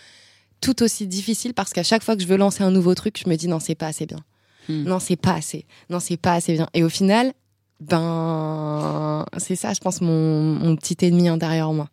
[0.62, 3.30] tout aussi difficile parce qu'à chaque fois que je veux lancer un nouveau truc, je
[3.30, 4.20] me dis non, c'est pas assez bien.
[4.68, 4.84] Hmm.
[4.84, 5.66] Non, c'est pas assez.
[5.90, 6.68] Non, c'est pas assez bien.
[6.74, 7.34] Et au final,
[7.80, 11.90] ben, c'est ça, je pense, mon, mon petit ennemi intérieur en moi.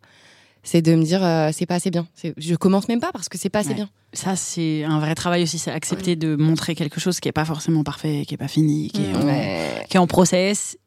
[0.63, 2.07] C'est de me dire, euh, c'est pas assez bien.
[2.37, 3.75] Je commence même pas parce que c'est pas assez Ouais.
[3.75, 3.89] bien.
[4.13, 7.45] Ça, c'est un vrai travail aussi, c'est accepter de montrer quelque chose qui est pas
[7.45, 9.85] forcément parfait, qui est pas fini, qui est, en, Ouais.
[9.89, 10.77] qui est en process.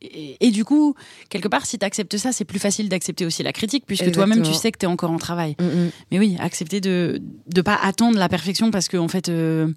[0.00, 0.94] Et, et du coup,
[1.28, 4.42] quelque part, si tu acceptes ça, c'est plus facile d'accepter aussi la critique, puisque toi-même,
[4.42, 5.54] tu sais que tu es encore en travail.
[5.60, 5.90] Mm, mm.
[6.12, 7.20] Mais oui, accepter de
[7.54, 9.68] ne pas attendre la perfection, parce qu'en en fait, euh,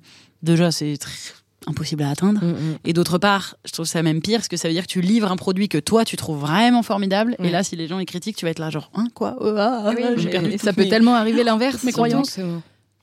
[0.44, 1.12] déjà, c'est très
[1.68, 2.44] impossible à atteindre.
[2.44, 2.78] Mm, mm.
[2.86, 5.02] Et d'autre part, je trouve ça même pire, parce que ça veut dire que tu
[5.02, 7.36] livres un produit que toi, tu trouves vraiment formidable.
[7.44, 9.54] Et là, si les gens les critiquent, tu vas être là, genre, hein, quoi Oh,
[9.58, 11.84] ah, ah, Oui, j'ai mais perdu ça peut mes- tellement arriver l'inverse.
[11.84, 12.40] mes croyances.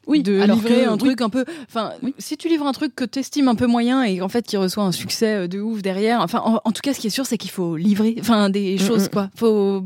[0.09, 0.99] Oui, de alors livrer que- un oui.
[0.99, 1.45] truc un peu.
[1.69, 4.57] Enfin, si tu livres un truc que t'estimes un peu moyen et en fait qui
[4.57, 6.21] reçoit un succès euh, de ouf derrière.
[6.21, 8.15] Enfin, en, en tout cas, ce qui est sûr, c'est qu'il faut livrer.
[8.21, 9.09] Enfin, des choses mm.
[9.09, 9.31] quoi.
[9.35, 9.83] Faut.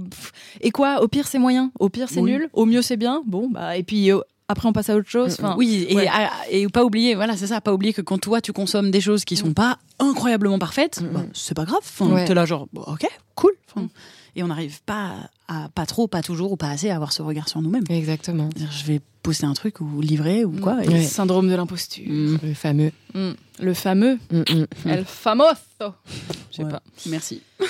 [0.60, 1.70] Et quoi Au pire, c'est moyen.
[1.80, 2.32] Au pire, c'est Oui.
[2.32, 2.50] nul.
[2.52, 3.22] Au mieux, c'est bien.
[3.26, 4.12] Bon, bah et puis.
[4.12, 5.36] euh, après, on passe à autre chose.
[5.38, 6.08] Enfin, Oui, et, ouais.
[6.08, 9.00] à- et pas oublier, voilà, c'est ça, pas oublier que quand toi tu consommes des
[9.00, 11.30] choses qui sont pas incroyablement parfaites, Mm, bah, mm.
[11.34, 11.80] c'est pas grave.
[11.82, 12.24] Enfin, Ouais.
[12.24, 13.52] T'es là, genre, ok, cool.
[13.68, 13.88] Enfin, Mm.
[14.36, 17.20] Et on n'arrive pas à, pas trop, pas toujours ou pas assez à avoir ce
[17.20, 17.82] regard sur nous-mêmes.
[17.90, 18.48] Exactement.
[18.56, 20.84] Je vais poster un truc ou livrer ou quoi.
[20.84, 21.02] et- Ouais.
[21.02, 22.04] syndrome de l'imposture.
[22.06, 22.38] Mm.
[22.44, 22.92] Le fameux.
[23.14, 23.30] Mm.
[23.60, 24.66] Le fameux Mm, mm.
[24.88, 25.56] El famoso.
[25.80, 26.70] Je sais Ouais.
[26.70, 26.80] pas.
[27.06, 27.42] Merci.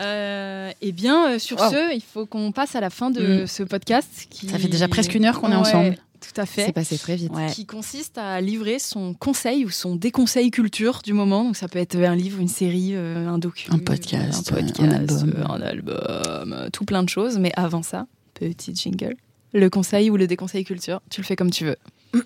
[0.00, 1.70] Euh, eh bien, euh, sur Wow.
[1.70, 3.46] ce, il faut qu'on passe à la fin de Mm.
[3.46, 4.26] ce podcast.
[4.30, 4.48] Qui...
[4.48, 5.96] Ça fait déjà presque une heure qu'on est ensemble.
[6.32, 6.66] Tout à fait.
[6.66, 7.32] C'est passé très vite.
[7.32, 7.50] Ouais.
[7.52, 11.44] qui consiste à livrer son conseil ou son déconseil culture du moment.
[11.44, 14.80] Donc ça peut être un livre, une série, euh, un docu, Un podcast, un, podcast,
[14.80, 15.34] un album.
[15.36, 17.38] euh, un album, euh, tout plein de choses.
[17.38, 19.16] Mais avant ça, petit jingle.
[19.52, 21.76] Le conseil ou le déconseil culture, tu le fais comme tu veux.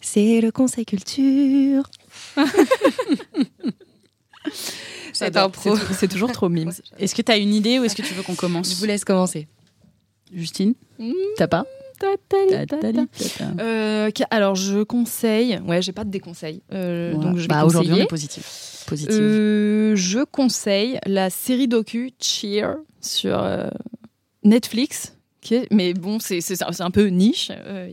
[0.00, 1.90] C'est le conseil culture.
[5.12, 5.44] Cette J'adore.
[5.48, 5.76] intro.
[5.76, 6.70] C'est tou- C'est toujours trop mime.
[6.98, 8.86] Est-ce que tu as une idée ou est-ce que tu veux qu'on commence Je vous
[8.86, 9.48] laisse commencer.
[10.32, 11.12] Justine Mm.
[11.36, 11.64] T'as pas?
[13.60, 17.30] Euh, alors je conseille, ouais, j'ai pas de déconseil, euh, Voilà.
[17.30, 18.84] donc je vais bah, aujourd'hui on est positif.
[18.86, 19.14] Positive.
[19.14, 23.44] Euh, je conseille la série docu Cheer sur
[24.42, 25.14] Netflix.
[25.50, 26.40] Est- mais bon, c'est
[26.80, 27.50] un peu niche.
[27.50, 27.88] euh,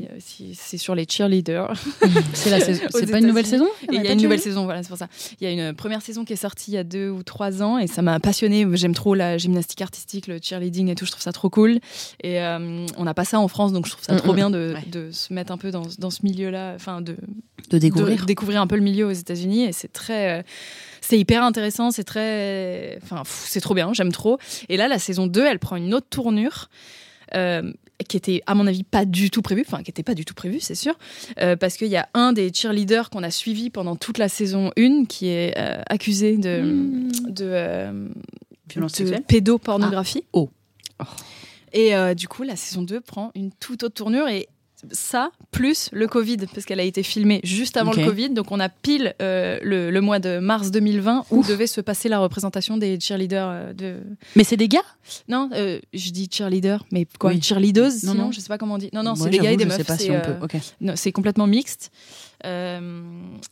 [0.53, 1.73] c'est sur les cheerleaders.
[2.33, 2.83] c'est la saison.
[2.93, 4.97] aux C'est pas une nouvelle saison il y a une nouvelle saison, voilà, c'est pour
[4.97, 5.07] ça.
[5.39, 7.61] Il y a une première saison qui est sortie il y a deux ou trois
[7.63, 8.65] ans et ça m'a passionnée.
[8.73, 11.05] J'aime trop la gymnastique artistique, le cheerleading et tout.
[11.05, 11.79] Je trouve ça trop cool.
[12.21, 14.35] Et euh, on n'a pas ça en France, donc je trouve ça Mm, trop mm.
[14.35, 14.83] bien de, Ouais.
[14.91, 17.15] de se mettre un peu dans, dans ce milieu-là, enfin de,
[17.69, 18.21] De découvrir.
[18.21, 20.43] de découvrir un peu le milieu aux États-Unis et c'est très euh,
[21.01, 24.37] c'est hyper intéressant c'est très enfin c'est trop bien j'aime trop
[24.67, 26.69] et là la saison 2 elle prend une autre tournure
[27.35, 27.71] euh,
[28.07, 30.35] qui était à mon avis pas du tout prévu enfin qui était pas du tout
[30.35, 30.93] prévu c'est sûr
[31.39, 34.71] euh, parce qu'il y a un des cheerleaders qu'on a suivi pendant toute la saison
[34.77, 37.31] 1 qui est euh, accusé de Mmh.
[37.31, 38.11] de,
[38.69, 40.37] Violence de sexuelle pédopornographie Ah.
[40.39, 40.49] Oh.
[41.73, 44.47] et euh, du coup la saison 2 prend une toute autre tournure et
[44.91, 48.29] ça, plus le Covid, parce qu'elle a été filmée juste avant le Covid.
[48.31, 52.09] Donc, on a pile euh, le, le mois de mars 2020 où devait se passer
[52.09, 53.97] la représentation des cheerleaders euh, de.
[54.35, 54.81] Mais c'est des gars?
[55.27, 57.31] Non, euh, je dis cheerleader, mais quoi?
[57.31, 57.41] Oui.
[57.41, 58.31] Cheerleaders Non, sinon, non.
[58.31, 58.89] je sais pas comment on dit.
[58.93, 59.81] Non, non, c'est des gars et des meufs.
[59.89, 61.91] euh, c'est complètement mixte.
[62.45, 62.79] Euh,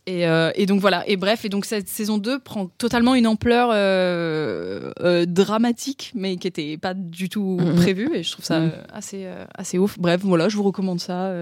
[0.05, 1.03] et, euh, et donc voilà.
[1.07, 6.47] Et bref, et donc cette saison 2 prend totalement une ampleur euh, dramatique, mais qui
[6.47, 7.75] était pas du tout Mhm.
[7.75, 8.09] prévue.
[8.15, 9.25] Et je trouve ça euh, assez,
[9.55, 9.97] assez ouf.
[9.99, 11.33] Bref, voilà, je vous recommande ça.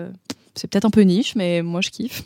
[0.55, 2.23] c'est peut-être un peu niche, mais moi je kiffe.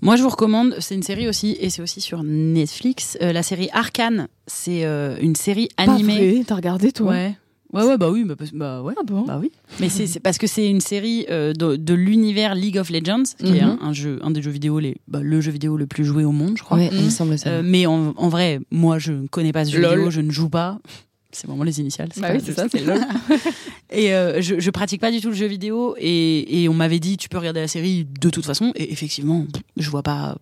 [0.00, 3.42] Moi, je vous recommande, c'est une série aussi, et c'est aussi sur Netflix, euh, la
[3.42, 4.28] série Arcane.
[4.46, 6.44] C'est euh, une série animée.
[6.46, 7.10] T'as regardé toi?
[7.10, 7.34] Ouais.
[7.72, 8.94] Ouais, ouais, bah oui, bah, bah ouais.
[8.98, 9.50] Ah bon Bah oui.
[9.78, 13.56] Mais c'est parce que c'est une série euh, de, de l'univers League of Legends, qui
[13.58, 13.78] est Mhm.
[13.82, 16.24] un, un jeu, un des jeux vidéo, les, bah, le jeu vidéo le plus joué
[16.24, 16.78] au monde, je crois.
[16.78, 17.50] Ouais, il me semble ça.
[17.50, 19.90] Euh, mais en, en vrai, moi, je ne connais pas ce jeu Lol.
[19.96, 20.78] vidéo, je ne joue pas.
[21.30, 22.08] C'est vraiment les initiales.
[22.16, 23.00] Bah oui, c'est ça, c'est LOL.
[23.92, 27.00] et euh, je, je pratique pas du tout le jeu vidéo et, et on m'avait
[27.00, 29.46] dit tu peux regarder la série de toute façon et effectivement
[29.76, 30.38] je vois pas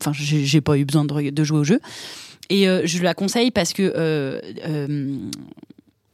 [0.00, 1.80] enfin j'ai pas eu besoin de, jouer au jeu
[2.50, 5.16] et euh, je la conseille parce que euh, euh,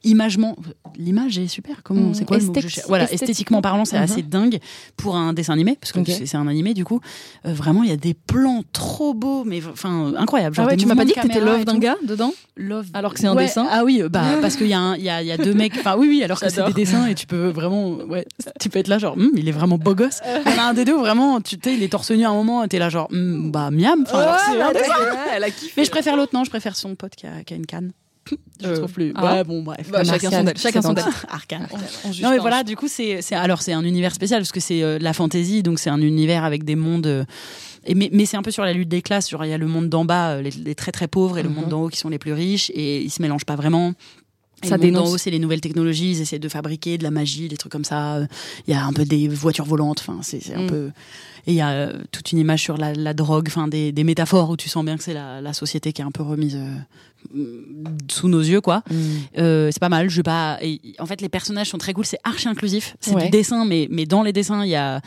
[0.05, 0.57] imagement,
[0.97, 1.83] l'image est super.
[1.83, 3.61] Comment Mm, c'est quoi le mot que Voilà, esthétiquement.
[3.61, 4.03] parlant, c'est Mhm.
[4.05, 4.59] assez dingue
[4.97, 7.01] pour un dessin animé parce que c'est un animé du coup.
[7.47, 10.57] Euh, vraiment, il y a des plans trop beaux, mais enfin incroyables.
[10.59, 12.87] Ah ouais, tu m'as pas dit que t'étais love d'un gars dedans Love.
[12.95, 15.03] Alors que c'est un Ouais, dessin Ah oui, bah parce qu'il y, a un- il
[15.03, 15.75] y y a deux mecs.
[15.79, 18.27] Enfin oui, oui, alors que c'est des dessins et tu peux vraiment, ouais,
[18.61, 20.21] tu peux être là genre, Hum, il est vraiment beau gosse.
[20.47, 22.31] Y en a un des deux où vraiment, tu sais, il est torse nu à
[22.31, 24.03] un moment, et t'es là genre, Hum, bah miam.
[24.07, 25.73] Enfin, alors un elle a kiffé.
[25.77, 27.93] Mais je préfère l'autre, non, je préfère son pote qui a, qui a une canne.
[28.61, 29.13] Je Euh, trouve plus.
[29.15, 29.35] ah.
[29.37, 29.89] Ouais, bon, bref.
[29.91, 30.89] Bah, chacun son Arcane, chacun son.
[30.91, 34.51] On- on Non mais voilà, du coup c'est c'est alors c'est un univers spécial parce
[34.53, 37.25] que c'est euh, la fantasy donc c'est un univers avec des mondes euh,
[37.87, 39.67] et mais, mais c'est un peu sur la lutte des classes, il y a le
[39.69, 41.55] monde d'en bas euh, les, les très très pauvres et le Mhm.
[41.55, 43.93] monde d'en haut qui sont les plus riches et ils se mélangent pas vraiment.
[44.65, 45.17] Ça dénonce.
[45.23, 48.21] c'est les nouvelles technologies, ils essaient de fabriquer de la magie, des trucs comme ça.
[48.67, 50.67] Il y a un peu des voitures volantes, enfin c'est un Mm.
[50.67, 50.91] peu
[51.47, 54.05] et il y a euh, toute une image sur la, la drogue, enfin des, des
[54.05, 56.57] métaphores où tu sens bien que c'est la, la société qui est un peu remise
[56.57, 57.63] euh,
[58.11, 58.83] sous nos yeux quoi.
[58.91, 58.95] Mm.
[59.39, 60.11] Euh, c'est pas mal.
[60.11, 60.59] Je vais pas.
[60.63, 62.05] et, en fait, les personnages sont très cool.
[62.05, 62.97] C'est archi inclusif.
[63.01, 63.25] C'est Ouais.
[63.25, 65.01] du dessin, mais mais dans les dessins, il y a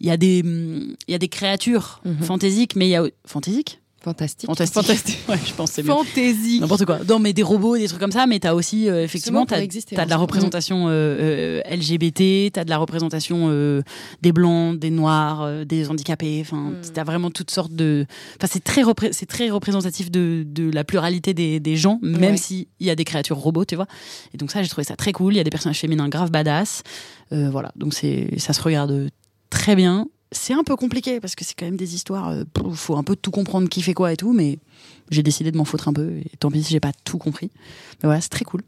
[0.00, 2.22] il y a des il y a des créatures Mhm.
[2.22, 3.80] fantaisiques, mais il y a fantaisiques?
[4.02, 4.48] Fantastique.
[4.48, 5.18] Fantastique.
[5.28, 5.88] Ouais, je pense que c'est mieux.
[5.88, 6.60] Fantaisie.
[6.60, 7.00] N'importe quoi.
[7.08, 9.64] Non, mais des robots, des trucs comme ça, mais t'as aussi, euh, effectivement, pourrait t'as
[9.64, 13.82] exister, t'as hein, de la représentation euh, euh, LGBT, t'as de la représentation euh,
[14.22, 16.38] des blancs, des noirs, euh, des handicapés.
[16.40, 16.80] Enfin, Mm.
[16.94, 18.06] t'as vraiment toutes sortes de.
[18.36, 22.32] Enfin, c'est très, repré- c'est très représentatif de, de la pluralité des, des gens, même
[22.32, 22.36] Ouais.
[22.36, 23.86] s'il y a des créatures robots, tu vois.
[24.32, 25.34] Et donc, ça, j'ai trouvé ça très cool.
[25.34, 26.82] Il y a des personnages féminins grave badass.
[27.32, 27.72] Euh, voilà.
[27.76, 29.08] Donc, c'est, ça se regarde
[29.50, 30.06] très bien.
[30.32, 32.28] C'est un peu compliqué parce que c'est quand même des histoires.
[32.28, 34.58] euh, pff, faut un peu tout comprendre qui fait quoi et tout, mais
[35.10, 36.18] j'ai décidé de m'en foutre un peu.
[36.18, 37.50] Et tant pis si j'ai pas tout compris.
[38.02, 38.62] Mais voilà, c'est très cool.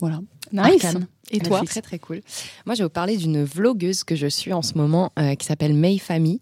[0.00, 0.20] Voilà.
[0.52, 0.84] Nice.
[0.84, 1.06] Arcane.
[1.30, 2.20] Et toi Très très cool.
[2.66, 5.44] Moi, je vais vous parler d'une vlogueuse que je suis en ce moment euh, qui
[5.46, 6.40] s'appelle May Family.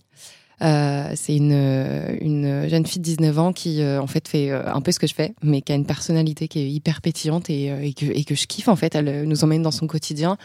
[0.62, 4.50] Euh, c'est une, euh, une jeune fille de 19 ans qui euh, en fait fait
[4.50, 7.00] euh, un peu ce que je fais, mais qui a une personnalité qui est hyper
[7.00, 8.94] pétillante et, euh, et, que, et que je kiffe en fait.
[8.94, 10.36] Elle euh, nous emmène dans son quotidien.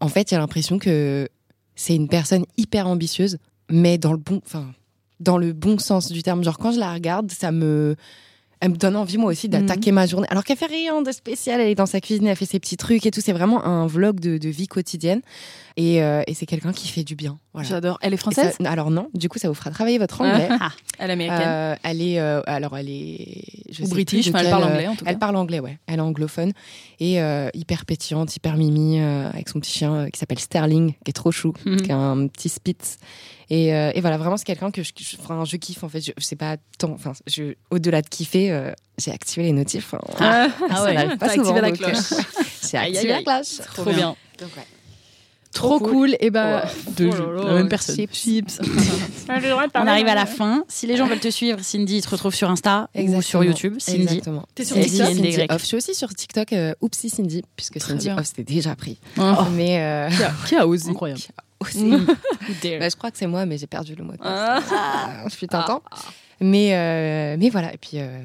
[0.00, 1.28] En fait, j'ai l'impression que
[1.76, 3.38] c'est une personne hyper ambitieuse,
[3.70, 4.72] mais dans le bon, enfin,
[5.20, 6.42] dans le bon sens du terme.
[6.42, 7.94] Genre quand je la regarde, ça me
[8.60, 10.26] elle me donne envie moi aussi d'attaquer ma journée.
[10.30, 12.76] Alors qu'elle fait rien de spécial, elle est dans sa cuisine, elle fait ses petits
[12.78, 13.20] trucs et tout.
[13.20, 15.20] C'est vraiment un vlog de, de vie quotidienne.
[15.78, 17.38] Et, euh, et c'est quelqu'un qui fait du bien.
[17.52, 17.68] Voilà.
[17.68, 17.98] J'adore.
[18.00, 20.48] Elle est française ça- alors non, du coup ça vous fera travailler votre anglais.
[20.58, 21.42] Ah, Elle est américaine.
[21.46, 24.88] Euh, elle est, euh, alors elle est, je Ou sais british, elle parle euh, anglais,
[24.88, 25.10] en tout cas.
[25.10, 25.78] Elle parle anglais, ouais.
[25.86, 26.52] Elle est anglophone
[26.98, 27.18] et
[27.52, 31.52] hyper pétillante, hyper mimi, avec son petit chien qui s'appelle Sterling, qui est trop chou,
[31.66, 31.82] Mhm.
[31.82, 32.96] qui a un petit spitz.
[33.48, 36.00] Et, euh, et voilà, vraiment c'est quelqu'un que je, je, enfin, je kiffe en fait.
[36.00, 39.94] Je, je sais pas tant, enfin, je, au-delà de kiffer, euh, j'ai activé les notifs.
[39.94, 40.00] hein.
[40.18, 40.94] Ah, Ça ouais.
[40.94, 42.12] n'arrive pas souvent, activé la donc, cloche.
[42.12, 43.58] euh, J'ai activé aïe, la cloche.
[43.74, 44.16] Trop bien.
[44.40, 44.66] Donc, ouais.
[45.52, 46.16] Trop cool.
[46.20, 46.66] Et bah.
[46.98, 47.94] De Oh la même personne.
[47.96, 48.12] Chips.
[48.14, 48.60] Chips.
[49.74, 50.64] On arrive à la fin.
[50.68, 53.76] Si les gens veulent te suivre, Cindy te retrouve sur Insta ou sur YouTube.
[53.78, 54.02] Cindy.
[54.02, 54.44] Exactement.
[54.54, 55.50] T'es sur TikTok Cindy Y.
[55.52, 55.60] Off.
[55.62, 58.18] Je suis aussi sur TikTok, euh, Oupsie Cindy, puisque Très Cindy bien.
[58.18, 58.98] Off c'était déjà pris.
[59.18, 59.22] Oh.
[59.52, 61.20] Mais euh, Qui a- Qui a osé Incroyable.
[61.60, 61.90] Aussi.
[62.78, 64.12] Bah, je crois que c'est moi, mais j'ai perdu le mot.
[64.12, 64.28] de passe.
[64.28, 64.60] Ah.
[64.72, 65.82] Ah, je suis tentant.
[66.40, 68.18] Mais, euh, mais voilà, et puis euh,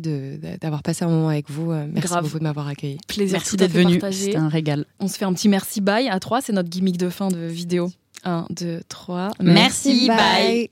[0.00, 1.70] de- d'avoir passé un moment avec vous.
[1.72, 2.24] Euh, Merci Grave.
[2.24, 2.98] beaucoup de m'avoir accueilli.
[3.08, 4.00] Plaisir Merci d'être venu.
[4.12, 4.84] C'était un régal.
[5.00, 6.40] On se fait un petit merci bye à trois.
[6.40, 7.90] C'est notre gimmick de fin de vidéo.
[8.24, 9.30] 1, 2, 3.
[9.40, 10.70] Merci, bye.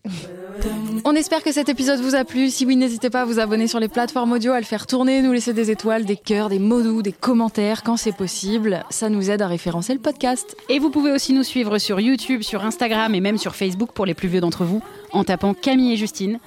[1.05, 2.51] On espère que cet épisode vous a plu.
[2.51, 5.23] Si oui, n'hésitez pas à vous abonner sur les plateformes audio, à le faire tourner,
[5.23, 8.85] nous laisser des étoiles, des cœurs, des mots doux, des commentaires quand c'est possible.
[8.91, 10.57] Ça nous aide à référencer le podcast.
[10.69, 14.07] Et vous pouvez aussi nous suivre sur YouTube, sur Instagram et même sur Facebook pour
[14.07, 14.83] les plus vieux d'entre vous
[15.13, 16.39] en tapant Camille et Justine.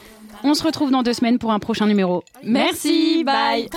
[0.43, 2.23] On se retrouve dans deux semaines pour un prochain numéro.
[2.43, 3.69] Merci, bye.